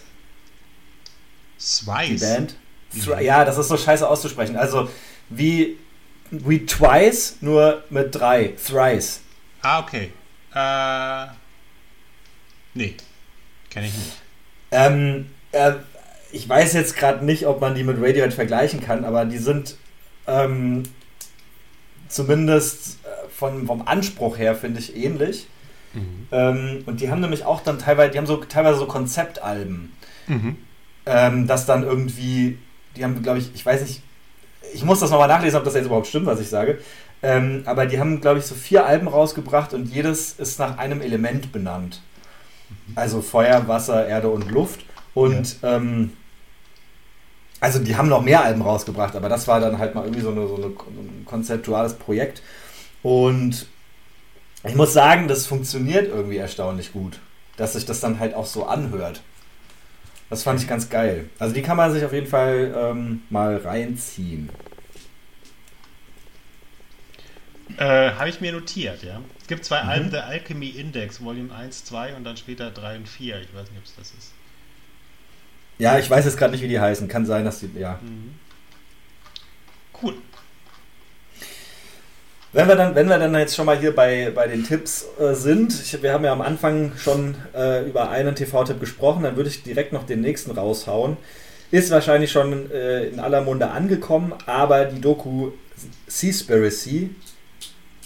die 1.58 1.64
Swice. 1.64 2.22
Band? 2.22 2.56
Thri 2.92 3.26
ja, 3.26 3.46
das 3.46 3.58
ist 3.58 3.70
so 3.70 3.78
scheiße 3.78 4.08
auszusprechen. 4.08 4.56
Also 4.56 4.90
wie, 5.30 5.78
wie 6.30 6.66
Twice, 6.66 7.38
nur 7.42 7.84
mit 7.90 8.14
drei. 8.14 8.54
Thrice. 8.64 9.23
Ah, 9.64 9.80
okay. 9.80 10.12
Äh, 10.54 11.34
nee, 12.76 12.96
kenne 13.70 13.88
ich 13.88 13.94
nicht. 13.94 14.22
Ähm, 14.72 15.30
äh, 15.52 15.74
ich 16.32 16.48
weiß 16.48 16.74
jetzt 16.74 16.96
gerade 16.96 17.24
nicht, 17.26 17.46
ob 17.48 17.62
man 17.62 17.76
die 17.76 17.84
mit 17.84 17.98
Radiohead 17.98 18.34
vergleichen 18.34 18.82
kann, 18.82 19.06
aber 19.06 19.26
die 19.26 19.38
sind 19.38 19.78
ähm, 20.28 20.84
zumindest 22.08 23.00
äh, 23.06 23.30
von, 23.30 23.66
vom 23.68 23.88
Anspruch 23.88 24.38
her, 24.38 24.56
finde 24.56 24.80
ich, 24.80 24.96
ähnlich. 24.96 25.48
Ähm, 26.32 26.82
und 26.88 27.02
die 27.02 27.12
haben 27.12 27.22
nämlich 27.22 27.46
auch 27.46 27.62
dann 27.62 27.78
teilweise, 27.78 28.10
die 28.12 28.18
haben 28.18 28.26
so 28.26 28.38
teilweise 28.38 28.80
so 28.80 28.88
Konzeptalben, 28.88 29.94
Mhm. 30.28 30.58
ähm, 31.06 31.46
das 31.48 31.66
dann 31.68 31.84
irgendwie, 31.84 32.58
die 32.96 33.04
haben, 33.04 33.22
glaube 33.22 33.38
ich, 33.40 33.52
ich 33.54 33.64
weiß 33.64 33.82
nicht, 33.82 34.02
ich 34.74 34.84
muss 34.84 35.02
das 35.02 35.12
nochmal 35.12 35.28
nachlesen, 35.28 35.60
ob 35.60 35.66
das 35.66 35.76
jetzt 35.76 35.86
überhaupt 35.86 36.08
stimmt, 36.08 36.26
was 36.26 36.40
ich 36.40 36.50
sage. 36.50 36.80
Ähm, 37.24 37.64
aber 37.66 37.86
die 37.86 38.00
haben, 38.00 38.20
glaube 38.20 38.40
ich, 38.40 38.46
so 38.46 38.54
vier 38.54 38.86
Alben 38.86 39.08
rausgebracht 39.08 39.74
und 39.74 39.86
jedes 39.86 40.34
ist 40.34 40.60
nach 40.60 40.78
einem 40.78 41.02
Element 41.02 41.54
benannt. 41.54 42.02
Also 42.96 43.22
Feuer, 43.22 43.68
Wasser, 43.68 44.06
Erde 44.06 44.30
und 44.30 44.52
Luft. 44.52 44.86
Und 45.14 45.56
ähm, 45.64 46.12
also 47.62 47.80
die 47.80 47.96
haben 47.96 48.10
noch 48.10 48.22
mehr 48.22 48.44
Alben 48.44 48.62
rausgebracht, 48.62 49.16
aber 49.16 49.30
das 49.30 49.48
war 49.48 49.62
dann 49.62 49.78
halt 49.78 49.96
mal 49.96 50.04
irgendwie 50.04 50.22
so, 50.22 50.32
eine, 50.32 50.48
so, 50.48 50.58
eine, 50.58 50.66
ein 50.66 51.24
konzeptuales 51.26 51.94
Projekt. 51.94 52.44
Und 53.04 53.68
ich 54.66 54.76
muss 54.76 54.92
sagen, 54.92 55.30
das 55.30 55.46
funktioniert 55.46 56.10
irgendwie 56.10 56.38
erstaunlich 56.38 56.92
gut, 56.92 57.20
dass 57.56 57.74
sich 57.74 57.86
das 57.86 58.02
dann 58.02 58.20
halt 58.20 58.34
auch 58.34 58.46
so 58.46 58.66
anhört. 58.66 59.22
Das 60.30 60.44
fand 60.44 60.60
ich 60.60 60.68
ganz 60.68 60.90
geil. 60.90 61.30
Also 61.40 61.54
die 61.54 61.62
kann 61.62 61.78
man 61.78 61.94
sich 61.94 62.04
auf 62.04 62.12
jeden 62.12 62.28
Fall 62.28 62.74
ähm, 62.76 63.22
mal 63.30 63.58
reinziehen. 63.58 64.50
Äh, 67.78 68.12
Habe 68.12 68.30
ich 68.30 68.40
mir 68.42 68.52
notiert, 68.52 69.04
ja. 69.04 69.20
Es 69.42 69.48
gibt 69.48 69.66
zwei 69.66 69.84
Mhm. 69.84 69.90
Alben 69.90 70.12
der 70.12 70.26
Alchemy 70.28 70.70
Index, 70.70 71.24
Volume 71.24 71.54
1, 71.54 71.86
2 71.86 72.16
und 72.16 72.24
dann 72.24 72.38
später 72.38 72.72
3 72.72 72.98
und 72.98 73.10
4. 73.10 73.42
Ich 73.42 73.54
weiß 73.54 73.70
nicht, 73.70 73.80
ob 73.80 73.86
es 73.86 73.96
das 73.98 74.08
ist. 74.18 74.32
Ja, 75.80 75.98
ich 75.98 76.10
weiß 76.10 76.26
jetzt 76.26 76.38
gerade 76.38 76.52
nicht, 76.52 76.62
wie 76.62 76.68
die 76.68 76.80
heißen. 76.80 77.08
Kann 77.08 77.26
sein, 77.26 77.46
dass 77.46 77.60
die. 77.60 77.70
Ja. 77.78 78.00
Cool. 80.02 80.16
Wenn 82.52 82.68
wir 82.68 82.76
dann, 82.76 82.94
wenn 82.94 83.10
wir 83.10 83.18
dann 83.18 83.34
jetzt 83.34 83.56
schon 83.56 83.66
mal 83.66 83.80
hier 83.80 83.96
bei, 83.96 84.32
bei 84.34 84.48
den 84.48 84.64
Tipps 84.64 85.08
äh, 85.20 85.34
sind, 85.34 85.74
ich, 85.74 86.04
wir 86.04 86.14
haben 86.14 86.24
ja 86.24 86.32
am 86.32 86.42
Anfang 86.42 86.92
schon 86.98 87.34
äh, 87.56 87.84
über 87.88 88.12
einen 88.12 88.36
TV-Tipp 88.36 88.80
gesprochen, 88.80 89.24
dann 89.24 89.36
würde 89.36 89.50
ich 89.50 89.64
direkt 89.64 89.92
noch 89.92 90.06
den 90.06 90.22
nächsten 90.22 90.52
raushauen. 90.52 91.18
Ist 91.72 91.90
wahrscheinlich 91.90 92.32
schon 92.32 92.70
äh, 92.72 93.06
in 93.06 93.20
aller 93.20 93.42
Munde 93.42 93.72
angekommen, 93.72 94.34
aber 94.46 94.86
die 94.86 95.02
Doku 95.02 95.52
Seaspiracy 96.06 97.16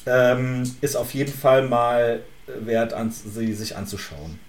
ähm, 0.08 0.64
ist 0.82 0.95
auf 0.95 1.14
jeden 1.14 1.34
Fall 1.34 1.68
mal 1.68 2.22
wert, 2.47 2.93
an, 2.93 3.12
sie 3.12 3.53
sich 3.53 3.76
anzuschauen. 3.76 4.39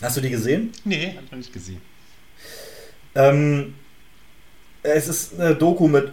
Hast 0.00 0.16
du 0.16 0.20
die 0.20 0.30
gesehen? 0.30 0.72
Nee, 0.84 1.14
hab 1.16 1.24
ich 1.24 1.30
noch 1.32 1.38
nicht 1.38 1.52
gesehen. 1.52 1.82
Ähm, 3.14 3.74
es 4.84 5.08
ist 5.08 5.40
eine 5.40 5.56
Doku 5.56 5.88
mit 5.88 6.12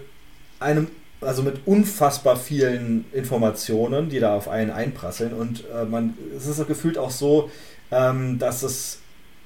einem, 0.59 0.87
also 1.21 1.43
mit 1.43 1.67
unfassbar 1.67 2.35
vielen 2.35 3.05
Informationen, 3.13 4.09
die 4.09 4.19
da 4.19 4.35
auf 4.35 4.49
einen 4.49 4.71
einprasseln. 4.71 5.33
Und 5.33 5.63
äh, 5.69 5.85
man, 5.85 6.15
es 6.35 6.47
ist 6.47 6.65
gefühlt 6.67 6.97
auch 6.97 7.11
so, 7.11 7.51
ähm, 7.91 8.39
dass 8.39 8.63
es, 8.63 8.99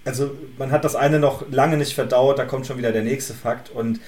also 0.05 0.31
man 0.57 0.71
hat 0.71 0.85
das 0.85 0.95
eine 0.95 1.19
noch 1.19 1.51
lange 1.51 1.75
nicht 1.75 1.93
verdaut, 1.93 2.39
da 2.39 2.45
kommt 2.45 2.65
schon 2.65 2.77
wieder 2.77 2.93
der 2.93 3.03
nächste 3.03 3.33
Fakt. 3.33 3.69
Und 3.69 3.99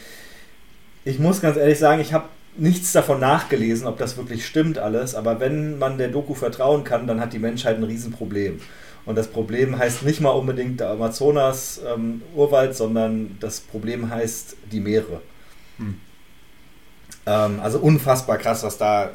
ich 1.03 1.19
muss 1.19 1.41
ganz 1.41 1.57
ehrlich 1.57 1.77
sagen, 1.77 1.99
ich 1.99 2.13
habe 2.13 2.29
nichts 2.57 2.91
davon 2.91 3.19
nachgelesen, 3.19 3.87
ob 3.87 3.97
das 3.97 4.17
wirklich 4.17 4.45
stimmt 4.45 4.77
alles. 4.77 5.15
Aber 5.15 5.39
wenn 5.39 5.77
man 5.77 5.97
der 5.97 6.09
Doku 6.09 6.33
vertrauen 6.33 6.83
kann, 6.83 7.07
dann 7.07 7.19
hat 7.19 7.33
die 7.33 7.39
Menschheit 7.39 7.77
ein 7.77 7.83
Riesenproblem. 7.83 8.59
Und 9.05 9.15
das 9.15 9.27
Problem 9.27 9.77
heißt 9.77 10.03
nicht 10.03 10.21
mal 10.21 10.29
unbedingt 10.29 10.79
der 10.79 10.89
Amazonas-Urwald, 10.91 12.75
sondern 12.75 13.37
das 13.39 13.59
Problem 13.59 14.09
heißt 14.09 14.57
die 14.71 14.79
Meere. 14.79 15.21
Hm. 15.77 15.99
Ähm, 17.25 17.59
also 17.61 17.79
unfassbar 17.79 18.37
krass, 18.37 18.63
was 18.63 18.77
da 18.77 19.11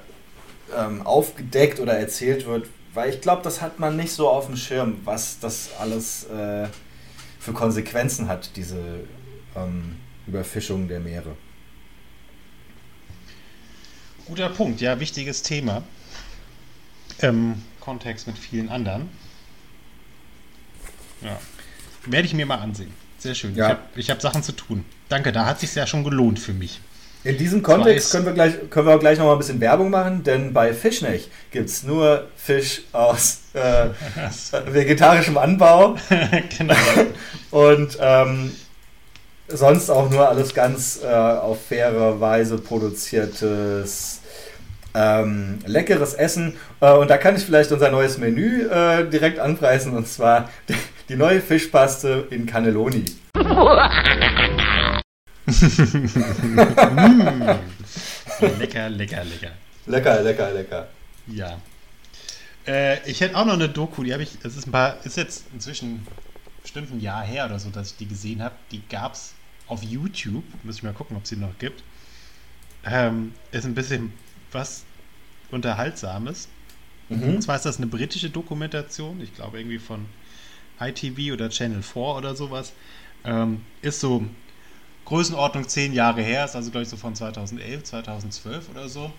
ähm, 0.77 1.03
aufgedeckt 1.07 1.79
oder 1.79 1.93
erzählt 1.95 2.47
wird, 2.47 2.67
weil 2.95 3.11
ich 3.11 3.21
glaube, 3.21 3.43
das 3.43 3.61
hat 3.61 3.79
man 3.79 3.97
nicht 3.97 4.13
so 4.13 4.29
auf 4.29 4.47
dem 4.47 4.57
Schirm, 4.57 4.99
was 5.05 5.39
das 5.39 5.71
alles 5.79 6.25
äh, 6.25 6.67
für 7.39 7.53
Konsequenzen 7.53 8.29
hat, 8.29 8.57
diese 8.57 8.79
ähm, 9.55 9.97
Überfischung 10.27 10.89
der 10.89 10.99
Meere. 10.99 11.37
Guter 14.27 14.49
Punkt, 14.49 14.81
ja, 14.81 14.99
wichtiges 14.99 15.43
Thema. 15.43 15.83
Im 17.21 17.63
Kontext 17.81 18.27
mit 18.27 18.37
vielen 18.37 18.69
anderen. 18.69 19.09
Ja. 21.23 21.39
Werde 22.07 22.27
ich 22.27 22.35
mir 22.35 22.45
mal 22.45 22.59
ansehen. 22.59 22.93
Sehr 23.19 23.35
schön. 23.35 23.55
Ja. 23.55 23.79
Ich 23.95 24.11
habe 24.11 24.19
hab 24.19 24.23
Sachen 24.23 24.43
zu 24.43 24.53
tun. 24.53 24.85
Danke, 25.09 25.31
da 25.31 25.47
hat 25.47 25.61
sich 25.61 25.75
ja 25.75 25.87
schon 25.87 26.03
gelohnt 26.03 26.41
für 26.41 26.53
mich. 26.53 26.81
In 27.23 27.39
diesem 27.39 27.63
Kontext 27.63 28.13
können 28.13 28.27
wir, 28.27 28.33
gleich, 28.33 28.55
können 28.71 28.87
wir 28.87 28.99
gleich 28.99 29.19
noch 29.19 29.27
mal 29.27 29.33
ein 29.33 29.39
bisschen 29.39 29.61
Werbung 29.61 29.91
machen, 29.91 30.23
denn 30.23 30.53
bei 30.53 30.73
Fischnech 30.73 31.29
gibt 31.51 31.69
es 31.69 31.83
nur 31.83 32.29
Fisch 32.37 32.83
aus 32.93 33.41
äh, 33.55 33.89
vegetarischem 34.67 35.37
Anbau 35.37 35.97
genau. 36.59 36.75
und 37.51 37.99
ähm, 38.01 38.53
sonst 39.49 39.91
auch 39.91 40.11
nur 40.11 40.29
alles 40.29 40.55
ganz 40.55 41.01
äh, 41.03 41.07
auf 41.07 41.67
faire 41.67 42.21
Weise 42.21 42.59
produziertes 42.59 44.21
ähm, 44.95 45.59
leckeres 45.67 46.15
Essen. 46.15 46.55
Äh, 46.81 46.93
und 46.93 47.09
da 47.09 47.19
kann 47.19 47.37
ich 47.37 47.45
vielleicht 47.45 47.71
unser 47.73 47.91
neues 47.91 48.19
Menü 48.19 48.67
äh, 48.69 49.09
direkt 49.09 49.39
anpreisen 49.39 49.97
und 49.97 50.09
zwar 50.09 50.51
die, 51.09 51.17
neue 51.17 51.41
Fischpaste 51.41 52.27
in 52.31 52.47
Cannelloni. 52.47 53.05
lecker, 58.59 58.89
lecker, 58.89 59.25
lecker. 59.25 59.53
Lecker, 59.87 60.23
lecker, 60.23 60.51
lecker. 60.53 60.89
Ja. 61.29 61.59
Äh, 62.67 62.99
ich 63.09 63.21
hätte 63.21 63.37
auch 63.37 63.45
noch 63.45 63.55
eine 63.55 63.69
Doku, 63.69 64.03
die 64.03 64.13
habe 64.13 64.25
ich, 64.25 64.39
es 64.43 64.57
ist 64.57 64.67
ein 64.67 64.73
paar, 64.73 64.97
ist 65.05 65.17
jetzt 65.17 65.45
inzwischen 65.53 66.05
bestimmt 66.05 66.27
bestimmt 66.67 66.91
ein 66.93 67.01
Jahr 67.01 67.23
her 67.23 67.47
oder 67.47 67.61
so, 67.61 67.71
dass 67.71 67.93
ich 67.93 67.97
die 67.97 68.09
gesehen 68.09 68.43
habe. 68.43 68.55
Die 68.73 68.83
gab 68.89 69.15
es 69.15 69.35
auf 69.67 69.83
YouTube. 69.83 70.45
Muss 70.63 70.77
ich 70.77 70.83
mal 70.83 70.93
gucken, 70.93 71.17
ob 71.17 71.25
es 71.25 71.31
sie 71.31 71.37
noch 71.37 71.59
gibt. 71.59 71.83
Ähm, 72.85 73.35
ist 73.51 73.65
ein 73.65 73.75
bisschen 73.75 74.13
was 74.53 74.85
Unterhaltsames. 75.51 76.49
Und 77.09 77.43
zwar 77.43 77.57
ist 77.57 77.65
das 77.65 77.77
eine 77.77 77.87
britische 77.87 78.31
Dokumentation, 78.31 79.21
ich 79.21 79.33
glaube 79.35 79.59
irgendwie 79.59 79.79
von 79.79 80.07
ITV 80.81 81.33
oder 81.33 81.51
Channel 81.51 81.83
4 81.83 82.03
oder 82.03 82.35
sowas. 82.35 82.73
Ähm, 83.25 83.63
ist 83.81 84.01
so 84.01 84.25
Größenordnung 85.05 85.69
zehn 85.69 85.93
Jahre 85.93 86.23
her, 86.23 86.45
ist 86.45 86.57
also 86.57 86.71
glaube 86.71 86.83
ich 86.83 86.89
so 86.89 86.97
von 86.97 87.15
2011, 87.15 87.85
2012 87.85 88.69
oder 88.71 88.89
so. 88.89 89.13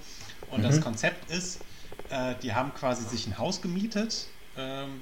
Und 0.51 0.63
das 0.63 0.81
Konzept 0.81 1.31
ist, 1.31 1.59
äh, 2.09 2.35
die 2.41 2.53
haben 2.53 2.73
quasi 2.73 3.03
sich 3.03 3.25
ein 3.27 3.37
Haus 3.37 3.61
gemietet, 3.61 4.27
ähm, 4.57 5.01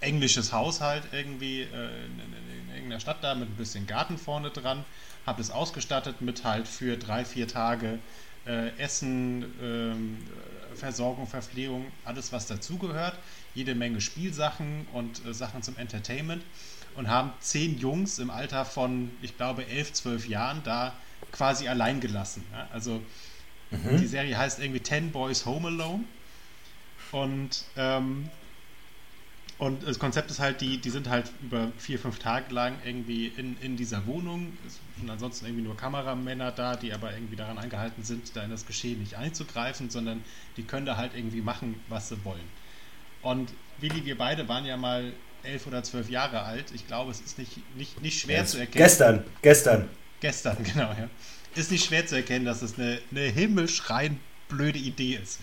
englisches 0.00 0.52
Haushalt 0.52 1.04
irgendwie 1.12 1.62
äh, 1.62 1.64
in, 1.64 2.20
in, 2.20 2.68
in 2.68 2.74
irgendeiner 2.74 3.00
Stadt 3.00 3.22
da 3.22 3.34
mit 3.34 3.48
ein 3.48 3.56
bisschen 3.56 3.86
Garten 3.86 4.18
vorne 4.18 4.50
dran, 4.50 4.84
habe 5.26 5.40
es 5.40 5.50
ausgestattet 5.50 6.20
mit 6.20 6.44
halt 6.44 6.66
für 6.66 6.96
drei, 6.96 7.24
vier 7.24 7.48
Tage 7.48 7.98
äh, 8.46 8.68
Essen, 8.78 9.44
ähm, 9.62 10.18
Versorgung, 10.74 11.26
Verpflegung, 11.26 11.86
alles 12.04 12.32
was 12.32 12.46
dazugehört, 12.46 13.14
jede 13.54 13.74
Menge 13.74 14.00
Spielsachen 14.00 14.86
und 14.92 15.24
äh, 15.26 15.34
Sachen 15.34 15.62
zum 15.62 15.76
Entertainment 15.76 16.42
und 16.96 17.08
haben 17.08 17.32
zehn 17.40 17.78
Jungs 17.78 18.18
im 18.18 18.30
Alter 18.30 18.64
von, 18.64 19.10
ich 19.20 19.36
glaube, 19.36 19.66
elf, 19.66 19.92
zwölf 19.92 20.26
Jahren 20.26 20.62
da 20.64 20.94
quasi 21.32 21.68
allein 21.68 22.00
gelassen. 22.00 22.44
Ja? 22.52 22.68
Also 22.72 23.02
die 23.70 24.06
Serie 24.06 24.36
heißt 24.36 24.58
irgendwie 24.58 24.80
Ten 24.80 25.12
Boys 25.12 25.46
Home 25.46 25.68
Alone 25.68 26.04
und 27.12 27.64
ähm, 27.76 28.28
und 29.60 29.86
das 29.86 29.98
Konzept 29.98 30.30
ist 30.30 30.38
halt, 30.38 30.62
die, 30.62 30.78
die 30.78 30.88
sind 30.88 31.10
halt 31.10 31.30
über 31.42 31.70
vier, 31.76 31.98
fünf 31.98 32.18
Tage 32.18 32.52
lang 32.54 32.78
irgendwie 32.82 33.26
in, 33.26 33.58
in 33.60 33.76
dieser 33.76 34.06
Wohnung. 34.06 34.56
Es 34.66 34.78
sind 34.98 35.10
ansonsten 35.10 35.44
irgendwie 35.44 35.64
nur 35.64 35.76
Kameramänner 35.76 36.50
da, 36.50 36.76
die 36.76 36.94
aber 36.94 37.12
irgendwie 37.12 37.36
daran 37.36 37.58
angehalten 37.58 38.02
sind, 38.02 38.34
da 38.34 38.42
in 38.42 38.50
das 38.50 38.66
Geschehen 38.66 39.00
nicht 39.00 39.16
einzugreifen, 39.16 39.90
sondern 39.90 40.24
die 40.56 40.62
können 40.62 40.86
da 40.86 40.96
halt 40.96 41.12
irgendwie 41.14 41.42
machen, 41.42 41.78
was 41.90 42.08
sie 42.08 42.24
wollen. 42.24 42.40
Und 43.20 43.52
Willi, 43.78 44.06
wir 44.06 44.16
beide 44.16 44.48
waren 44.48 44.64
ja 44.64 44.78
mal 44.78 45.12
elf 45.42 45.66
oder 45.66 45.82
zwölf 45.82 46.08
Jahre 46.08 46.40
alt. 46.40 46.72
Ich 46.74 46.86
glaube, 46.86 47.10
es 47.10 47.20
ist 47.20 47.38
nicht, 47.38 47.58
nicht, 47.76 48.00
nicht 48.00 48.18
schwer 48.18 48.46
zu 48.46 48.56
erkennen. 48.56 48.82
Gestern, 48.82 49.24
gestern. 49.42 49.88
Gestern, 50.20 50.56
genau, 50.64 50.88
ja. 50.98 51.10
Ist 51.54 51.70
nicht 51.70 51.84
schwer 51.84 52.06
zu 52.06 52.16
erkennen, 52.16 52.46
dass 52.46 52.62
es 52.62 52.78
eine, 52.78 52.98
eine 53.10 53.24
himmelschreiend 53.24 54.18
blöde 54.48 54.78
Idee 54.78 55.18
ist. 55.22 55.38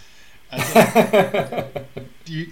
Also, 0.50 0.74
die 2.28 2.52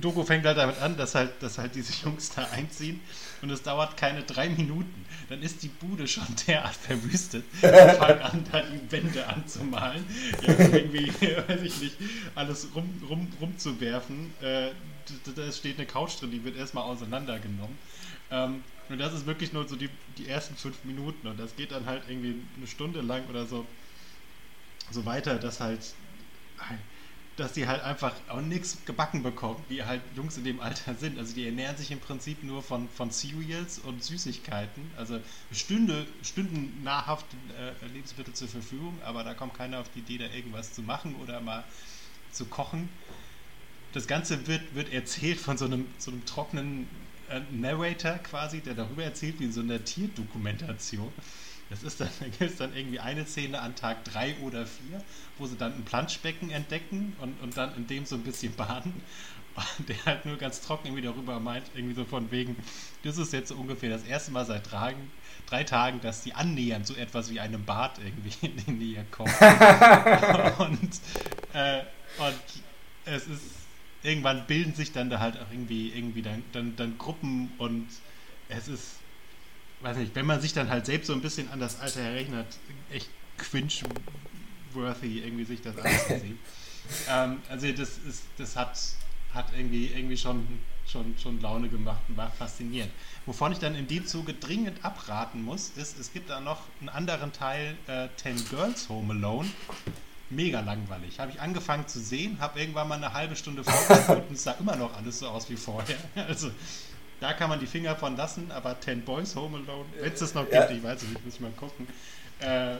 Doku 0.00 0.24
fängt 0.24 0.44
halt 0.46 0.58
damit 0.58 0.78
an, 0.80 0.96
dass 0.96 1.14
halt, 1.14 1.42
dass 1.42 1.58
halt 1.58 1.74
diese 1.74 1.92
Jungs 2.04 2.30
da 2.30 2.44
einziehen 2.52 3.00
und 3.42 3.50
es 3.50 3.62
dauert 3.62 3.96
keine 3.96 4.22
drei 4.22 4.48
Minuten. 4.48 5.04
Dann 5.28 5.42
ist 5.42 5.62
die 5.62 5.68
Bude 5.68 6.06
schon 6.08 6.26
derart 6.46 6.74
verwüstet. 6.74 7.44
Die 7.62 7.66
fangen 7.96 8.20
an, 8.20 8.44
da 8.50 8.62
die 8.62 8.90
Wände 8.92 9.26
anzumalen. 9.26 10.04
Ja, 10.42 10.54
irgendwie, 10.58 11.08
weiß 11.48 11.62
ich 11.62 11.80
nicht, 11.80 11.96
alles 12.34 12.68
rum, 12.74 12.88
rum, 13.08 13.28
rumzuwerfen. 13.40 14.32
Äh, 14.40 14.70
da- 15.34 15.52
steht 15.52 15.78
eine 15.78 15.86
Couch 15.86 16.20
drin, 16.20 16.30
die 16.32 16.44
wird 16.44 16.56
erstmal 16.56 16.84
auseinandergenommen. 16.84 17.78
Ähm, 18.30 18.62
und 18.88 18.98
das 18.98 19.12
ist 19.14 19.26
wirklich 19.26 19.52
nur 19.52 19.68
so 19.68 19.76
die, 19.76 19.88
die 20.18 20.26
ersten 20.28 20.56
fünf 20.56 20.82
Minuten. 20.84 21.28
Und 21.28 21.38
das 21.38 21.54
geht 21.56 21.70
dann 21.72 21.86
halt 21.86 22.02
irgendwie 22.08 22.34
eine 22.56 22.66
Stunde 22.66 23.00
lang 23.00 23.24
oder 23.28 23.46
so, 23.46 23.66
so 24.90 25.04
weiter, 25.06 25.38
dass 25.38 25.60
halt, 25.60 25.80
dass 27.40 27.54
die 27.54 27.66
halt 27.66 27.82
einfach 27.82 28.12
auch 28.28 28.42
nichts 28.42 28.78
gebacken 28.84 29.22
bekommen, 29.22 29.64
wie 29.68 29.82
halt 29.82 30.02
Jungs 30.14 30.36
in 30.36 30.44
dem 30.44 30.60
Alter 30.60 30.94
sind. 30.94 31.18
Also 31.18 31.34
die 31.34 31.46
ernähren 31.46 31.76
sich 31.76 31.90
im 31.90 31.98
Prinzip 31.98 32.42
nur 32.44 32.62
von, 32.62 32.88
von 32.90 33.10
Cereals 33.10 33.78
und 33.78 34.04
Süßigkeiten. 34.04 34.82
Also 34.96 35.20
Stünde, 35.50 36.06
Stunden 36.22 36.82
nahrhaft 36.84 37.26
äh, 37.58 37.86
Lebensmittel 37.86 38.34
zur 38.34 38.48
Verfügung, 38.48 38.98
aber 39.02 39.24
da 39.24 39.32
kommt 39.34 39.54
keiner 39.54 39.80
auf 39.80 39.88
die 39.94 40.00
Idee, 40.00 40.18
da 40.18 40.26
irgendwas 40.34 40.74
zu 40.74 40.82
machen 40.82 41.14
oder 41.16 41.40
mal 41.40 41.64
zu 42.30 42.44
kochen. 42.44 42.90
Das 43.92 44.06
Ganze 44.06 44.46
wird, 44.46 44.74
wird 44.74 44.92
erzählt 44.92 45.40
von 45.40 45.56
so 45.56 45.64
einem, 45.64 45.86
so 45.98 46.10
einem 46.10 46.24
trockenen 46.26 46.88
äh, 47.30 47.40
Narrator 47.50 48.18
quasi, 48.18 48.60
der 48.60 48.74
darüber 48.74 49.02
erzählt, 49.02 49.40
wie 49.40 49.44
in 49.44 49.52
so 49.52 49.60
einer 49.60 49.82
Tierdokumentation. 49.82 51.12
Das 51.70 51.84
ist 51.84 52.00
dann, 52.00 52.10
da 52.20 52.26
gibt 52.26 52.40
es 52.42 52.56
dann 52.56 52.76
irgendwie 52.76 53.00
eine 53.00 53.24
Szene 53.24 53.60
an 53.60 53.74
Tag 53.74 54.04
drei 54.04 54.34
oder 54.42 54.66
vier, 54.66 55.02
wo 55.38 55.46
sie 55.46 55.56
dann 55.56 55.72
ein 55.74 55.84
Planschbecken 55.84 56.50
entdecken 56.50 57.16
und, 57.20 57.40
und 57.40 57.56
dann 57.56 57.74
in 57.76 57.86
dem 57.86 58.04
so 58.04 58.16
ein 58.16 58.22
bisschen 58.22 58.52
baden. 58.54 58.92
Und 59.78 59.88
der 59.88 59.96
halt 60.06 60.26
nur 60.26 60.36
ganz 60.36 60.60
trocken 60.60 60.86
irgendwie 60.86 61.02
darüber 61.02 61.40
meint, 61.40 61.64
irgendwie 61.74 61.94
so 61.94 62.04
von 62.04 62.30
wegen, 62.30 62.56
das 63.02 63.18
ist 63.18 63.32
jetzt 63.32 63.48
so 63.48 63.56
ungefähr 63.56 63.90
das 63.90 64.04
erste 64.04 64.30
Mal 64.30 64.44
seit 64.44 64.70
Tagen, 64.70 65.10
drei 65.46 65.64
Tagen, 65.64 66.00
dass 66.00 66.22
die 66.22 66.34
annähernd 66.34 66.86
so 66.86 66.94
etwas 66.94 67.30
wie 67.30 67.40
einem 67.40 67.64
Bad 67.64 67.98
irgendwie 67.98 68.46
in 68.46 68.56
die 68.56 68.70
Nähe 68.70 69.04
kommen. 69.10 69.32
und, 70.58 71.00
äh, 71.52 71.80
und 72.18 72.40
es 73.04 73.26
ist, 73.26 73.42
irgendwann 74.02 74.46
bilden 74.46 74.74
sich 74.74 74.92
dann 74.92 75.10
da 75.10 75.18
halt 75.18 75.36
auch 75.36 75.50
irgendwie, 75.50 75.88
irgendwie 75.88 76.22
dann, 76.22 76.42
dann, 76.52 76.76
dann 76.76 76.96
Gruppen 76.96 77.52
und 77.58 77.88
es 78.48 78.68
ist, 78.68 78.99
weiß 79.80 79.96
nicht, 79.96 80.14
wenn 80.14 80.26
man 80.26 80.40
sich 80.40 80.52
dann 80.52 80.68
halt 80.68 80.86
selbst 80.86 81.06
so 81.06 81.12
ein 81.12 81.20
bisschen 81.20 81.50
an 81.50 81.60
das 81.60 81.80
Alter 81.80 82.00
erinnert, 82.00 82.46
echt 82.90 83.08
cringe-worthy 83.38 85.20
irgendwie 85.20 85.44
sich 85.44 85.62
das 85.62 85.76
anzusehen. 85.78 86.38
ähm, 87.08 87.38
also 87.48 87.70
das 87.72 87.98
ist, 88.08 88.24
das 88.36 88.56
hat, 88.56 88.78
hat 89.32 89.46
irgendwie, 89.56 89.86
irgendwie 89.86 90.16
schon, 90.16 90.46
schon, 90.86 91.16
schon 91.18 91.40
Laune 91.40 91.68
gemacht 91.68 92.00
und 92.08 92.16
war 92.16 92.30
faszinierend. 92.30 92.92
Wovon 93.26 93.52
ich 93.52 93.58
dann 93.58 93.74
in 93.74 93.88
dem 93.88 94.06
Zuge 94.06 94.34
dringend 94.34 94.84
abraten 94.84 95.42
muss, 95.42 95.70
ist, 95.76 95.98
es 95.98 96.12
gibt 96.12 96.30
da 96.30 96.40
noch 96.40 96.62
einen 96.80 96.88
anderen 96.88 97.32
Teil, 97.32 97.76
äh, 97.86 98.08
Ten 98.16 98.36
Girls 98.50 98.88
Home 98.88 99.14
Alone. 99.14 99.48
Mega 100.32 100.60
langweilig. 100.60 101.18
Habe 101.18 101.32
ich 101.32 101.40
angefangen 101.40 101.88
zu 101.88 101.98
sehen, 101.98 102.38
habe 102.38 102.60
irgendwann 102.60 102.86
mal 102.86 102.94
eine 102.94 103.12
halbe 103.12 103.34
Stunde 103.34 103.64
vorgeführt 103.64 104.28
und 104.28 104.34
es 104.36 104.44
sah 104.44 104.52
immer 104.52 104.76
noch 104.76 104.96
alles 104.96 105.18
so 105.18 105.28
aus 105.28 105.50
wie 105.50 105.56
vorher. 105.56 105.96
Also 106.28 106.52
da 107.20 107.32
kann 107.34 107.48
man 107.50 107.60
die 107.60 107.66
Finger 107.66 107.94
von 107.96 108.16
lassen, 108.16 108.50
aber 108.50 108.78
Ten 108.80 109.02
Boys 109.02 109.34
Home 109.36 109.58
Alone, 109.58 109.84
wenn 110.00 110.12
es 110.12 110.20
das 110.20 110.34
noch 110.34 110.42
gibt, 110.42 110.54
Ja. 110.54 110.70
ich 110.70 110.82
weiß 110.82 111.02
es 111.02 111.08
nicht, 111.08 111.24
muss 111.24 111.34
ich 111.34 111.40
mal 111.40 111.50
gucken, 111.52 111.86
äh, 112.40 112.46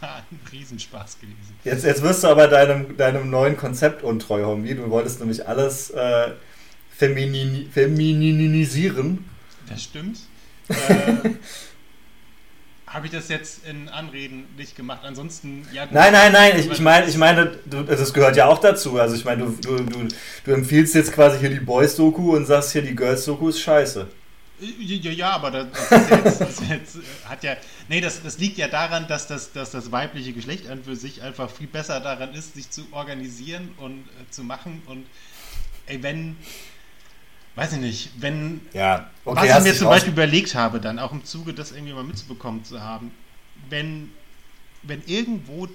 war 0.00 0.16
ein 0.30 0.40
Riesenspaß 0.52 1.18
gewesen. 1.20 1.56
Jetzt, 1.64 1.84
jetzt 1.84 2.02
wirst 2.02 2.22
du 2.22 2.28
aber 2.28 2.46
deinem, 2.48 2.96
deinem 2.96 3.28
neuen 3.30 3.56
Konzept 3.56 4.02
untreu, 4.04 4.44
Homie. 4.44 4.74
Du 4.74 4.88
wolltest 4.90 5.18
nämlich 5.20 5.46
alles 5.48 5.90
äh, 5.90 6.30
feminin, 6.96 7.70
femininisieren. 7.72 9.24
Das 9.68 9.82
stimmt. 9.82 10.18
Äh, 10.68 11.30
Habe 12.92 13.06
ich 13.06 13.12
das 13.12 13.28
jetzt 13.28 13.66
in 13.66 13.88
Anreden 13.88 14.44
nicht 14.58 14.76
gemacht? 14.76 15.00
Ansonsten, 15.02 15.66
ja. 15.72 15.86
gut. 15.86 15.94
Nein, 15.94 16.12
nein, 16.12 16.30
nein, 16.30 16.58
ich, 16.58 16.70
ich 16.70 16.80
meine, 16.80 17.06
ich 17.06 17.16
meine, 17.16 17.58
du, 17.64 17.84
das 17.84 18.12
gehört 18.12 18.36
ja 18.36 18.46
auch 18.46 18.58
dazu. 18.58 18.98
Also 18.98 19.16
ich 19.16 19.24
meine, 19.24 19.44
du, 19.44 19.52
du, 19.52 19.82
du, 19.84 20.08
du 20.44 20.52
empfiehlst 20.52 20.94
jetzt 20.94 21.12
quasi 21.12 21.38
hier 21.38 21.48
die 21.48 21.60
Boys-Doku 21.60 22.36
und 22.36 22.44
sagst 22.44 22.72
hier, 22.72 22.82
die 22.82 22.94
Girls-Doku 22.94 23.48
ist 23.48 23.60
scheiße. 23.60 24.08
Ja, 24.78 25.10
ja, 25.10 25.30
aber 25.30 25.50
das, 25.50 25.66
das, 25.88 26.10
jetzt, 26.10 26.40
das 26.40 26.68
jetzt, 26.68 26.96
äh, 26.96 27.00
hat 27.24 27.42
ja. 27.42 27.56
Nee, 27.88 28.00
das, 28.00 28.22
das 28.22 28.38
liegt 28.38 28.58
ja 28.58 28.68
daran, 28.68 29.08
dass 29.08 29.26
das, 29.26 29.52
dass 29.52 29.70
das 29.70 29.90
weibliche 29.90 30.34
Geschlecht 30.34 30.68
an 30.68 30.84
für 30.84 30.94
sich 30.94 31.22
einfach 31.22 31.50
viel 31.50 31.66
besser 31.66 31.98
daran 31.98 32.34
ist, 32.34 32.54
sich 32.54 32.70
zu 32.70 32.86
organisieren 32.92 33.70
und 33.78 34.00
äh, 34.00 34.30
zu 34.30 34.44
machen. 34.44 34.82
Und 34.86 35.06
ey, 35.86 36.02
wenn. 36.02 36.36
Weiß 37.54 37.72
ich 37.74 37.80
nicht, 37.80 38.10
wenn 38.18 38.60
Ja, 38.72 39.10
okay, 39.24 39.48
Was 39.48 39.58
ich 39.58 39.72
mir 39.72 39.78
zum 39.78 39.88
Beispiel 39.88 40.12
überlegt 40.12 40.54
habe, 40.54 40.80
dann 40.80 40.98
auch 40.98 41.12
im 41.12 41.24
Zuge, 41.24 41.52
das 41.52 41.72
irgendwie 41.72 41.92
mal 41.92 42.04
mitzubekommen 42.04 42.64
zu 42.64 42.80
haben, 42.80 43.10
wenn, 43.68 44.10
wenn 44.82 45.02
irgendwo 45.06 45.68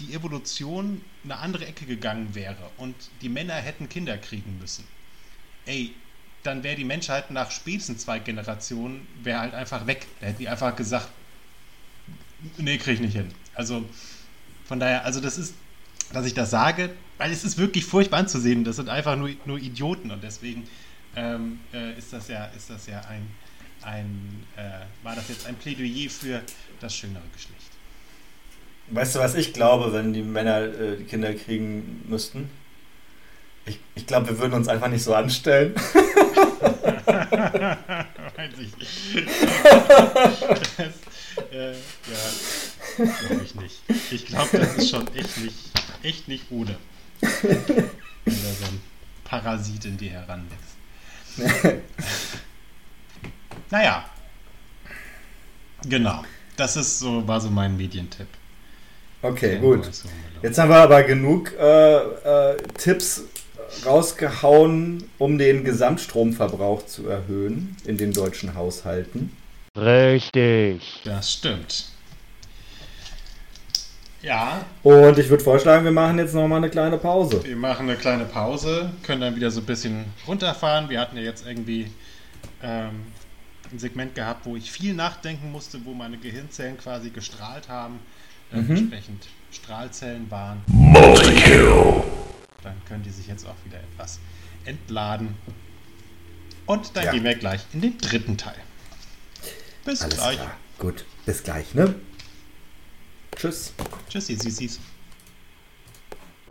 die 0.00 0.14
Evolution 0.14 1.00
eine 1.24 1.38
andere 1.38 1.66
Ecke 1.66 1.86
gegangen 1.86 2.34
wäre 2.34 2.70
und 2.76 2.94
die 3.22 3.28
Männer 3.28 3.54
hätten 3.54 3.88
Kinder 3.88 4.16
kriegen 4.16 4.58
müssen, 4.60 4.84
ey, 5.66 5.94
dann 6.42 6.62
wäre 6.62 6.76
die 6.76 6.84
Menschheit 6.84 7.30
nach 7.30 7.50
spätestens 7.50 8.02
zwei 8.02 8.18
Generationen, 8.18 9.06
wäre 9.22 9.40
halt 9.40 9.54
einfach 9.54 9.86
weg. 9.86 10.06
Da 10.20 10.26
hätten 10.26 10.38
die 10.38 10.48
einfach 10.48 10.76
gesagt, 10.76 11.08
nee, 12.58 12.76
krieg 12.76 12.94
ich 12.94 13.00
nicht 13.00 13.16
hin. 13.16 13.30
Also 13.54 13.84
von 14.66 14.78
daher, 14.78 15.04
also 15.04 15.20
das 15.20 15.38
ist, 15.38 15.54
dass 16.12 16.26
ich 16.26 16.34
das 16.34 16.50
sage, 16.50 16.90
weil 17.18 17.32
es 17.32 17.44
ist 17.44 17.56
wirklich 17.56 17.86
furchtbar 17.86 18.18
anzusehen. 18.18 18.64
Das 18.64 18.76
sind 18.76 18.88
einfach 18.88 19.16
nur, 19.16 19.30
nur 19.46 19.58
Idioten 19.58 20.10
und 20.10 20.22
deswegen 20.22 20.68
ähm, 21.16 21.60
äh, 21.72 21.98
ist 21.98 22.12
das 22.12 22.28
ja, 22.28 22.46
ist 22.46 22.70
das 22.70 22.86
ja 22.86 23.00
ein, 23.08 23.28
ein 23.82 24.44
äh, 24.56 24.84
war 25.04 25.14
das 25.14 25.28
jetzt 25.28 25.46
ein 25.46 25.54
Plädoyer 25.56 26.10
für 26.10 26.42
das 26.80 26.94
schönere 26.94 27.22
Geschlecht. 27.32 27.60
Weißt 28.90 29.14
du, 29.14 29.20
was 29.20 29.34
ich 29.34 29.52
glaube, 29.52 29.92
wenn 29.92 30.12
die 30.12 30.22
Männer 30.22 30.60
äh, 30.60 30.96
die 30.96 31.04
Kinder 31.04 31.32
kriegen 31.34 32.04
müssten? 32.08 32.50
Ich, 33.66 33.80
ich 33.94 34.06
glaube, 34.06 34.28
wir 34.28 34.38
würden 34.38 34.52
uns 34.54 34.68
einfach 34.68 34.88
nicht 34.88 35.02
so 35.02 35.14
anstellen. 35.14 35.74
Weiß 37.06 38.52
ich 38.58 38.76
nicht. 38.76 39.26
das, 40.76 40.92
äh, 41.50 41.72
ja, 41.72 41.76
glaube 42.96 43.44
ich 43.44 43.54
nicht. 43.54 43.80
Ich 44.10 44.26
glaube, 44.26 44.58
das 44.58 44.76
ist 44.76 44.90
schon 44.90 45.06
echt 45.14 45.38
nicht, 45.38 45.56
echt 46.02 46.28
nicht 46.28 46.44
ohne. 46.50 46.76
Wenn 47.20 47.66
da 48.26 48.52
so 48.52 48.64
ein 48.66 48.82
Parasit 49.24 49.86
in 49.86 49.96
dir 49.96 50.10
heranwächst. 50.10 50.73
naja. 53.70 54.04
Genau. 55.88 56.24
Das 56.56 56.76
ist 56.76 56.98
so, 56.98 57.26
war 57.26 57.40
so 57.40 57.50
mein 57.50 57.76
Medientipp. 57.76 58.28
Okay, 59.22 59.58
gut. 59.58 59.90
Jetzt 60.42 60.58
haben 60.58 60.68
wir 60.68 60.76
aber 60.76 61.02
genug 61.02 61.52
äh, 61.58 61.96
äh, 61.96 62.56
Tipps 62.76 63.22
rausgehauen, 63.84 65.04
um 65.18 65.38
den 65.38 65.64
Gesamtstromverbrauch 65.64 66.86
zu 66.86 67.08
erhöhen 67.08 67.76
in 67.86 67.96
den 67.96 68.12
deutschen 68.12 68.54
Haushalten. 68.54 69.34
Richtig. 69.76 71.00
Das 71.04 71.32
stimmt. 71.32 71.86
Ja. 74.24 74.64
Und 74.82 75.18
ich 75.18 75.28
würde 75.28 75.44
vorschlagen, 75.44 75.84
wir 75.84 75.92
machen 75.92 76.18
jetzt 76.18 76.34
nochmal 76.34 76.58
eine 76.58 76.70
kleine 76.70 76.96
Pause. 76.96 77.44
Wir 77.44 77.56
machen 77.56 77.88
eine 77.88 77.98
kleine 77.98 78.24
Pause, 78.24 78.90
können 79.02 79.20
dann 79.20 79.36
wieder 79.36 79.50
so 79.50 79.60
ein 79.60 79.66
bisschen 79.66 80.06
runterfahren. 80.26 80.88
Wir 80.88 80.98
hatten 81.00 81.16
ja 81.16 81.22
jetzt 81.22 81.46
irgendwie 81.46 81.90
ähm, 82.62 83.06
ein 83.70 83.78
Segment 83.78 84.14
gehabt, 84.14 84.46
wo 84.46 84.56
ich 84.56 84.72
viel 84.72 84.94
nachdenken 84.94 85.52
musste, 85.52 85.84
wo 85.84 85.92
meine 85.92 86.16
Gehirnzellen 86.16 86.78
quasi 86.78 87.10
gestrahlt 87.10 87.68
haben, 87.68 87.98
äh, 88.50 88.56
mhm. 88.56 88.70
entsprechend 88.70 89.28
Strahlzellen 89.50 90.30
waren. 90.30 90.62
Multikill. 90.68 92.02
Dann 92.62 92.80
können 92.88 93.02
die 93.02 93.10
sich 93.10 93.26
jetzt 93.26 93.46
auch 93.46 93.56
wieder 93.66 93.78
etwas 93.78 94.20
entladen. 94.64 95.36
Und 96.64 96.96
dann 96.96 97.04
ja. 97.04 97.12
gehen 97.12 97.24
wir 97.24 97.34
gleich 97.34 97.60
in 97.74 97.82
den 97.82 97.98
dritten 97.98 98.38
Teil. 98.38 98.56
Bis 99.84 100.00
Alles 100.00 100.16
gleich. 100.16 100.36
Klar. 100.36 100.56
Gut, 100.78 101.04
bis 101.26 101.42
gleich, 101.42 101.74
ne? 101.74 101.94
Tschüss. 103.36 103.74
Tschüssi, 104.08 104.36
Sissis. 104.36 104.80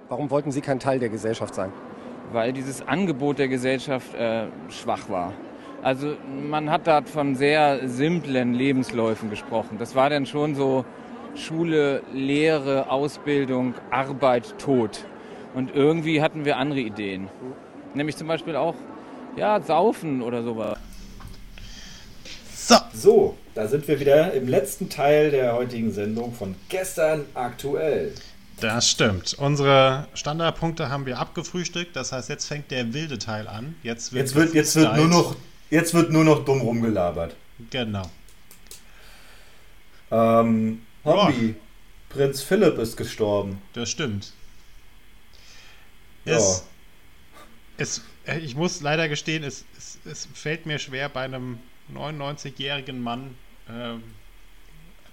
Warum 0.09 0.29
wollten 0.29 0.51
Sie 0.51 0.61
kein 0.61 0.79
Teil 0.79 0.99
der 0.99 1.09
Gesellschaft 1.09 1.55
sein? 1.55 1.71
Weil 2.31 2.53
dieses 2.53 2.87
Angebot 2.87 3.39
der 3.39 3.47
Gesellschaft 3.47 4.13
äh, 4.15 4.47
schwach 4.69 5.09
war. 5.09 5.33
Also 5.81 6.15
man 6.49 6.69
hat 6.69 6.87
da 6.87 7.01
von 7.01 7.35
sehr 7.35 7.87
simplen 7.87 8.53
Lebensläufen 8.53 9.29
gesprochen. 9.29 9.77
Das 9.79 9.95
war 9.95 10.09
dann 10.09 10.25
schon 10.25 10.55
so 10.55 10.85
Schule, 11.35 12.03
Lehre, 12.13 12.89
Ausbildung, 12.89 13.73
Arbeit, 13.89 14.57
Tod. 14.59 15.05
Und 15.53 15.75
irgendwie 15.75 16.21
hatten 16.21 16.45
wir 16.45 16.57
andere 16.57 16.79
Ideen. 16.79 17.27
Nämlich 17.93 18.17
zum 18.17 18.27
Beispiel 18.27 18.55
auch, 18.55 18.75
ja, 19.35 19.59
Saufen 19.61 20.21
oder 20.21 20.43
sowas. 20.43 20.77
So. 22.65 22.75
So, 22.93 23.37
da 23.55 23.67
sind 23.67 23.85
wir 23.89 23.99
wieder 23.99 24.31
im 24.33 24.47
letzten 24.47 24.89
Teil 24.89 25.31
der 25.31 25.53
heutigen 25.53 25.91
Sendung 25.91 26.33
von 26.33 26.55
gestern 26.69 27.25
aktuell. 27.33 28.13
Das 28.61 28.89
stimmt. 28.89 29.33
Unsere 29.33 30.07
Standardpunkte 30.13 30.87
haben 30.87 31.05
wir 31.05 31.19
abgefrühstückt. 31.19 31.93
Das 31.93 32.13
heißt, 32.13 32.29
jetzt 32.29 32.45
fängt 32.45 32.71
der 32.71 32.93
wilde 32.93 33.19
Teil 33.19 33.49
an. 33.49 33.75
Jetzt 33.83 34.13
wird, 34.13 34.21
jetzt 34.27 34.35
wird, 34.35 34.53
jetzt 34.53 34.75
wird, 34.77 34.95
nur, 34.95 35.07
noch, 35.07 35.35
jetzt 35.71 35.93
wird 35.93 36.11
nur 36.11 36.23
noch 36.23 36.45
dumm 36.45 36.61
rumgelabert. 36.61 37.35
Genau. 37.69 38.09
Ähm, 40.09 40.83
Hobby. 41.03 41.47
Ja. 41.47 41.53
Prinz 42.07 42.43
Philipp 42.43 42.77
ist 42.77 42.95
gestorben. 42.95 43.61
Das 43.73 43.89
stimmt. 43.89 44.31
Ja. 46.23 46.37
Es, 46.37 46.63
es, 47.75 48.01
ich 48.41 48.55
muss 48.55 48.79
leider 48.79 49.09
gestehen, 49.09 49.43
es, 49.43 49.65
es, 49.77 49.97
es 50.05 50.29
fällt 50.33 50.65
mir 50.65 50.79
schwer, 50.79 51.09
bei 51.09 51.25
einem 51.25 51.59
99-jährigen 51.93 53.01
Mann 53.01 53.35
äh, 53.67 53.95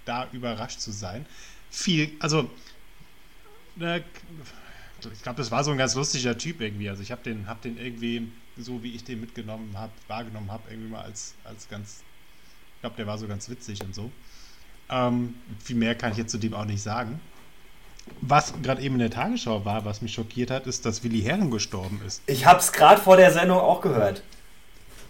da 0.05 0.27
überrascht 0.31 0.79
zu 0.79 0.91
sein. 0.91 1.25
Viel, 1.69 2.11
also, 2.19 2.49
äh, 3.79 4.01
ich 5.11 5.23
glaube, 5.23 5.37
das 5.37 5.51
war 5.51 5.63
so 5.63 5.71
ein 5.71 5.77
ganz 5.77 5.95
lustiger 5.95 6.37
Typ 6.37 6.61
irgendwie. 6.61 6.89
Also 6.89 7.01
ich 7.01 7.11
habe 7.11 7.23
den, 7.23 7.47
hab 7.47 7.61
den 7.61 7.77
irgendwie, 7.77 8.31
so 8.57 8.83
wie 8.83 8.93
ich 8.93 9.03
den 9.03 9.21
mitgenommen 9.21 9.75
habe, 9.75 9.91
wahrgenommen 10.07 10.51
habe, 10.51 10.63
irgendwie 10.69 10.89
mal 10.89 11.01
als, 11.01 11.33
als 11.43 11.67
ganz, 11.69 12.03
ich 12.75 12.81
glaube, 12.81 12.95
der 12.97 13.07
war 13.07 13.17
so 13.17 13.27
ganz 13.27 13.49
witzig 13.49 13.83
und 13.83 13.95
so. 13.95 14.11
Ähm, 14.89 15.35
viel 15.63 15.77
mehr 15.77 15.95
kann 15.95 16.11
ich 16.11 16.17
jetzt 16.17 16.31
zu 16.31 16.37
dem 16.37 16.53
auch 16.53 16.65
nicht 16.65 16.81
sagen. 16.81 17.19
Was 18.19 18.53
gerade 18.61 18.81
eben 18.81 18.95
in 18.95 18.99
der 18.99 19.11
Tagesschau 19.11 19.63
war, 19.63 19.85
was 19.85 20.01
mich 20.01 20.13
schockiert 20.13 20.51
hat, 20.51 20.67
ist, 20.67 20.85
dass 20.85 21.03
Willi 21.03 21.21
Herren 21.21 21.51
gestorben 21.51 22.01
ist. 22.05 22.21
Ich 22.25 22.45
habe 22.45 22.59
es 22.59 22.71
gerade 22.71 22.99
vor 22.99 23.15
der 23.15 23.31
Sendung 23.31 23.59
auch 23.59 23.81
gehört. 23.81 24.23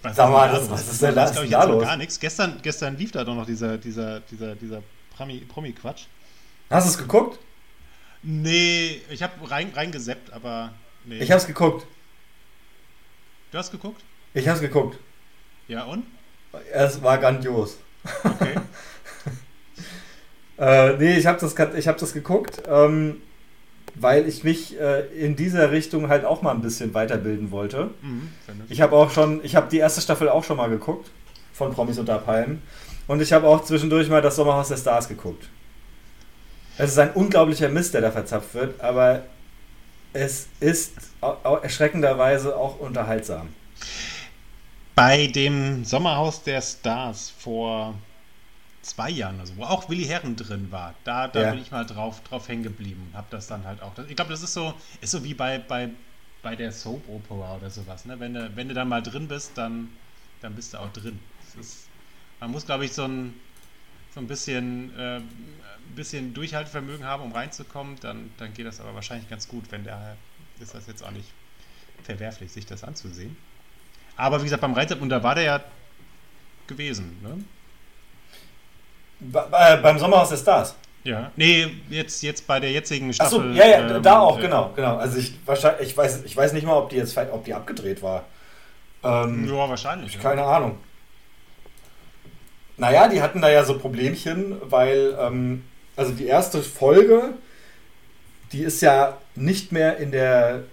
Was 0.03 0.15
Sag 0.15 0.31
mal, 0.31 0.51
das, 0.51 0.69
was 0.69 0.91
ist 0.91 1.01
denn 1.01 1.13
das? 1.13 1.33
Das, 1.33 1.43
ich, 1.43 1.51
da 1.51 1.63
los? 1.63 1.83
gar 1.83 1.95
nichts. 1.97 2.19
Gestern, 2.19 2.59
gestern 2.61 2.97
lief 2.97 3.11
da 3.11 3.23
doch 3.23 3.35
noch 3.35 3.45
dieser, 3.45 3.77
dieser, 3.77 4.19
dieser, 4.21 4.55
dieser 4.55 4.81
Promi-Quatsch. 5.15 6.05
Hast 6.69 6.87
du 6.87 6.91
es 6.91 6.97
geguckt? 6.97 7.39
Nee, 8.23 9.01
ich 9.09 9.21
habe 9.21 9.33
rein, 9.49 9.71
reingeseppt, 9.75 10.33
aber 10.33 10.73
nee. 11.05 11.19
Ich 11.19 11.31
hab's 11.31 11.45
geguckt. 11.45 11.85
Du 13.51 13.57
hast 13.57 13.71
geguckt? 13.71 14.01
Ich 14.33 14.47
hab's 14.47 14.61
geguckt. 14.61 14.97
Ja, 15.67 15.83
und? 15.83 16.05
Es 16.71 17.01
war 17.03 17.17
grandios. 17.17 17.77
Okay. 18.23 18.55
äh, 20.57 20.97
nee, 20.97 21.17
ich 21.17 21.25
habe 21.25 21.39
das, 21.39 21.55
hab 21.87 21.97
das 21.97 22.13
geguckt. 22.13 22.63
Ähm, 22.67 23.21
weil 23.95 24.27
ich 24.27 24.43
mich 24.43 24.79
äh, 24.79 25.01
in 25.07 25.35
dieser 25.35 25.71
Richtung 25.71 26.07
halt 26.09 26.25
auch 26.25 26.41
mal 26.41 26.51
ein 26.51 26.61
bisschen 26.61 26.93
weiterbilden 26.93 27.51
wollte. 27.51 27.89
Mhm, 28.01 28.29
ich 28.69 28.81
habe 28.81 28.95
auch 28.95 29.11
schon, 29.11 29.43
ich 29.43 29.55
habe 29.55 29.69
die 29.69 29.77
erste 29.77 30.01
Staffel 30.01 30.29
auch 30.29 30.43
schon 30.43 30.57
mal 30.57 30.69
geguckt 30.69 31.09
von 31.53 31.73
Promis 31.73 31.99
unter 31.99 32.17
Palmen 32.17 32.61
und 33.07 33.21
ich 33.21 33.33
habe 33.33 33.47
auch 33.47 33.63
zwischendurch 33.63 34.09
mal 34.09 34.21
das 34.21 34.35
Sommerhaus 34.35 34.69
der 34.69 34.77
Stars 34.77 35.07
geguckt. 35.07 35.47
Es 36.77 36.91
ist 36.91 36.99
ein 36.99 37.11
unglaublicher 37.11 37.69
Mist, 37.69 37.93
der 37.93 38.01
da 38.01 38.11
verzapft 38.11 38.53
wird, 38.53 38.79
aber 38.81 39.23
es 40.13 40.47
ist 40.59 40.93
erschreckenderweise 41.61 42.55
auch 42.55 42.79
unterhaltsam. 42.79 43.49
Bei 44.95 45.27
dem 45.27 45.85
Sommerhaus 45.85 46.43
der 46.43 46.61
Stars 46.61 47.33
vor 47.37 47.95
zwei 48.81 49.09
Jahren, 49.09 49.39
also 49.39 49.55
wo 49.57 49.63
auch 49.63 49.89
Willi 49.89 50.05
Herren 50.05 50.35
drin 50.35 50.71
war, 50.71 50.95
da, 51.03 51.27
da 51.27 51.41
ja. 51.41 51.51
bin 51.51 51.61
ich 51.61 51.71
mal 51.71 51.85
drauf, 51.85 52.21
drauf 52.23 52.47
hängen 52.47 52.63
geblieben 52.63 53.07
und 53.07 53.17
habe 53.17 53.27
das 53.29 53.47
dann 53.47 53.63
halt 53.65 53.81
auch. 53.81 53.91
Ich 54.09 54.15
glaube, 54.15 54.31
das 54.31 54.41
ist 54.41 54.53
so, 54.53 54.73
ist 55.01 55.11
so 55.11 55.23
wie 55.23 55.33
bei, 55.33 55.59
bei, 55.59 55.89
bei 56.41 56.55
der 56.55 56.71
Soap 56.71 57.07
Opera 57.07 57.55
oder 57.55 57.69
sowas. 57.69 58.05
Ne? 58.05 58.19
Wenn, 58.19 58.33
du, 58.33 58.55
wenn 58.55 58.67
du 58.67 58.73
da 58.73 58.85
mal 58.85 59.01
drin 59.01 59.27
bist, 59.27 59.51
dann, 59.55 59.89
dann 60.41 60.55
bist 60.55 60.73
du 60.73 60.79
auch 60.79 60.91
drin. 60.93 61.19
Ist, 61.59 61.87
man 62.39 62.51
muss, 62.51 62.65
glaube 62.65 62.85
ich, 62.85 62.93
so 62.93 63.05
ein, 63.05 63.33
so 64.13 64.19
ein 64.19 64.27
bisschen, 64.27 64.97
äh, 64.97 65.21
bisschen 65.95 66.33
Durchhaltevermögen 66.33 67.05
haben, 67.05 67.23
um 67.23 67.31
reinzukommen. 67.31 67.97
Dann, 68.01 68.31
dann 68.37 68.53
geht 68.53 68.65
das 68.65 68.79
aber 68.79 68.95
wahrscheinlich 68.95 69.29
ganz 69.29 69.47
gut. 69.47 69.65
Wenn 69.69 69.83
der 69.83 70.17
ist 70.59 70.73
das 70.73 70.87
jetzt 70.87 71.03
auch 71.03 71.11
nicht 71.11 71.29
verwerflich, 72.03 72.51
sich 72.51 72.65
das 72.65 72.83
anzusehen. 72.83 73.35
Aber 74.15 74.39
wie 74.39 74.43
gesagt, 74.45 74.61
beim 74.61 74.73
Reinsepp, 74.73 75.01
und 75.01 75.09
da 75.09 75.23
war 75.23 75.35
der 75.35 75.43
ja 75.43 75.63
gewesen. 76.67 77.17
Ne? 77.21 77.43
Bei, 79.21 79.75
beim 79.77 79.99
Sommerhaus 79.99 80.29
der 80.29 80.37
Stars. 80.37 80.75
Ja, 81.03 81.31
nee, 81.35 81.67
jetzt, 81.89 82.21
jetzt 82.21 82.45
bei 82.45 82.59
der 82.59 82.71
jetzigen 82.71 83.11
Staffel. 83.13 83.39
Achso, 83.39 83.51
ja, 83.51 83.67
ja, 83.67 83.95
ähm, 83.95 84.03
da 84.03 84.19
auch, 84.19 84.37
äh, 84.37 84.41
genau, 84.41 84.71
genau. 84.75 84.97
Also 84.97 85.17
ich, 85.17 85.33
wahrscheinlich, 85.45 85.89
ich, 85.89 85.97
weiß, 85.97 86.23
ich 86.25 86.37
weiß 86.37 86.53
nicht 86.53 86.65
mal, 86.65 86.75
ob 86.77 86.89
die 86.89 86.97
jetzt 86.97 87.17
ob 87.17 87.43
die 87.43 87.53
abgedreht 87.53 88.03
war. 88.03 88.25
Ähm, 89.03 89.47
ja, 89.47 89.69
wahrscheinlich. 89.69 90.19
Keine 90.19 90.41
ja. 90.41 90.57
Ahnung. 90.57 90.77
Naja, 92.77 93.07
die 93.07 93.21
hatten 93.21 93.41
da 93.41 93.49
ja 93.49 93.63
so 93.63 93.77
Problemchen, 93.77 94.57
weil, 94.61 95.15
ähm, 95.19 95.63
also 95.95 96.13
die 96.13 96.27
erste 96.27 96.61
Folge, 96.61 97.33
die 98.51 98.63
ist 98.63 98.81
ja 98.81 99.17
nicht 99.35 99.71
mehr 99.71 99.97
in 99.97 100.11
der, 100.11 100.63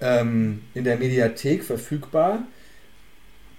ähm, 0.00 0.64
in 0.74 0.84
der 0.84 0.96
Mediathek 0.96 1.64
verfügbar, 1.64 2.40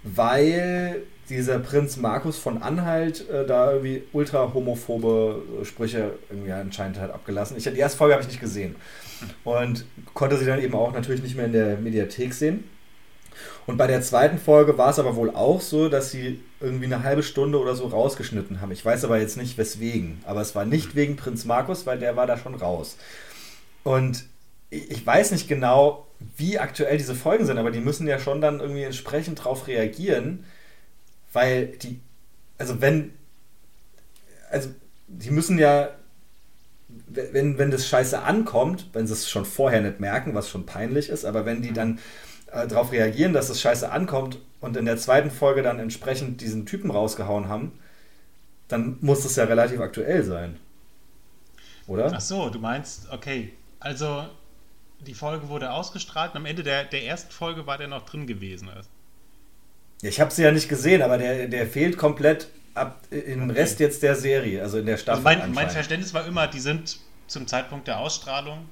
weil 0.04 1.04
dieser 1.36 1.60
Prinz 1.60 1.98
Markus 1.98 2.38
von 2.38 2.62
Anhalt 2.62 3.30
äh, 3.30 3.46
da 3.46 3.72
irgendwie 3.72 4.04
ultra 4.14 4.54
homophobe 4.54 5.42
Sprüche 5.64 6.14
irgendwie 6.30 6.52
anscheinend 6.52 7.00
hat 7.00 7.12
abgelassen. 7.12 7.58
Ich, 7.58 7.64
die 7.64 7.78
erste 7.78 7.98
Folge 7.98 8.14
habe 8.14 8.24
ich 8.24 8.30
nicht 8.30 8.42
gesehen 8.42 8.76
und 9.44 9.86
konnte 10.14 10.38
sie 10.38 10.46
dann 10.46 10.62
eben 10.62 10.76
auch 10.76 10.94
natürlich 10.94 11.22
nicht 11.24 11.36
mehr 11.36 11.46
in 11.46 11.54
der 11.54 11.78
Mediathek 11.78 12.34
sehen. 12.34 12.64
Und 13.66 13.78
bei 13.78 13.88
der 13.88 14.02
zweiten 14.02 14.38
Folge 14.38 14.78
war 14.78 14.90
es 14.90 15.00
aber 15.00 15.16
wohl 15.16 15.30
auch 15.32 15.62
so, 15.62 15.90
dass 15.90 16.12
sie 16.12 16.42
irgendwie 16.60 16.86
eine 16.86 17.04
halbe 17.04 17.24
Stunde 17.24 17.60
oder 17.60 17.76
so 17.76 17.88
rausgeschnitten 17.88 18.62
haben. 18.62 18.72
Ich 18.72 18.84
weiß 18.84 19.06
aber 19.06 19.20
jetzt 19.20 19.38
nicht 19.38 19.58
weswegen. 19.58 20.22
Aber 20.26 20.42
es 20.42 20.56
war 20.56 20.66
nicht 20.66 20.96
wegen 20.96 21.16
Prinz 21.16 21.46
Markus, 21.46 21.86
weil 21.86 22.00
der 22.00 22.16
war 22.16 22.28
da 22.28 22.38
schon 22.38 22.56
raus. 22.56 22.98
Und 23.84 24.26
ich 24.70 25.06
weiß 25.06 25.32
nicht 25.32 25.48
genau, 25.48 26.08
wie 26.38 26.60
aktuell 26.60 26.98
diese 26.98 27.16
Folgen 27.16 27.46
sind, 27.46 27.58
aber 27.58 27.72
die 27.72 27.82
müssen 27.82 28.08
ja 28.08 28.20
schon 28.20 28.42
dann 28.42 28.60
irgendwie 28.60 28.84
entsprechend 28.84 29.40
darauf 29.40 29.68
reagieren, 29.68 30.46
weil 31.34 31.68
die, 31.68 32.00
also 32.58 32.82
wenn, 32.82 33.14
also 34.50 34.70
die 35.08 35.32
müssen 35.32 35.58
ja, 35.58 35.90
wenn, 37.08 37.58
wenn 37.58 37.72
das 37.72 37.88
Scheiße 37.88 38.22
ankommt, 38.22 38.90
wenn 38.94 39.08
sie 39.08 39.14
es 39.14 39.30
schon 39.30 39.46
vorher 39.46 39.82
nicht 39.82 40.00
merken, 40.00 40.34
was 40.34 40.50
schon 40.50 40.66
peinlich 40.66 41.10
ist, 41.10 41.26
aber 41.26 41.46
wenn 41.46 41.62
die 41.62 41.74
dann 41.74 42.00
äh, 42.52 42.68
darauf 42.68 42.92
reagieren, 42.92 43.34
dass 43.34 43.48
das 43.48 43.62
Scheiße 43.62 43.92
ankommt 43.92 44.40
und 44.60 44.76
in 44.78 44.86
der 44.86 44.98
zweiten 44.98 45.32
Folge 45.32 45.64
dann 45.64 45.80
entsprechend 45.80 46.42
diesen 46.42 46.66
Typen 46.66 46.92
rausgehauen 46.92 47.48
haben, 47.48 47.72
dann 48.68 48.98
muss 49.02 49.24
das 49.24 49.36
ja 49.36 49.46
relativ 49.46 49.80
aktuell 49.80 50.24
sein. 50.24 50.58
Oder? 51.88 52.12
Ach 52.14 52.22
so, 52.22 52.50
du 52.50 52.60
meinst, 52.60 53.12
okay, 53.12 53.54
also 53.80 54.26
die 55.00 55.14
Folge 55.14 55.50
wurde 55.50 55.72
ausgestrahlt 55.72 56.32
und 56.32 56.38
am 56.38 56.46
Ende 56.46 56.64
der, 56.64 56.86
der 56.86 57.06
ersten 57.06 57.32
Folge 57.32 57.66
war 57.66 57.78
der 57.78 57.88
noch 57.88 58.06
drin 58.06 58.28
gewesen. 58.28 58.70
Ich 60.02 60.20
habe 60.20 60.32
sie 60.32 60.44
ja 60.44 60.52
nicht 60.52 60.70
gesehen, 60.70 61.02
aber 61.02 61.18
der, 61.18 61.48
der 61.48 61.68
fehlt 61.68 61.98
komplett 61.98 62.48
ab 62.74 63.02
in 63.12 63.40
den 63.40 63.52
Rest 63.52 63.80
jetzt 63.80 64.02
der 64.02 64.16
Serie, 64.16 64.62
also 64.62 64.80
in 64.80 64.86
der 64.86 64.98
Staffel. 64.98 65.26
Also 65.26 65.40
mein, 65.42 65.54
mein. 65.54 65.70
Verständnis 65.70 66.14
war 66.14 66.26
immer, 66.26 66.48
die 66.48 66.60
sind 66.60 67.00
zum 67.28 67.46
Zeitpunkt 67.48 67.88
der 67.88 68.00
Ausstrahlung, 68.00 68.66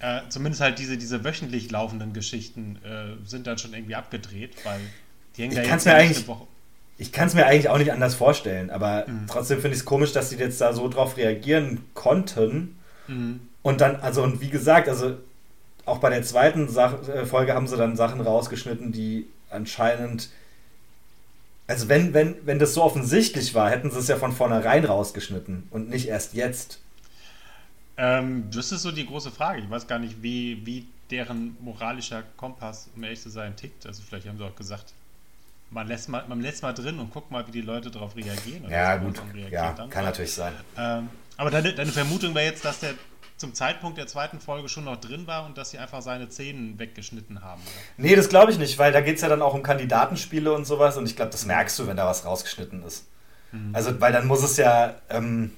äh, 0.00 0.20
zumindest 0.28 0.60
halt 0.62 0.78
diese, 0.78 0.96
diese 0.96 1.22
wöchentlich 1.24 1.70
laufenden 1.70 2.12
Geschichten, 2.12 2.78
äh, 2.84 3.28
sind 3.28 3.46
dann 3.46 3.58
schon 3.58 3.74
irgendwie 3.74 3.94
abgedreht, 3.96 4.52
weil 4.64 4.80
die 5.36 5.42
hängen 5.42 5.52
Ich 5.52 5.58
da 5.58 5.64
jetzt 5.64 5.84
mir 5.86 5.94
eigentlich- 5.94 6.26
Woche. 6.28 6.46
Ich 6.98 7.12
kann 7.12 7.28
es 7.28 7.34
mir 7.34 7.46
eigentlich 7.46 7.70
auch 7.70 7.78
nicht 7.78 7.92
anders 7.92 8.14
vorstellen, 8.14 8.68
aber 8.70 9.04
Mhm. 9.08 9.26
trotzdem 9.26 9.58
finde 9.60 9.74
ich 9.74 9.80
es 9.80 9.84
komisch, 9.86 10.12
dass 10.12 10.28
sie 10.30 10.36
jetzt 10.36 10.60
da 10.60 10.72
so 10.74 10.86
drauf 10.88 11.16
reagieren 11.16 11.80
konnten. 11.94 12.76
Mhm. 13.08 13.40
Und 13.62 13.80
dann, 13.80 13.96
also, 13.96 14.22
und 14.22 14.40
wie 14.42 14.50
gesagt, 14.50 14.86
also 14.88 15.16
auch 15.86 15.98
bei 15.98 16.10
der 16.10 16.22
zweiten 16.22 16.68
Sach 16.68 17.08
äh, 17.08 17.24
Folge 17.24 17.54
haben 17.54 17.66
sie 17.66 17.76
dann 17.78 17.96
Sachen 17.96 18.20
rausgeschnitten, 18.20 18.92
die 18.92 19.26
anscheinend. 19.50 20.30
Also, 21.66 21.88
wenn, 21.88 22.14
wenn, 22.14 22.34
wenn 22.44 22.58
das 22.58 22.74
so 22.74 22.82
offensichtlich 22.82 23.54
war, 23.54 23.70
hätten 23.70 23.90
sie 23.90 23.98
es 23.98 24.08
ja 24.08 24.16
von 24.16 24.32
vornherein 24.32 24.84
rausgeschnitten 24.84 25.68
und 25.70 25.88
nicht 25.88 26.08
erst 26.08 26.34
jetzt. 26.34 26.80
Ähm, 27.96 28.50
das 28.52 28.72
ist 28.72 28.82
so 28.82 28.90
die 28.90 29.06
große 29.06 29.30
Frage. 29.30 29.60
Ich 29.60 29.70
weiß 29.70 29.86
gar 29.86 29.98
nicht, 29.98 30.22
wie, 30.22 30.64
wie 30.64 30.86
deren 31.10 31.56
moralischer 31.60 32.22
Kompass, 32.36 32.88
um 32.96 33.04
ehrlich 33.04 33.20
zu 33.20 33.30
sein, 33.30 33.56
tickt. 33.56 33.86
Also 33.86 34.02
vielleicht 34.02 34.26
haben 34.26 34.38
sie 34.38 34.44
auch 34.44 34.56
gesagt, 34.56 34.92
man 35.70 35.86
lässt 35.86 36.08
mal, 36.08 36.24
man 36.28 36.40
lässt 36.40 36.62
mal 36.62 36.72
drin 36.72 36.98
und 36.98 37.12
guckt 37.12 37.30
mal, 37.30 37.46
wie 37.46 37.52
die 37.52 37.60
Leute 37.60 37.90
darauf 37.90 38.16
reagieren. 38.16 38.68
Ja, 38.68 38.96
gut. 38.96 39.20
Ja, 39.50 39.72
kann 39.88 40.04
natürlich 40.04 40.32
sein. 40.32 40.52
Ähm, 40.76 41.08
aber 41.36 41.50
deine, 41.50 41.72
deine 41.74 41.92
Vermutung 41.92 42.34
wäre 42.34 42.46
jetzt, 42.46 42.64
dass 42.64 42.80
der 42.80 42.94
zum 43.40 43.54
Zeitpunkt 43.54 43.98
der 43.98 44.06
zweiten 44.06 44.38
Folge 44.38 44.68
schon 44.68 44.84
noch 44.84 45.00
drin 45.00 45.26
war 45.26 45.46
und 45.46 45.56
dass 45.58 45.70
sie 45.70 45.78
einfach 45.78 46.02
seine 46.02 46.28
Zähnen 46.28 46.78
weggeschnitten 46.78 47.42
haben. 47.42 47.62
Oder? 47.62 47.70
Nee, 47.96 48.14
das 48.14 48.28
glaube 48.28 48.52
ich 48.52 48.58
nicht, 48.58 48.78
weil 48.78 48.92
da 48.92 49.00
geht 49.00 49.16
es 49.16 49.22
ja 49.22 49.28
dann 49.28 49.42
auch 49.42 49.54
um 49.54 49.62
Kandidatenspiele 49.62 50.52
und 50.52 50.66
sowas 50.66 50.96
und 50.96 51.06
ich 51.06 51.16
glaube, 51.16 51.32
das 51.32 51.46
merkst 51.46 51.78
du, 51.78 51.86
wenn 51.86 51.96
da 51.96 52.06
was 52.06 52.24
rausgeschnitten 52.24 52.82
ist. 52.84 53.06
Also, 53.72 54.00
weil 54.00 54.12
dann 54.12 54.26
muss 54.26 54.42
es 54.42 54.56
ja, 54.56 54.94
ähm, 55.08 55.52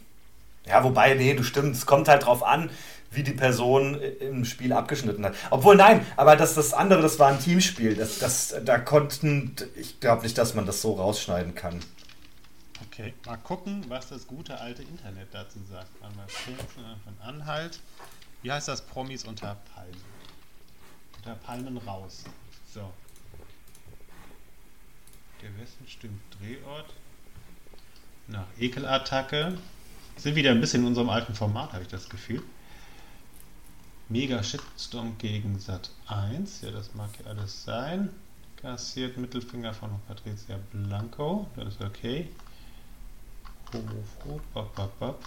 ja, 0.67 0.83
wobei, 0.83 1.15
nee, 1.15 1.35
du 1.35 1.43
stimmst, 1.43 1.81
es 1.81 1.87
kommt 1.87 2.09
halt 2.09 2.25
drauf 2.25 2.43
an, 2.43 2.71
wie 3.11 3.23
die 3.23 3.33
Person 3.33 4.01
im 4.21 4.47
Spiel 4.47 4.73
abgeschnitten 4.73 5.25
hat. 5.27 5.35
Obwohl, 5.51 5.77
nein, 5.77 6.07
aber 6.17 6.35
das, 6.37 6.55
das 6.55 6.73
andere, 6.73 7.03
das 7.03 7.19
war 7.19 7.29
ein 7.29 7.39
Teamspiel. 7.39 7.95
Das, 7.95 8.19
das, 8.19 8.55
da 8.65 8.79
konnten, 8.79 9.55
ich 9.77 10.01
glaube 10.01 10.23
nicht, 10.23 10.39
dass 10.39 10.55
man 10.55 10.65
das 10.65 10.81
so 10.81 10.95
rausschneiden 10.95 11.55
kann. 11.55 11.81
Okay, 12.87 13.15
mal 13.27 13.37
gucken, 13.39 13.85
was 13.89 14.09
das 14.09 14.27
gute 14.27 14.59
alte 14.59 14.83
Internet 14.83 15.29
dazu 15.33 15.59
sagt. 15.71 15.91
Einmal 16.03 16.27
Prinzen 16.27 16.85
von 17.05 17.15
Anhalt. 17.23 17.81
Wie 18.43 18.51
heißt 18.51 18.69
das? 18.69 18.83
Promis 18.83 19.25
unter 19.25 19.57
Palmen. 19.75 20.01
Unter 21.17 21.35
Palmen 21.37 21.79
raus. 21.79 22.25
So. 22.73 22.93
Der 25.41 25.57
Westen 25.59 25.87
stimmt 25.87 26.21
Drehort. 26.39 26.93
Nach 28.29 28.47
Ekelattacke. 28.59 29.59
Sind 30.17 30.35
wieder 30.35 30.51
ein 30.51 30.61
bisschen 30.61 30.83
in 30.83 30.89
unserem 30.89 31.09
alten 31.09 31.35
Format, 31.35 31.73
habe 31.73 31.83
ich 31.83 31.89
das 31.89 32.09
Gefühl. 32.09 32.43
Mega 34.09 34.43
Shitstorm 34.43 35.17
gegen 35.19 35.59
Sat 35.59 35.91
1. 36.07 36.61
Ja, 36.61 36.71
das 36.71 36.95
mag 36.95 37.11
ja 37.19 37.31
alles 37.31 37.65
sein. 37.65 38.11
Kassiert 38.57 39.17
Mittelfinger 39.17 39.73
von 39.73 39.91
Patricia 40.07 40.59
Blanco. 40.71 41.49
Das 41.57 41.75
ist 41.75 41.81
okay. 41.81 42.29
Bap. 43.73 45.19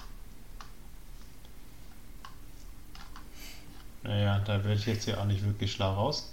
Naja, 4.03 4.39
da 4.39 4.63
werde 4.63 4.79
ich 4.79 4.85
jetzt 4.85 5.05
hier 5.05 5.19
auch 5.19 5.25
nicht 5.25 5.43
wirklich 5.43 5.71
schlau 5.71 5.93
raus. 5.93 6.31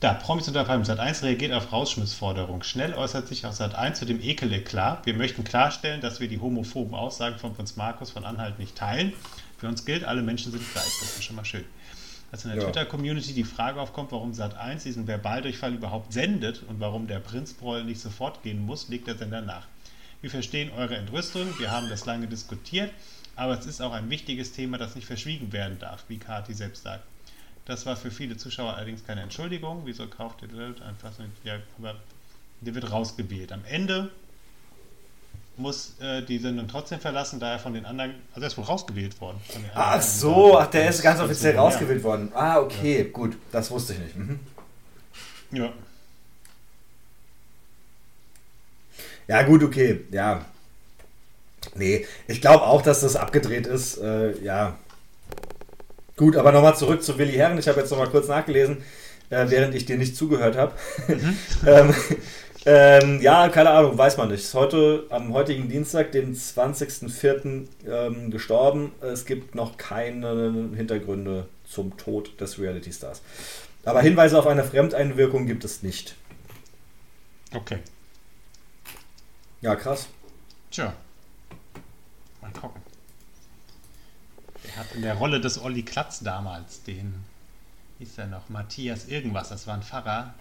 Da, 0.00 0.14
Promis 0.14 0.46
unter 0.46 0.62
Palmen. 0.62 0.84
Sat 0.84 1.00
1 1.00 1.24
reagiert 1.24 1.52
auf 1.52 1.72
Rausschmissforderung. 1.72 2.62
Schnell 2.62 2.94
äußert 2.94 3.26
sich 3.26 3.44
auch 3.46 3.52
Sat 3.52 3.74
1 3.74 3.98
zu 3.98 4.04
dem 4.04 4.20
Ekel-Eklat. 4.20 5.04
Wir 5.06 5.14
möchten 5.14 5.42
klarstellen, 5.42 6.00
dass 6.00 6.20
wir 6.20 6.28
die 6.28 6.38
homophoben 6.38 6.94
Aussagen 6.94 7.38
von 7.38 7.54
Prinz 7.54 7.74
Markus 7.74 8.10
von 8.10 8.24
Anhalt 8.24 8.60
nicht 8.60 8.76
teilen. 8.76 9.12
Für 9.56 9.66
uns 9.66 9.84
gilt, 9.84 10.04
alle 10.04 10.22
Menschen 10.22 10.52
sind 10.52 10.62
gleich. 10.72 10.84
Das 11.00 11.16
ist 11.16 11.24
schon 11.24 11.34
mal 11.34 11.44
schön. 11.44 11.64
Als 12.30 12.44
in 12.44 12.50
der 12.50 12.60
Ja. 12.60 12.64
Twitter-Community 12.66 13.32
die 13.32 13.42
Frage 13.42 13.80
aufkommt, 13.80 14.12
warum 14.12 14.32
Sat 14.34 14.56
1 14.56 14.84
diesen 14.84 15.06
Verbaldurchfall 15.06 15.74
überhaupt 15.74 16.12
sendet 16.12 16.62
und 16.68 16.78
warum 16.78 17.08
der 17.08 17.18
Prinzbräu 17.18 17.82
nicht 17.82 18.00
sofort 18.00 18.44
gehen 18.44 18.64
muss, 18.64 18.88
legt 18.88 19.08
der 19.08 19.16
Sender 19.16 19.40
nach. 19.40 19.66
Wir 20.20 20.30
verstehen 20.30 20.70
eure 20.76 20.96
Entrüstung, 20.96 21.46
wir 21.58 21.70
haben 21.70 21.88
das 21.88 22.04
lange 22.06 22.26
diskutiert, 22.26 22.90
aber 23.36 23.58
es 23.58 23.66
ist 23.66 23.80
auch 23.80 23.92
ein 23.92 24.10
wichtiges 24.10 24.52
Thema, 24.52 24.78
das 24.78 24.96
nicht 24.96 25.06
verschwiegen 25.06 25.52
werden 25.52 25.78
darf, 25.78 26.04
wie 26.08 26.18
Kati 26.18 26.54
selbst 26.54 26.82
sagt. 26.82 27.04
Das 27.66 27.86
war 27.86 27.96
für 27.96 28.10
viele 28.10 28.36
Zuschauer 28.36 28.74
allerdings 28.74 29.04
keine 29.06 29.20
Entschuldigung. 29.22 29.82
Wieso 29.84 30.06
kauft 30.06 30.42
ihr 30.42 30.48
das 30.48 30.80
einfach? 30.82 31.12
Ja, 31.44 31.58
aber 31.78 31.94
der 32.62 32.74
wird 32.74 32.90
rausgewählt. 32.90 33.52
Am 33.52 33.62
Ende 33.66 34.10
muss 35.58 35.94
äh, 36.00 36.22
die 36.22 36.38
Sendung 36.38 36.66
trotzdem 36.66 36.98
verlassen, 36.98 37.38
da 37.40 37.52
er 37.52 37.58
von 37.58 37.74
den 37.74 37.84
anderen, 37.84 38.14
also 38.32 38.40
er 38.40 38.46
ist 38.46 38.56
wohl 38.56 38.64
rausgewählt 38.64 39.20
worden. 39.20 39.38
Ach 39.74 40.00
so, 40.00 40.58
ach, 40.58 40.68
der 40.68 40.88
ist 40.88 41.02
ganz 41.02 41.20
offiziell 41.20 41.54
Ja. 41.56 41.60
rausgewählt 41.60 42.02
worden. 42.02 42.32
Ah, 42.34 42.58
okay, 42.58 43.04
gut, 43.12 43.36
das 43.52 43.70
wusste 43.70 43.92
ich 43.92 43.98
nicht. 43.98 44.16
Mhm. 44.16 44.40
Ja. 45.52 45.72
Ja, 49.28 49.42
gut, 49.42 49.62
okay, 49.62 50.00
ja. 50.10 50.44
Nee, 51.74 52.06
ich 52.26 52.40
glaube 52.40 52.64
auch, 52.64 52.82
dass 52.82 53.02
das 53.02 53.14
abgedreht 53.14 53.66
ist. 53.66 53.98
Äh, 53.98 54.38
ja. 54.42 54.78
Gut, 56.16 56.36
aber 56.36 56.50
nochmal 56.50 56.76
zurück 56.76 57.02
zu 57.02 57.18
Willi 57.18 57.34
Herren. 57.34 57.58
Ich 57.58 57.68
habe 57.68 57.78
jetzt 57.78 57.90
nochmal 57.90 58.08
kurz 58.08 58.26
nachgelesen, 58.26 58.78
äh, 59.30 59.44
während 59.48 59.74
ich 59.74 59.84
dir 59.84 59.98
nicht 59.98 60.16
zugehört 60.16 60.56
habe. 60.56 60.72
ähm, 61.66 61.94
ähm, 62.64 63.20
ja, 63.20 63.48
keine 63.50 63.70
Ahnung, 63.70 63.96
weiß 63.96 64.16
man 64.16 64.30
nicht. 64.30 64.44
Ist 64.44 64.54
heute, 64.54 65.04
am 65.10 65.32
heutigen 65.34 65.68
Dienstag, 65.68 66.10
den 66.12 66.34
20.04. 66.34 67.66
Ähm, 67.86 68.30
gestorben. 68.30 68.92
Es 69.00 69.26
gibt 69.26 69.54
noch 69.54 69.76
keine 69.76 70.70
Hintergründe 70.74 71.46
zum 71.68 71.96
Tod 71.98 72.40
des 72.40 72.58
Reality 72.58 72.92
Stars. 72.92 73.20
Aber 73.84 74.00
Hinweise 74.00 74.38
auf 74.38 74.46
eine 74.46 74.64
Fremdeinwirkung 74.64 75.46
gibt 75.46 75.64
es 75.64 75.82
nicht. 75.82 76.14
Okay. 77.54 77.78
Ja, 79.60 79.74
krass. 79.74 80.08
Tja. 80.70 80.92
Mal 82.40 82.52
gucken. 82.52 82.80
Er 84.64 84.76
hat 84.76 84.92
in 84.94 85.02
der 85.02 85.14
Rolle 85.14 85.40
des 85.40 85.58
Olli 85.60 85.82
Klatz 85.82 86.20
damals 86.20 86.82
den, 86.84 87.14
wie 87.98 88.04
hieß 88.04 88.16
der 88.16 88.26
noch, 88.26 88.48
Matthias 88.48 89.06
irgendwas, 89.06 89.48
das 89.48 89.66
war 89.66 89.74
ein 89.74 89.82
Pfarrer. 89.82 90.34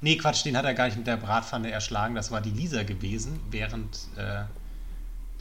Nee, 0.00 0.16
Quatsch, 0.16 0.44
den 0.44 0.56
hat 0.56 0.64
er 0.64 0.74
gar 0.74 0.86
nicht 0.86 0.96
mit 0.96 1.06
der 1.06 1.16
Bratpfanne 1.16 1.70
erschlagen, 1.70 2.14
das 2.14 2.30
war 2.30 2.40
die 2.40 2.50
Lisa 2.50 2.82
gewesen, 2.82 3.38
während 3.50 3.96
äh, 4.16 4.42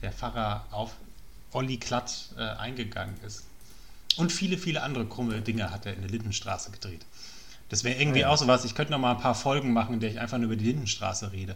der 0.02 0.12
Pfarrer 0.12 0.66
auf 0.72 0.92
Olli 1.52 1.78
Klatt 1.78 2.30
äh, 2.38 2.42
eingegangen 2.42 3.16
ist. 3.26 3.46
Und 4.18 4.32
viele, 4.32 4.58
viele 4.58 4.84
andere 4.84 5.06
krumme 5.08 5.42
Dinge 5.42 5.72
hat 5.72 5.86
er 5.86 5.94
in 5.96 6.02
der 6.02 6.12
Lindenstraße 6.12 6.72
gedreht. 6.72 7.06
Das 7.70 7.84
wäre 7.84 8.00
irgendwie 8.00 8.20
Ja. 8.20 8.30
auch 8.30 8.38
sowas, 8.38 8.64
ich 8.66 8.76
könnte 8.76 8.92
noch 8.92 9.00
mal 9.00 9.12
ein 9.16 9.22
paar 9.22 9.36
Folgen 9.36 9.74
machen, 9.74 9.96
in 9.96 10.00
der 10.02 10.12
ich 10.12 10.20
einfach 10.20 10.38
nur 10.38 10.48
über 10.48 10.56
die 10.58 10.66
Lindenstraße 10.66 11.32
rede. 11.32 11.56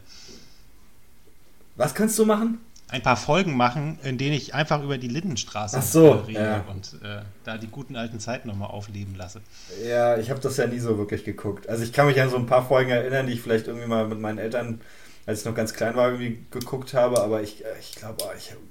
Was 1.76 1.94
kannst 1.94 2.18
du 2.20 2.26
machen? 2.26 2.60
ein 2.88 3.02
paar 3.02 3.18
Folgen 3.18 3.58
machen, 3.58 4.00
in 4.04 4.18
denen 4.18 4.34
ich 4.34 4.54
einfach 4.54 4.84
über 4.84 4.98
die 4.98 5.08
Lindenstraße 5.08 5.82
so, 5.82 6.12
rede 6.12 6.40
ja. 6.40 6.66
und 6.70 6.94
äh, 7.04 7.22
da 7.44 7.58
die 7.58 7.68
guten 7.68 7.96
alten 7.96 8.20
Zeiten 8.20 8.48
nochmal 8.48 8.70
aufleben 8.70 9.16
lasse. 9.16 9.42
Ja, 9.84 10.18
ich 10.18 10.30
habe 10.30 10.40
das 10.40 10.58
ja 10.58 10.68
nie 10.68 10.80
so 10.80 10.98
wirklich 10.98 11.24
geguckt. 11.24 11.68
Also 11.68 11.84
ich 11.84 11.94
kann 11.94 12.08
mich 12.08 12.22
an 12.22 12.30
so 12.30 12.38
ein 12.38 12.46
paar 12.46 12.66
Folgen 12.66 12.92
erinnern, 12.92 13.28
die 13.28 13.34
ich 13.34 13.42
vielleicht 13.42 13.68
irgendwie 13.68 13.88
mal 13.88 14.08
mit 14.08 14.20
meinen 14.20 14.38
Eltern, 14.38 14.82
als 15.26 15.40
ich 15.40 15.46
noch 15.46 15.56
ganz 15.56 15.74
klein 15.74 15.96
war, 15.96 16.12
irgendwie 16.12 16.46
geguckt 16.52 16.94
habe, 16.94 17.22
aber 17.22 17.42
ich, 17.42 17.66
äh, 17.66 17.80
ich 17.80 17.96
glaube, 17.96 18.24
ich 18.38 18.52
habe 18.52 18.62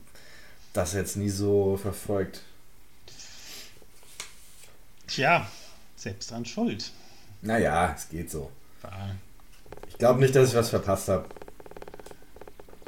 das 0.73 0.93
jetzt 0.93 1.17
nie 1.17 1.31
so 1.31 1.77
verfolgt. 1.77 2.43
Tja, 5.09 5.47
selbst 5.97 6.31
dran 6.31 6.45
schuld. 6.45 6.93
Naja, 7.43 7.93
es 7.95 8.09
geht 8.09 8.31
so. 8.31 8.51
Ich 9.89 9.99
glaube 9.99 10.21
nicht, 10.21 10.35
dass 10.35 10.49
ich 10.49 10.55
was 10.55 10.71
verpasst 10.71 11.09
habe. 11.09 11.27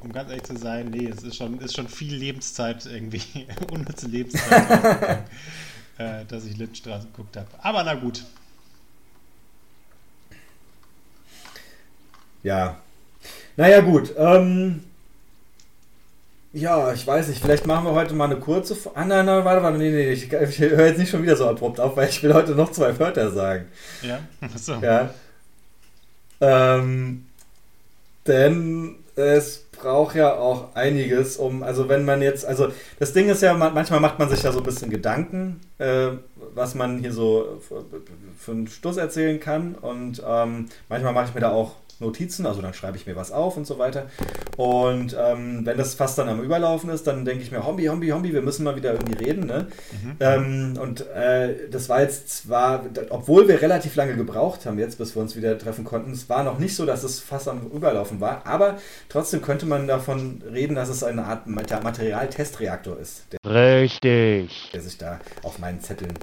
Um 0.06 0.12
ganz 0.12 0.30
ehrlich 0.30 0.44
zu 0.44 0.56
sein, 0.56 0.90
nee, 0.90 1.08
es 1.08 1.24
ist 1.24 1.36
schon, 1.36 1.58
ist 1.58 1.74
schon 1.74 1.88
viel 1.88 2.14
Lebenszeit 2.14 2.86
irgendwie, 2.86 3.22
unnütze 3.72 4.06
Lebenszeit, 4.06 5.24
äh, 5.98 6.24
dass 6.28 6.44
ich 6.44 6.56
Lindenstraße 6.56 7.08
geguckt 7.08 7.36
habe. 7.36 7.48
Aber 7.58 7.82
na 7.82 7.94
gut. 7.94 8.24
Ja. 12.44 12.80
Naja, 13.56 13.80
gut. 13.80 14.14
Ähm, 14.16 14.84
ja, 16.52 16.92
ich 16.92 17.04
weiß 17.04 17.28
nicht, 17.28 17.42
vielleicht 17.42 17.66
machen 17.66 17.84
wir 17.86 17.92
heute 17.92 18.14
mal 18.14 18.26
eine 18.26 18.36
kurze. 18.36 18.76
Ah, 18.94 19.04
nein, 19.04 19.26
nein, 19.26 19.44
warte, 19.44 19.62
warte, 19.62 19.78
nee, 19.78 19.90
nee, 19.90 20.12
ich, 20.12 20.32
ich 20.32 20.58
höre 20.60 20.86
jetzt 20.86 20.98
nicht 20.98 21.10
schon 21.10 21.22
wieder 21.22 21.36
so 21.36 21.48
abrupt 21.48 21.80
auf, 21.80 21.96
weil 21.96 22.08
ich 22.08 22.22
will 22.22 22.32
heute 22.32 22.52
noch 22.52 22.70
zwei 22.70 22.96
Wörter 23.00 23.32
sagen. 23.32 23.66
Ja, 24.02 24.20
achso. 24.40 24.74
Ja. 24.80 25.10
Ähm, 26.40 27.26
denn 28.26 28.96
es 29.16 29.65
braucht 29.78 30.16
ja 30.16 30.34
auch 30.34 30.74
einiges, 30.74 31.36
um, 31.36 31.62
also 31.62 31.88
wenn 31.88 32.04
man 32.04 32.22
jetzt, 32.22 32.44
also 32.44 32.68
das 32.98 33.12
Ding 33.12 33.28
ist 33.28 33.42
ja, 33.42 33.54
manchmal 33.54 34.00
macht 34.00 34.18
man 34.18 34.28
sich 34.28 34.42
da 34.42 34.52
so 34.52 34.58
ein 34.58 34.64
bisschen 34.64 34.90
Gedanken, 34.90 35.60
äh, 35.78 36.08
was 36.54 36.74
man 36.74 36.98
hier 36.98 37.12
so 37.12 37.60
für 38.38 38.52
einen 38.52 38.68
Stuss 38.68 38.96
erzählen 38.96 39.40
kann 39.40 39.74
und 39.74 40.22
ähm, 40.26 40.66
manchmal 40.88 41.12
mache 41.12 41.26
ich 41.28 41.34
mir 41.34 41.40
da 41.40 41.50
auch 41.50 41.72
Notizen, 42.00 42.46
also 42.46 42.60
dann 42.60 42.74
schreibe 42.74 42.96
ich 42.96 43.06
mir 43.06 43.16
was 43.16 43.32
auf 43.32 43.56
und 43.56 43.66
so 43.66 43.78
weiter. 43.78 44.06
Und 44.56 45.16
ähm, 45.18 45.64
wenn 45.64 45.78
das 45.78 45.94
fast 45.94 46.18
dann 46.18 46.28
am 46.28 46.42
Überlaufen 46.42 46.90
ist, 46.90 47.06
dann 47.06 47.24
denke 47.24 47.42
ich 47.42 47.50
mir, 47.50 47.64
Hombi, 47.66 47.86
Hombi, 47.86 48.08
Hombi, 48.08 48.32
wir 48.32 48.42
müssen 48.42 48.64
mal 48.64 48.76
wieder 48.76 48.92
irgendwie 48.92 49.24
reden. 49.24 49.46
Ne? 49.46 49.68
Mhm. 50.02 50.16
Ähm, 50.20 50.78
und 50.80 51.06
äh, 51.08 51.68
das 51.70 51.88
war 51.88 52.00
jetzt 52.02 52.28
zwar, 52.30 52.84
obwohl 53.10 53.48
wir 53.48 53.60
relativ 53.62 53.96
lange 53.96 54.16
gebraucht 54.16 54.66
haben 54.66 54.78
jetzt, 54.78 54.98
bis 54.98 55.14
wir 55.14 55.22
uns 55.22 55.36
wieder 55.36 55.58
treffen 55.58 55.84
konnten, 55.84 56.12
es 56.12 56.28
war 56.28 56.44
noch 56.44 56.58
nicht 56.58 56.76
so, 56.76 56.86
dass 56.86 57.02
es 57.02 57.20
fast 57.20 57.48
am 57.48 57.70
Überlaufen 57.70 58.20
war, 58.20 58.46
aber 58.46 58.78
trotzdem 59.08 59.42
könnte 59.42 59.66
man 59.66 59.86
davon 59.86 60.42
reden, 60.52 60.74
dass 60.74 60.88
es 60.88 61.02
eine 61.02 61.24
Art 61.24 61.46
Materialtestreaktor 61.46 62.98
ist. 62.98 63.24
Der, 63.32 63.82
Richtig. 63.82 64.70
Der 64.72 64.80
sich 64.80 64.98
da 64.98 65.20
auf 65.42 65.58
meinen 65.58 65.80
Zetteln 65.80 66.14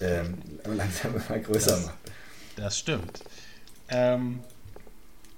ähm, 0.00 0.38
langsam 0.76 1.14
immer 1.14 1.38
größer 1.38 1.70
das, 1.70 1.86
macht. 1.86 1.98
Das 2.56 2.78
stimmt. 2.78 3.20
Ähm, 3.88 4.40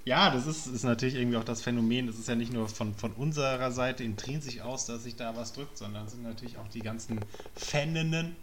ja, 0.05 0.29
das 0.29 0.45
ist, 0.45 0.67
ist 0.67 0.83
natürlich 0.83 1.15
irgendwie 1.15 1.37
auch 1.37 1.43
das 1.43 1.63
Phänomen. 1.63 2.07
Es 2.07 2.19
ist 2.19 2.29
ja 2.29 2.35
nicht 2.35 2.53
nur 2.53 2.69
von, 2.69 2.93
von 2.93 3.11
unserer 3.13 3.71
Seite 3.71 4.03
intrinsisch 4.03 4.61
aus, 4.61 4.85
dass 4.85 5.03
sich 5.03 5.15
da 5.15 5.35
was 5.35 5.53
drückt, 5.53 5.77
sondern 5.77 6.05
es 6.05 6.11
sind 6.11 6.23
natürlich 6.23 6.57
auch 6.57 6.67
die 6.67 6.81
ganzen 6.81 7.19
Faninnen 7.55 8.35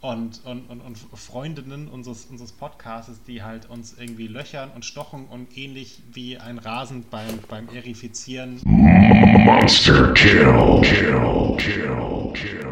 und, 0.00 0.44
und, 0.44 0.70
und, 0.70 0.80
und 0.80 0.98
Freundinnen 1.14 1.86
unseres, 1.86 2.24
unseres 2.24 2.52
Podcasts, 2.52 3.22
die 3.26 3.42
halt 3.42 3.68
uns 3.68 3.94
irgendwie 3.98 4.26
löchern 4.26 4.70
und 4.74 4.86
stochen 4.86 5.26
und 5.26 5.56
ähnlich 5.56 6.02
wie 6.12 6.38
ein 6.38 6.58
Rasen 6.58 7.04
beim, 7.10 7.38
beim 7.48 7.68
Erifizieren. 7.68 8.60
Monster 8.64 10.14
Kill, 10.14 10.80
Kill, 10.82 11.56
Kill, 11.58 12.32
Kill. 12.32 12.66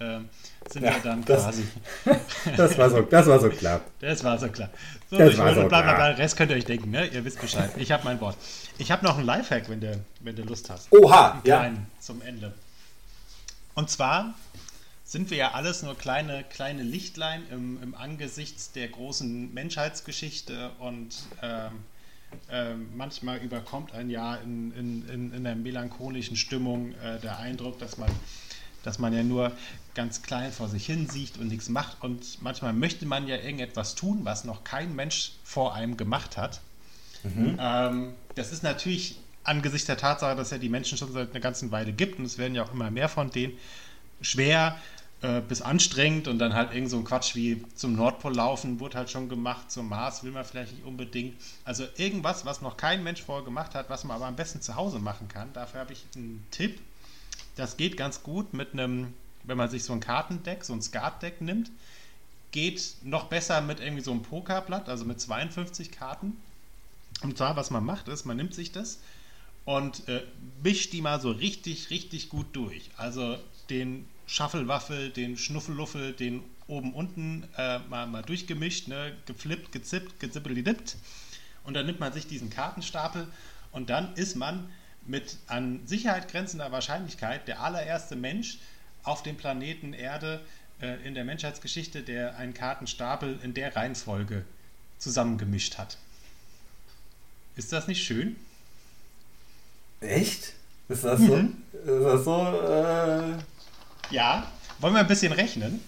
Ähm, 0.00 0.28
sind 0.72 0.84
ja, 0.84 0.94
wir 0.94 1.00
dann 1.02 1.24
das, 1.24 1.44
quasi. 1.44 1.66
das, 2.56 2.78
war 2.78 2.90
so, 2.90 3.02
das 3.02 3.26
war 3.26 3.40
so 3.40 3.48
klar. 3.48 3.80
Das 4.00 4.24
war 4.24 4.38
so 4.38 4.48
klar. 4.48 4.70
So, 5.10 5.18
das 5.18 5.38
war 5.38 5.54
so 5.54 5.60
bla, 5.68 5.82
bla, 5.82 5.94
klar. 5.94 6.18
Rest 6.18 6.36
könnt 6.36 6.50
ihr 6.50 6.56
euch 6.56 6.64
denken, 6.64 6.90
ne? 6.90 7.06
Ihr 7.06 7.24
wisst 7.24 7.40
Bescheid. 7.40 7.70
Ich 7.76 7.92
habe 7.92 8.04
mein 8.04 8.20
Wort. 8.20 8.36
Ich 8.78 8.90
habe 8.90 9.04
noch 9.04 9.16
einen 9.16 9.26
Lifehack, 9.26 9.68
wenn 9.68 9.80
du, 9.80 9.98
wenn 10.20 10.36
du 10.36 10.42
Lust 10.42 10.68
hast. 10.70 10.92
Oha, 10.92 11.32
einen 11.32 11.42
ja. 11.44 11.58
kleinen 11.58 11.86
zum 12.00 12.22
Ende. 12.22 12.52
Und 13.74 13.90
zwar 13.90 14.34
sind 15.04 15.30
wir 15.30 15.36
ja 15.36 15.52
alles 15.52 15.82
nur 15.82 15.96
kleine, 15.96 16.44
kleine 16.44 16.82
Lichtlein 16.82 17.42
im, 17.50 17.82
im 17.82 17.94
Angesicht 17.94 18.74
der 18.74 18.88
großen 18.88 19.54
Menschheitsgeschichte 19.54 20.70
und 20.80 21.14
ähm, 21.42 21.70
ähm, 22.50 22.88
manchmal 22.96 23.38
überkommt 23.38 23.92
ein 23.92 24.10
Jahr 24.10 24.40
in, 24.42 24.72
in, 24.72 25.08
in, 25.08 25.32
in 25.32 25.46
einer 25.46 25.54
melancholischen 25.54 26.36
Stimmung 26.36 26.92
äh, 26.94 27.20
der 27.20 27.38
Eindruck, 27.38 27.78
dass 27.78 27.98
man 27.98 28.10
dass 28.86 28.98
man 28.98 29.12
ja 29.12 29.22
nur 29.22 29.52
ganz 29.94 30.22
klein 30.22 30.52
vor 30.52 30.68
sich 30.68 30.86
hin 30.86 31.08
sieht 31.08 31.38
und 31.38 31.48
nichts 31.48 31.68
macht. 31.68 32.02
Und 32.02 32.40
manchmal 32.42 32.72
möchte 32.72 33.04
man 33.04 33.26
ja 33.26 33.36
irgendetwas 33.36 33.94
tun, 33.94 34.20
was 34.22 34.44
noch 34.44 34.64
kein 34.64 34.94
Mensch 34.94 35.32
vor 35.44 35.74
einem 35.74 35.96
gemacht 35.96 36.36
hat. 36.36 36.60
Mhm. 37.22 37.56
Ähm, 37.60 38.14
das 38.34 38.52
ist 38.52 38.62
natürlich 38.62 39.18
angesichts 39.44 39.86
der 39.86 39.96
Tatsache, 39.96 40.36
dass 40.36 40.50
ja 40.50 40.58
die 40.58 40.68
Menschen 40.68 40.98
schon 40.98 41.12
seit 41.12 41.30
einer 41.30 41.40
ganzen 41.40 41.70
Weile 41.70 41.92
gibt 41.92 42.18
und 42.18 42.24
es 42.24 42.38
werden 42.38 42.54
ja 42.54 42.64
auch 42.64 42.72
immer 42.72 42.90
mehr 42.90 43.08
von 43.08 43.30
denen, 43.30 43.54
schwer 44.20 44.76
äh, 45.22 45.40
bis 45.40 45.62
anstrengend 45.62 46.28
und 46.28 46.38
dann 46.38 46.54
halt 46.54 46.74
irgend 46.74 46.90
so 46.90 46.98
ein 46.98 47.04
Quatsch 47.04 47.34
wie 47.34 47.64
zum 47.74 47.94
Nordpol 47.94 48.34
laufen, 48.34 48.80
wurde 48.80 48.98
halt 48.98 49.10
schon 49.10 49.28
gemacht, 49.28 49.70
zum 49.70 49.88
Mars 49.88 50.22
will 50.24 50.32
man 50.32 50.44
vielleicht 50.44 50.72
nicht 50.72 50.84
unbedingt. 50.84 51.40
Also 51.64 51.84
irgendwas, 51.96 52.44
was 52.44 52.60
noch 52.60 52.76
kein 52.76 53.02
Mensch 53.02 53.22
vorher 53.22 53.44
gemacht 53.44 53.74
hat, 53.74 53.88
was 53.88 54.04
man 54.04 54.16
aber 54.16 54.26
am 54.26 54.36
besten 54.36 54.60
zu 54.60 54.76
Hause 54.76 54.98
machen 54.98 55.28
kann. 55.28 55.52
Dafür 55.52 55.80
habe 55.80 55.92
ich 55.92 56.04
einen 56.14 56.46
Tipp. 56.50 56.80
Das 57.56 57.76
geht 57.76 57.96
ganz 57.96 58.22
gut 58.22 58.52
mit 58.52 58.72
einem, 58.72 59.14
wenn 59.44 59.56
man 59.56 59.70
sich 59.70 59.84
so 59.84 59.92
ein 59.92 60.00
Kartendeck, 60.00 60.64
so 60.64 60.72
ein 60.72 60.82
Skatdeck 60.82 61.40
nimmt, 61.40 61.70
geht 62.52 62.96
noch 63.02 63.24
besser 63.24 63.60
mit 63.60 63.80
irgendwie 63.80 64.02
so 64.02 64.12
einem 64.12 64.22
Pokerblatt, 64.22 64.88
also 64.88 65.04
mit 65.04 65.20
52 65.20 65.90
Karten. 65.90 66.36
Und 67.22 67.36
zwar, 67.36 67.56
was 67.56 67.70
man 67.70 67.84
macht, 67.84 68.08
ist, 68.08 68.24
man 68.24 68.36
nimmt 68.36 68.54
sich 68.54 68.72
das 68.72 69.00
und 69.64 70.08
äh, 70.08 70.22
mischt 70.62 70.92
die 70.92 71.02
mal 71.02 71.20
so 71.20 71.30
richtig, 71.30 71.90
richtig 71.90 72.28
gut 72.28 72.46
durch. 72.52 72.90
Also 72.96 73.36
den 73.68 74.06
Schaffelwaffel, 74.26 75.10
den 75.10 75.36
Schnuffeluffel, 75.36 76.12
den 76.12 76.42
oben 76.68 76.94
unten 76.94 77.44
äh, 77.56 77.78
mal, 77.90 78.06
mal 78.06 78.22
durchgemischt, 78.22 78.88
ne? 78.88 79.16
geflippt, 79.26 79.72
gezippt, 79.72 80.20
gezippelidippt. 80.20 80.96
Und 81.64 81.74
dann 81.74 81.86
nimmt 81.86 82.00
man 82.00 82.12
sich 82.12 82.26
diesen 82.26 82.50
Kartenstapel 82.50 83.26
und 83.72 83.90
dann 83.90 84.14
ist 84.14 84.36
man 84.36 84.68
mit 85.08 85.36
an 85.46 85.80
Sicherheit 85.86 86.28
grenzender 86.30 86.72
Wahrscheinlichkeit 86.72 87.46
der 87.48 87.60
allererste 87.60 88.16
Mensch 88.16 88.58
auf 89.02 89.22
dem 89.22 89.36
Planeten 89.36 89.92
Erde 89.92 90.40
äh, 90.80 90.96
in 91.06 91.14
der 91.14 91.24
Menschheitsgeschichte, 91.24 92.02
der 92.02 92.36
einen 92.36 92.54
Kartenstapel 92.54 93.38
in 93.42 93.54
der 93.54 93.74
Reihenfolge 93.76 94.44
zusammengemischt 94.98 95.78
hat. 95.78 95.96
Ist 97.54 97.72
das 97.72 97.86
nicht 97.86 98.04
schön? 98.04 98.36
Echt? 100.00 100.52
Ist 100.88 101.04
das 101.04 101.20
so? 101.20 101.36
Mhm. 101.36 101.62
Ist 101.72 102.04
das 102.04 102.24
so? 102.24 102.40
Äh... 102.42 104.14
Ja. 104.14 104.50
Wollen 104.78 104.94
wir 104.94 105.00
ein 105.00 105.06
bisschen 105.06 105.32
rechnen? 105.32 105.80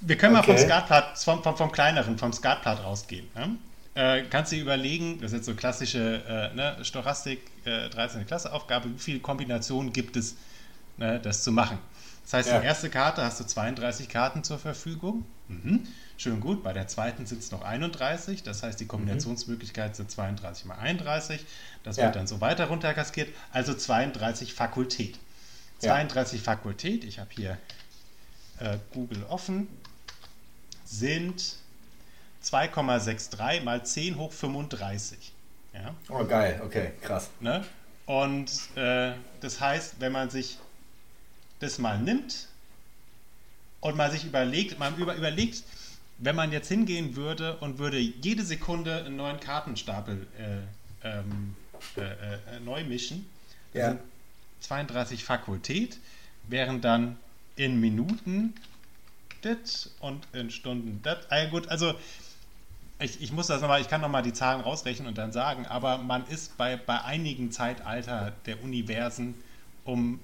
Wir 0.00 0.16
können 0.18 0.36
Okay. 0.36 0.50
mal 0.52 0.56
vom 0.58 0.64
Skatblatt, 0.66 1.18
vom, 1.18 1.42
vom, 1.42 1.56
vom 1.56 1.72
kleineren, 1.72 2.18
vom 2.18 2.32
Skatblatt 2.32 2.82
rausgehen. 2.84 3.26
Ne? 3.34 3.56
Äh, 3.94 4.24
kannst 4.28 4.50
du 4.50 4.56
dir 4.56 4.62
überlegen, 4.62 5.20
das 5.20 5.30
ist 5.30 5.36
jetzt 5.38 5.46
so 5.46 5.54
klassische 5.54 6.22
äh, 6.52 6.54
ne, 6.54 6.84
Stochastik, 6.84 7.40
äh, 7.64 7.88
13. 7.90 8.26
Klasse 8.26 8.52
Aufgabe, 8.52 8.90
wie 8.92 8.98
viele 8.98 9.20
Kombinationen 9.20 9.92
gibt 9.92 10.16
es, 10.16 10.34
ne, 10.96 11.20
das 11.20 11.44
zu 11.44 11.52
machen? 11.52 11.78
Das 12.24 12.32
heißt, 12.32 12.48
Ja. 12.48 12.60
die 12.60 12.66
erste 12.66 12.90
Karte 12.90 13.22
hast 13.22 13.38
du 13.38 13.44
32 13.44 14.08
Karten 14.08 14.42
zur 14.42 14.58
Verfügung. 14.58 15.24
Mhm. 15.48 15.86
Schön 16.16 16.40
gut. 16.40 16.62
Bei 16.64 16.72
der 16.72 16.88
zweiten 16.88 17.26
sind 17.26 17.40
es 17.42 17.50
noch 17.52 17.62
31. 17.62 18.42
Das 18.42 18.62
heißt, 18.62 18.80
die 18.80 18.86
Kombinationsmöglichkeit 18.86 19.94
sind 19.94 20.10
32 20.10 20.64
mal 20.64 20.76
31. 20.78 21.44
Das 21.84 21.96
Ja. 21.96 22.04
wird 22.04 22.16
dann 22.16 22.26
so 22.26 22.40
weiter 22.40 22.66
runterkaskiert. 22.66 23.28
Also 23.52 23.74
32 23.74 24.54
Fakultät. 24.54 25.18
Ja. 25.82 25.90
32 25.90 26.40
Fakultät. 26.40 27.04
Ich 27.04 27.18
habe 27.18 27.30
hier 27.34 27.58
äh, 28.58 28.78
Google 28.92 29.22
offen. 29.28 29.68
Sind 30.84 31.56
2,63 32.44 33.62
mal 33.62 33.84
10 33.84 34.16
hoch 34.16 34.32
35. 34.32 35.32
Ja? 35.72 35.94
Oh, 36.08 36.24
geil, 36.24 36.60
okay, 36.64 36.92
krass. 37.00 37.30
Ne? 37.40 37.64
Und 38.06 38.50
äh, 38.76 39.12
das 39.40 39.60
heißt, 39.60 39.96
wenn 39.98 40.12
man 40.12 40.30
sich 40.30 40.58
das 41.60 41.78
mal 41.78 41.98
nimmt 41.98 42.48
und 43.80 43.96
man 43.96 44.10
sich 44.10 44.24
überlegt, 44.24 44.78
man 44.78 44.96
über, 44.96 45.14
überlegt, 45.14 45.62
wenn 46.18 46.36
man 46.36 46.52
jetzt 46.52 46.68
hingehen 46.68 47.16
würde 47.16 47.56
und 47.58 47.78
würde 47.78 47.98
jede 47.98 48.44
Sekunde 48.44 49.04
einen 49.04 49.16
neuen 49.16 49.40
Kartenstapel 49.40 50.26
äh, 50.38 51.08
ähm, 51.08 51.56
äh, 51.96 52.00
äh, 52.02 52.60
neu 52.64 52.84
mischen, 52.84 53.26
Ja. 53.72 53.90
sind 53.90 54.00
32 54.60 55.24
Fakultät, 55.24 55.98
wären 56.48 56.80
dann 56.80 57.16
in 57.56 57.80
Minuten 57.80 58.54
das 59.42 59.90
und 60.00 60.26
in 60.32 60.50
Stunden 60.50 61.00
das. 61.02 61.30
Ah, 61.30 61.44
gut, 61.46 61.68
also 61.68 61.94
ich, 62.98 63.20
ich 63.20 63.32
muss 63.32 63.48
das 63.48 63.60
nochmal, 63.60 63.80
ich 63.80 63.88
kann 63.88 64.00
nochmal 64.00 64.22
die 64.22 64.32
Zahlen 64.32 64.60
rausrechnen 64.60 65.08
und 65.08 65.18
dann 65.18 65.32
sagen, 65.32 65.66
aber 65.66 65.98
man 65.98 66.26
ist 66.28 66.56
bei, 66.56 66.76
bei 66.76 67.02
einigen 67.02 67.50
Zeitalter 67.50 68.32
der 68.46 68.62
Universen, 68.62 69.34
um 69.84 70.20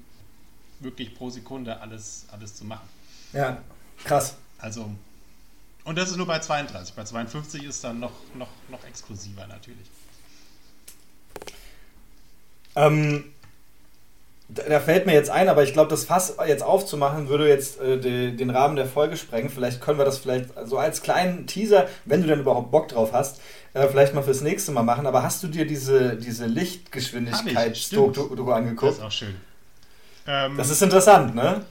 wirklich 0.78 1.14
pro 1.14 1.30
Sekunde 1.30 1.80
alles, 1.80 2.26
alles 2.30 2.54
zu 2.54 2.64
machen. 2.64 2.88
Ja, 3.32 3.58
krass. 4.04 4.36
Also, 4.58 4.90
und 5.84 5.96
das 5.96 6.10
ist 6.10 6.16
nur 6.16 6.26
bei 6.26 6.38
32. 6.38 6.94
Bei 6.94 7.04
52 7.04 7.64
ist 7.64 7.82
dann 7.84 8.00
noch, 8.00 8.12
noch, 8.34 8.48
noch 8.68 8.84
exklusiver 8.84 9.46
natürlich. 9.46 9.88
Ähm, 12.76 13.24
da, 14.54 14.80
fällt 14.80 15.06
mir 15.06 15.14
jetzt 15.14 15.30
ein, 15.30 15.48
aber 15.48 15.62
ich 15.62 15.72
glaube, 15.72 15.90
das 15.90 16.04
Fass 16.04 16.36
jetzt 16.46 16.62
aufzumachen, 16.62 17.28
würde 17.28 17.48
jetzt 17.48 17.80
äh, 17.80 17.98
de, 17.98 18.34
den 18.34 18.50
Rahmen 18.50 18.76
der 18.76 18.86
Folge 18.86 19.16
sprengen. 19.16 19.50
Vielleicht 19.50 19.80
können 19.80 19.98
wir 19.98 20.04
das 20.04 20.18
vielleicht 20.18 20.50
so 20.64 20.78
als 20.78 21.02
kleinen 21.02 21.46
Teaser, 21.46 21.88
wenn 22.04 22.22
du 22.22 22.28
denn 22.28 22.40
überhaupt 22.40 22.70
Bock 22.70 22.88
drauf 22.88 23.12
hast, 23.12 23.40
äh, 23.74 23.86
vielleicht 23.88 24.14
mal 24.14 24.22
fürs 24.22 24.40
nächste 24.40 24.72
Mal 24.72 24.82
machen. 24.82 25.06
Aber 25.06 25.22
hast 25.22 25.42
du 25.42 25.48
dir 25.48 25.66
diese, 25.66 26.16
diese 26.16 26.44
Hab 26.44 26.54
Lichtgeschwindigkeit-Doku 26.54 28.10
ich, 28.10 28.36
Doku 28.36 28.46
Das 28.46 28.54
angeguckt? 28.56 28.92
ist 28.98 29.02
auch 29.02 29.12
schön. 29.12 29.36
Ähm, 30.26 30.56
Das 30.56 30.70
ist 30.70 30.82
interessant, 30.82 31.34
ne? 31.34 31.64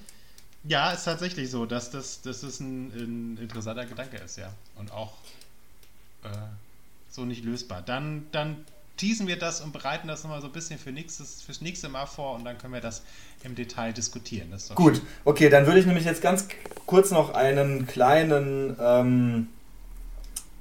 ja, 0.63 0.91
ist 0.91 1.05
tatsächlich 1.05 1.49
so, 1.49 1.65
dass 1.65 1.89
das, 1.91 2.21
dass 2.21 2.41
das 2.41 2.59
ein, 2.59 2.87
ein 2.91 3.37
interessanter 3.41 3.85
Gedanke 3.85 4.17
ist, 4.17 4.37
ja. 4.37 4.51
Und 4.75 4.91
auch 4.91 5.13
äh, 6.23 6.27
so 7.09 7.25
nicht 7.25 7.43
lösbar. 7.43 7.81
Dann, 7.81 8.27
dann 8.31 8.65
teasen 8.99 9.27
wir 9.27 9.39
das 9.39 9.61
und 9.61 9.73
bereiten 9.73 10.07
das 10.07 10.23
nochmal 10.23 10.41
so 10.41 10.47
ein 10.47 10.53
bisschen 10.53 10.77
für 10.77 10.91
nächstes, 10.91 11.41
fürs 11.41 11.61
nächste 11.61 11.89
Mal 11.89 12.05
vor 12.05 12.35
und 12.35 12.45
dann 12.45 12.57
können 12.57 12.73
wir 12.73 12.81
das 12.81 13.01
im 13.43 13.55
Detail 13.55 13.93
diskutieren. 13.93 14.49
Das 14.51 14.63
ist 14.63 14.71
doch 14.71 14.75
Gut, 14.75 14.97
schön. 14.97 15.05
okay, 15.25 15.49
dann 15.49 15.65
würde 15.65 15.79
ich 15.79 15.85
nämlich 15.85 16.05
jetzt 16.05 16.21
ganz 16.21 16.45
kurz 16.85 17.11
noch 17.11 17.33
einen 17.33 17.87
kleinen 17.87 18.75
ähm, 18.79 19.47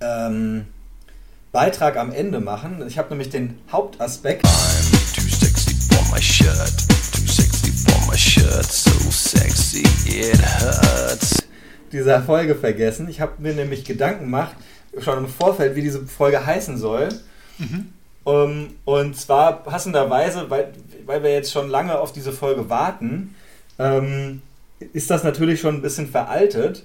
ähm, 0.01 0.67
Beitrag 1.53 1.97
am 1.97 2.13
Ende 2.13 2.41
machen. 2.41 2.87
Ich 2.87 2.97
habe 2.99 3.11
nämlich 3.11 3.31
den 3.31 3.59
Hauptaspekt. 3.71 4.45
I'm 4.47 5.15
too 5.15 5.29
sexy 5.29 5.69
my 6.11 6.23
shirt. 6.23 6.73
Too 7.13 7.27
sexy 7.27 7.71
for 7.71 8.07
my 8.11 8.17
shirt, 8.17 8.65
so 8.65 8.91
sexy 9.11 9.83
it 10.07 10.41
hurts. 10.41 11.43
dieser 11.93 12.23
Folge 12.23 12.55
vergessen. 12.55 13.09
Ich 13.09 13.21
habe 13.21 13.41
mir 13.41 13.55
nämlich 13.55 13.85
Gedanken 13.85 14.25
gemacht, 14.25 14.57
schon 15.01 15.19
im 15.19 15.29
Vorfeld, 15.29 15.77
wie 15.77 15.83
diese 15.83 16.07
Folge 16.07 16.45
heißen 16.45 16.77
soll. 16.79 17.09
Um, 18.29 18.75
und 18.85 19.17
zwar 19.17 19.63
passenderweise, 19.63 20.51
weil, 20.51 20.75
weil 21.07 21.23
wir 21.23 21.33
jetzt 21.33 21.51
schon 21.51 21.71
lange 21.71 21.99
auf 21.99 22.13
diese 22.13 22.31
Folge 22.31 22.69
warten, 22.69 23.35
ähm, 23.79 24.43
ist 24.93 25.11
das 25.11 25.25
natürlich 25.25 25.63
schon 25.63 25.77
ein 25.77 25.81
bisschen 25.81 26.09
veraltet. 26.09 26.85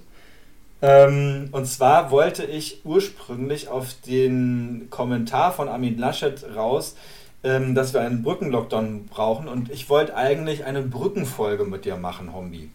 Ähm, 0.82 1.50
und 1.52 1.66
zwar 1.66 2.12
wollte 2.12 2.46
ich 2.46 2.86
ursprünglich 2.86 3.68
auf 3.68 3.94
den 4.08 4.88
Kommentar 4.90 5.52
von 5.52 5.68
Armin 5.68 5.98
Laschet 5.98 6.46
raus, 6.56 6.96
ähm, 7.44 7.76
dass 7.76 7.94
wir 7.94 8.00
einen 8.00 8.24
Brückenlockdown 8.24 9.08
brauchen. 9.08 9.50
Und 9.50 9.70
ich 9.70 9.90
wollte 9.90 10.16
eigentlich 10.16 10.64
eine 10.64 10.82
Brückenfolge 10.82 11.66
mit 11.66 11.84
dir 11.84 11.98
machen, 11.98 12.34
Hombi. 12.34 12.70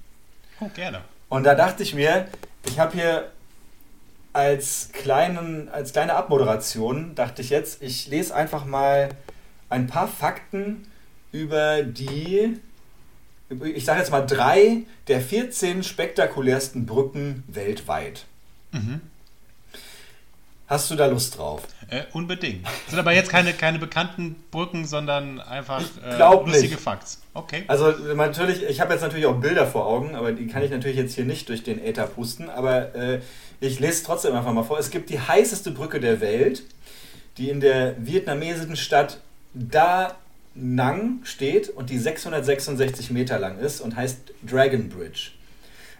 Oh, 0.60 0.68
gerne. 0.74 1.00
Und 1.30 1.44
da 1.44 1.54
dachte 1.54 1.82
ich 1.82 1.94
mir, 1.94 2.26
ich 2.66 2.78
habe 2.78 2.92
hier 2.92 3.30
als, 4.38 4.90
kleinen, 4.92 5.68
als 5.68 5.92
kleine 5.92 6.14
Abmoderation, 6.14 7.16
dachte 7.16 7.42
ich 7.42 7.50
jetzt, 7.50 7.82
ich 7.82 8.06
lese 8.06 8.32
einfach 8.32 8.64
mal 8.64 9.08
ein 9.68 9.88
paar 9.88 10.06
Fakten 10.06 10.86
über 11.32 11.82
die, 11.82 12.56
ich 13.50 13.84
sage 13.84 13.98
jetzt 13.98 14.12
mal 14.12 14.24
drei 14.24 14.84
der 15.08 15.20
14 15.20 15.82
spektakulärsten 15.82 16.86
Brücken 16.86 17.42
weltweit. 17.48 18.26
Mhm. 18.70 19.00
Hast 20.68 20.88
du 20.90 20.94
da 20.94 21.06
Lust 21.06 21.36
drauf? 21.36 21.62
Äh, 21.88 22.02
unbedingt. 22.12 22.64
Sind 22.88 22.98
aber 22.98 23.12
jetzt 23.12 23.30
keine, 23.30 23.54
keine 23.54 23.80
bekannten 23.80 24.36
Brücken, 24.52 24.84
sondern 24.84 25.40
einfach 25.40 25.82
äh, 26.04 26.18
lustige 26.18 26.74
nicht. 26.74 26.80
Facts. 26.80 27.22
Okay. 27.34 27.64
Also 27.66 27.90
natürlich, 28.14 28.62
ich 28.62 28.80
habe 28.80 28.92
jetzt 28.92 29.00
natürlich 29.00 29.26
auch 29.26 29.40
Bilder 29.40 29.66
vor 29.66 29.86
Augen, 29.86 30.14
aber 30.14 30.30
die 30.30 30.46
kann 30.46 30.62
ich 30.62 30.70
natürlich 30.70 30.98
jetzt 30.98 31.14
hier 31.14 31.24
nicht 31.24 31.48
durch 31.48 31.64
den 31.64 31.82
Äther 31.82 32.06
pusten. 32.06 32.50
Aber 32.50 32.94
äh, 32.94 33.20
ich 33.60 33.80
lese 33.80 34.04
trotzdem 34.04 34.34
einfach 34.34 34.52
mal 34.52 34.62
vor. 34.62 34.78
Es 34.78 34.90
gibt 34.90 35.10
die 35.10 35.20
heißeste 35.20 35.70
Brücke 35.70 36.00
der 36.00 36.20
Welt, 36.20 36.62
die 37.36 37.50
in 37.50 37.60
der 37.60 37.94
vietnamesischen 37.98 38.76
Stadt 38.76 39.20
Da 39.54 40.16
Nang 40.54 41.20
steht 41.24 41.68
und 41.68 41.90
die 41.90 41.98
666 41.98 43.10
Meter 43.10 43.38
lang 43.38 43.58
ist 43.58 43.80
und 43.80 43.96
heißt 43.96 44.32
Dragon 44.42 44.88
Bridge. 44.88 45.30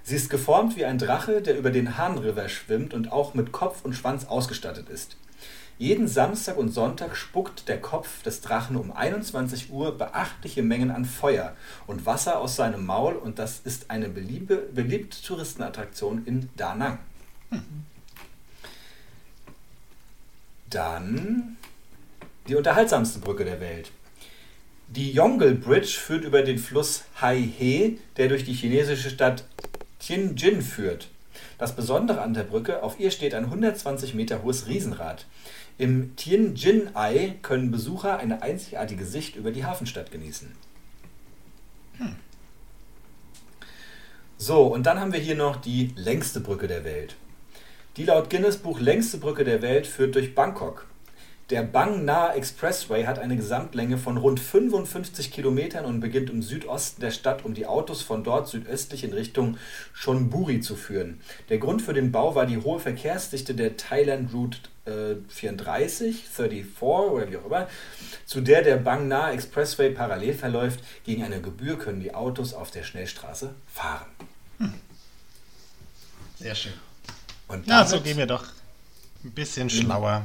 Sie 0.03 0.17
ist 0.17 0.31
geformt 0.31 0.77
wie 0.77 0.85
ein 0.85 0.99
Drache, 0.99 1.43
der 1.43 1.59
über 1.59 1.71
den 1.71 1.99
Han 1.99 2.19
River 2.19 2.49
schwimmt 2.49 2.95
und 2.95 3.13
auch 3.13 3.35
mit 3.35 3.53
Kopf 3.53 3.85
und 3.85 3.95
Schwanz 3.95 4.25
ausgestattet 4.25 4.89
ist. 4.89 5.17
Jeden 5.79 6.09
Samstag 6.09 6.57
und 6.57 6.71
Sonntag 6.71 7.15
spuckt 7.15 7.69
der 7.69 7.81
Kopf 7.81 8.23
des 8.25 8.41
Drachen 8.41 8.75
um 8.75 8.91
21 8.91 9.71
Uhr 9.71 9.97
beachtliche 9.97 10.65
Mengen 10.65 10.91
an 10.91 11.05
Feuer 11.05 11.55
und 11.87 12.05
Wasser 12.05 12.41
aus 12.41 12.57
seinem 12.57 12.85
Maul 12.85 13.15
und 13.15 13.39
das 13.39 13.61
ist 13.61 13.91
eine 13.91 14.09
beliebe, 14.09 14.57
beliebte 14.57 15.23
Touristenattraktion 15.23 16.25
in 16.25 16.49
Da 16.57 16.75
Nang. 16.75 16.99
Dann 20.71 21.57
die 22.47 22.55
unterhaltsamste 22.55 23.21
Brücke 23.21 23.45
der 23.45 23.61
Welt. 23.61 23.91
Die 24.89 25.13
Yongle 25.13 25.55
Bridge 25.55 25.99
führt 25.99 26.25
über 26.25 26.43
den 26.43 26.59
Fluss 26.59 27.05
Hai 27.21 27.41
He, 27.41 27.99
der 28.17 28.29
durch 28.29 28.45
die 28.45 28.55
chinesische 28.55 29.11
Stadt 29.11 29.45
Tianjin 29.99 30.63
führt. 30.63 31.09
Das 31.59 31.77
Besondere 31.77 32.23
an 32.23 32.35
der 32.35 32.45
Brücke, 32.45 32.83
auf 32.83 32.99
ihr 32.99 33.11
steht 33.11 33.35
ein 33.35 33.45
120 33.45 34.15
Meter 34.15 34.43
hohes 34.43 34.67
Riesenrad. 34.67 35.27
Im 35.77 36.17
Tianjin-Ei 36.17 37.37
können 37.43 37.71
Besucher 37.71 38.19
eine 38.19 38.43
einzigartige 38.43 39.05
Sicht 39.05 39.37
über 39.37 39.51
die 39.51 39.65
Hafenstadt 39.65 40.11
genießen. 40.11 40.53
So, 44.39 44.67
und 44.67 44.85
dann 44.87 45.01
haben 45.01 45.13
wir 45.13 45.21
hier 45.21 45.35
noch 45.35 45.57
die 45.57 45.93
längste 45.97 46.41
Brücke 46.41 46.69
der 46.69 46.85
Welt. 46.85 47.17
Die 47.99 48.05
laut 48.05 48.31
Guinness 48.31 48.59
Buch 48.59 48.79
längste 48.79 49.19
Brücke 49.19 49.43
der 49.43 49.61
Welt 49.61 49.85
führt 49.85 50.15
durch 50.15 50.33
Bangkok. 50.33 50.87
Der 51.51 51.65
Bang 51.65 52.05
Na 52.05 52.33
Expressway 52.33 53.07
hat 53.07 53.19
eine 53.19 53.35
Gesamtlänge 53.35 53.99
von 53.99 54.19
rund 54.19 54.39
55 54.39 55.33
Kilometern 55.33 55.85
und 55.85 55.99
beginnt 55.99 56.31
im 56.31 56.41
Südosten 56.41 57.01
der 57.01 57.11
Stadt, 57.11 57.45
um 57.45 57.55
die 57.55 57.67
Autos 57.67 58.03
von 58.03 58.23
dort 58.23 58.47
südöstlich 58.47 59.03
in 59.03 59.13
Richtung 59.13 59.57
Chonburi 60.01 60.61
zu 60.61 60.77
führen. 60.77 61.21
Der 61.49 61.59
Grund 61.59 61.83
für 61.83 61.93
den 61.93 62.13
Bau 62.13 62.37
war 62.37 62.47
die 62.47 62.59
hohe 62.59 62.79
Verkehrsdichte 62.79 63.57
der 63.57 63.77
Thailand 63.77 64.33
Route 64.33 64.59
äh, 64.85 65.17
34, 65.31 66.25
34 66.29 66.81
oder 66.81 67.29
wie 67.33 67.37
auch 67.39 67.47
immer, 67.47 67.67
zu 68.27 68.41
der 68.43 68.63
der 68.63 68.77
Bang 68.77 69.09
Na 69.09 69.33
Expressway 69.33 69.91
parallel 69.91 70.35
verläuft. 70.35 70.85
Gegen 71.03 71.25
eine 71.25 71.41
Gebühr 71.41 71.77
können 71.77 72.01
die 72.01 72.15
Autos 72.15 72.55
auf 72.55 72.71
der 72.71 72.85
Schnellstraße 72.85 73.57
fahren. 73.67 74.07
Sehr 76.39 76.55
schön. 76.55 76.88
Und 77.49 77.67
Ja, 77.67 77.85
so 77.87 78.01
gehen 78.01 78.19
wir 78.19 78.27
doch 78.27 78.45
ein 79.25 79.31
bisschen 79.33 79.69
schlauer 79.71 80.23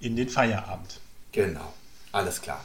in 0.00 0.16
den 0.16 0.28
Feierabend. 0.28 1.00
Genau, 1.32 1.72
alles 2.12 2.40
klar. 2.42 2.64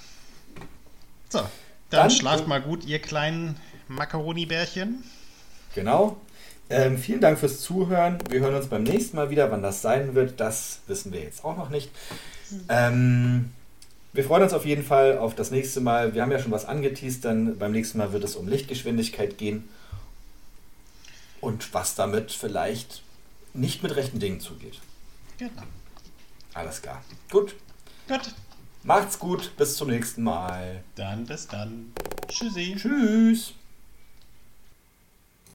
So, 1.30 1.40
dann, 1.40 1.50
Dann- 1.90 2.12
schlaft 2.12 2.48
mal 2.48 2.62
gut, 2.62 2.86
ihr 2.86 3.00
kleinen 3.00 3.56
Macaroni-Bärchen. 3.88 5.04
Genau. 5.76 6.18
Ähm, 6.72 6.98
vielen 7.00 7.22
Dank 7.22 7.40
fürs 7.40 7.62
Zuhören. 7.62 8.20
Wir 8.30 8.42
hören 8.42 8.54
uns 8.56 8.68
beim 8.68 8.84
nächsten 8.84 9.16
Mal 9.16 9.30
wieder. 9.32 9.50
Wann 9.50 9.64
das 9.64 9.82
sein 9.82 10.14
wird, 10.14 10.40
das 10.40 10.80
wissen 10.88 11.12
wir 11.12 11.22
jetzt 11.22 11.44
auch 11.44 11.58
noch 11.58 11.70
nicht. 11.70 11.90
Ähm, 12.68 13.52
wir 14.14 14.24
freuen 14.24 14.44
uns 14.44 14.54
auf 14.54 14.66
jeden 14.66 14.84
Fall 14.84 15.18
auf 15.18 15.34
das 15.36 15.50
nächste 15.52 15.82
Mal. 15.82 16.14
Wir 16.14 16.22
haben 16.22 16.32
ja 16.32 16.40
schon 16.40 16.52
was 16.52 16.66
angeteased, 16.66 17.26
dann 17.26 17.58
beim 17.58 17.72
nächsten 17.72 17.98
Mal 17.98 18.12
wird 18.14 18.24
es 18.24 18.36
um 18.36 18.48
Lichtgeschwindigkeit 18.48 19.38
gehen. 19.38 19.68
Und 21.42 21.74
was 21.74 21.96
damit 21.96 22.32
vielleicht 22.32 23.02
nicht 23.60 23.84
mit 23.84 23.96
rechten 23.96 24.20
Dingen 24.20 24.40
zugeht. 24.40 24.80
Genau. 25.38 25.64
Alles 26.54 26.82
klar. 26.82 27.04
Gut. 27.30 27.56
Gut. 28.08 28.34
Macht's 28.84 29.20
gut. 29.20 29.56
Bis 29.58 29.76
zum 29.76 29.90
nächsten 29.90 30.24
Mal. 30.24 30.84
Dann 30.96 31.26
bis 31.26 31.48
dann. 31.48 31.94
Tschüssi. 32.28 32.76
Tschüss. 32.78 33.54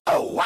Oh, 0.07 0.35
wow. 0.35 0.45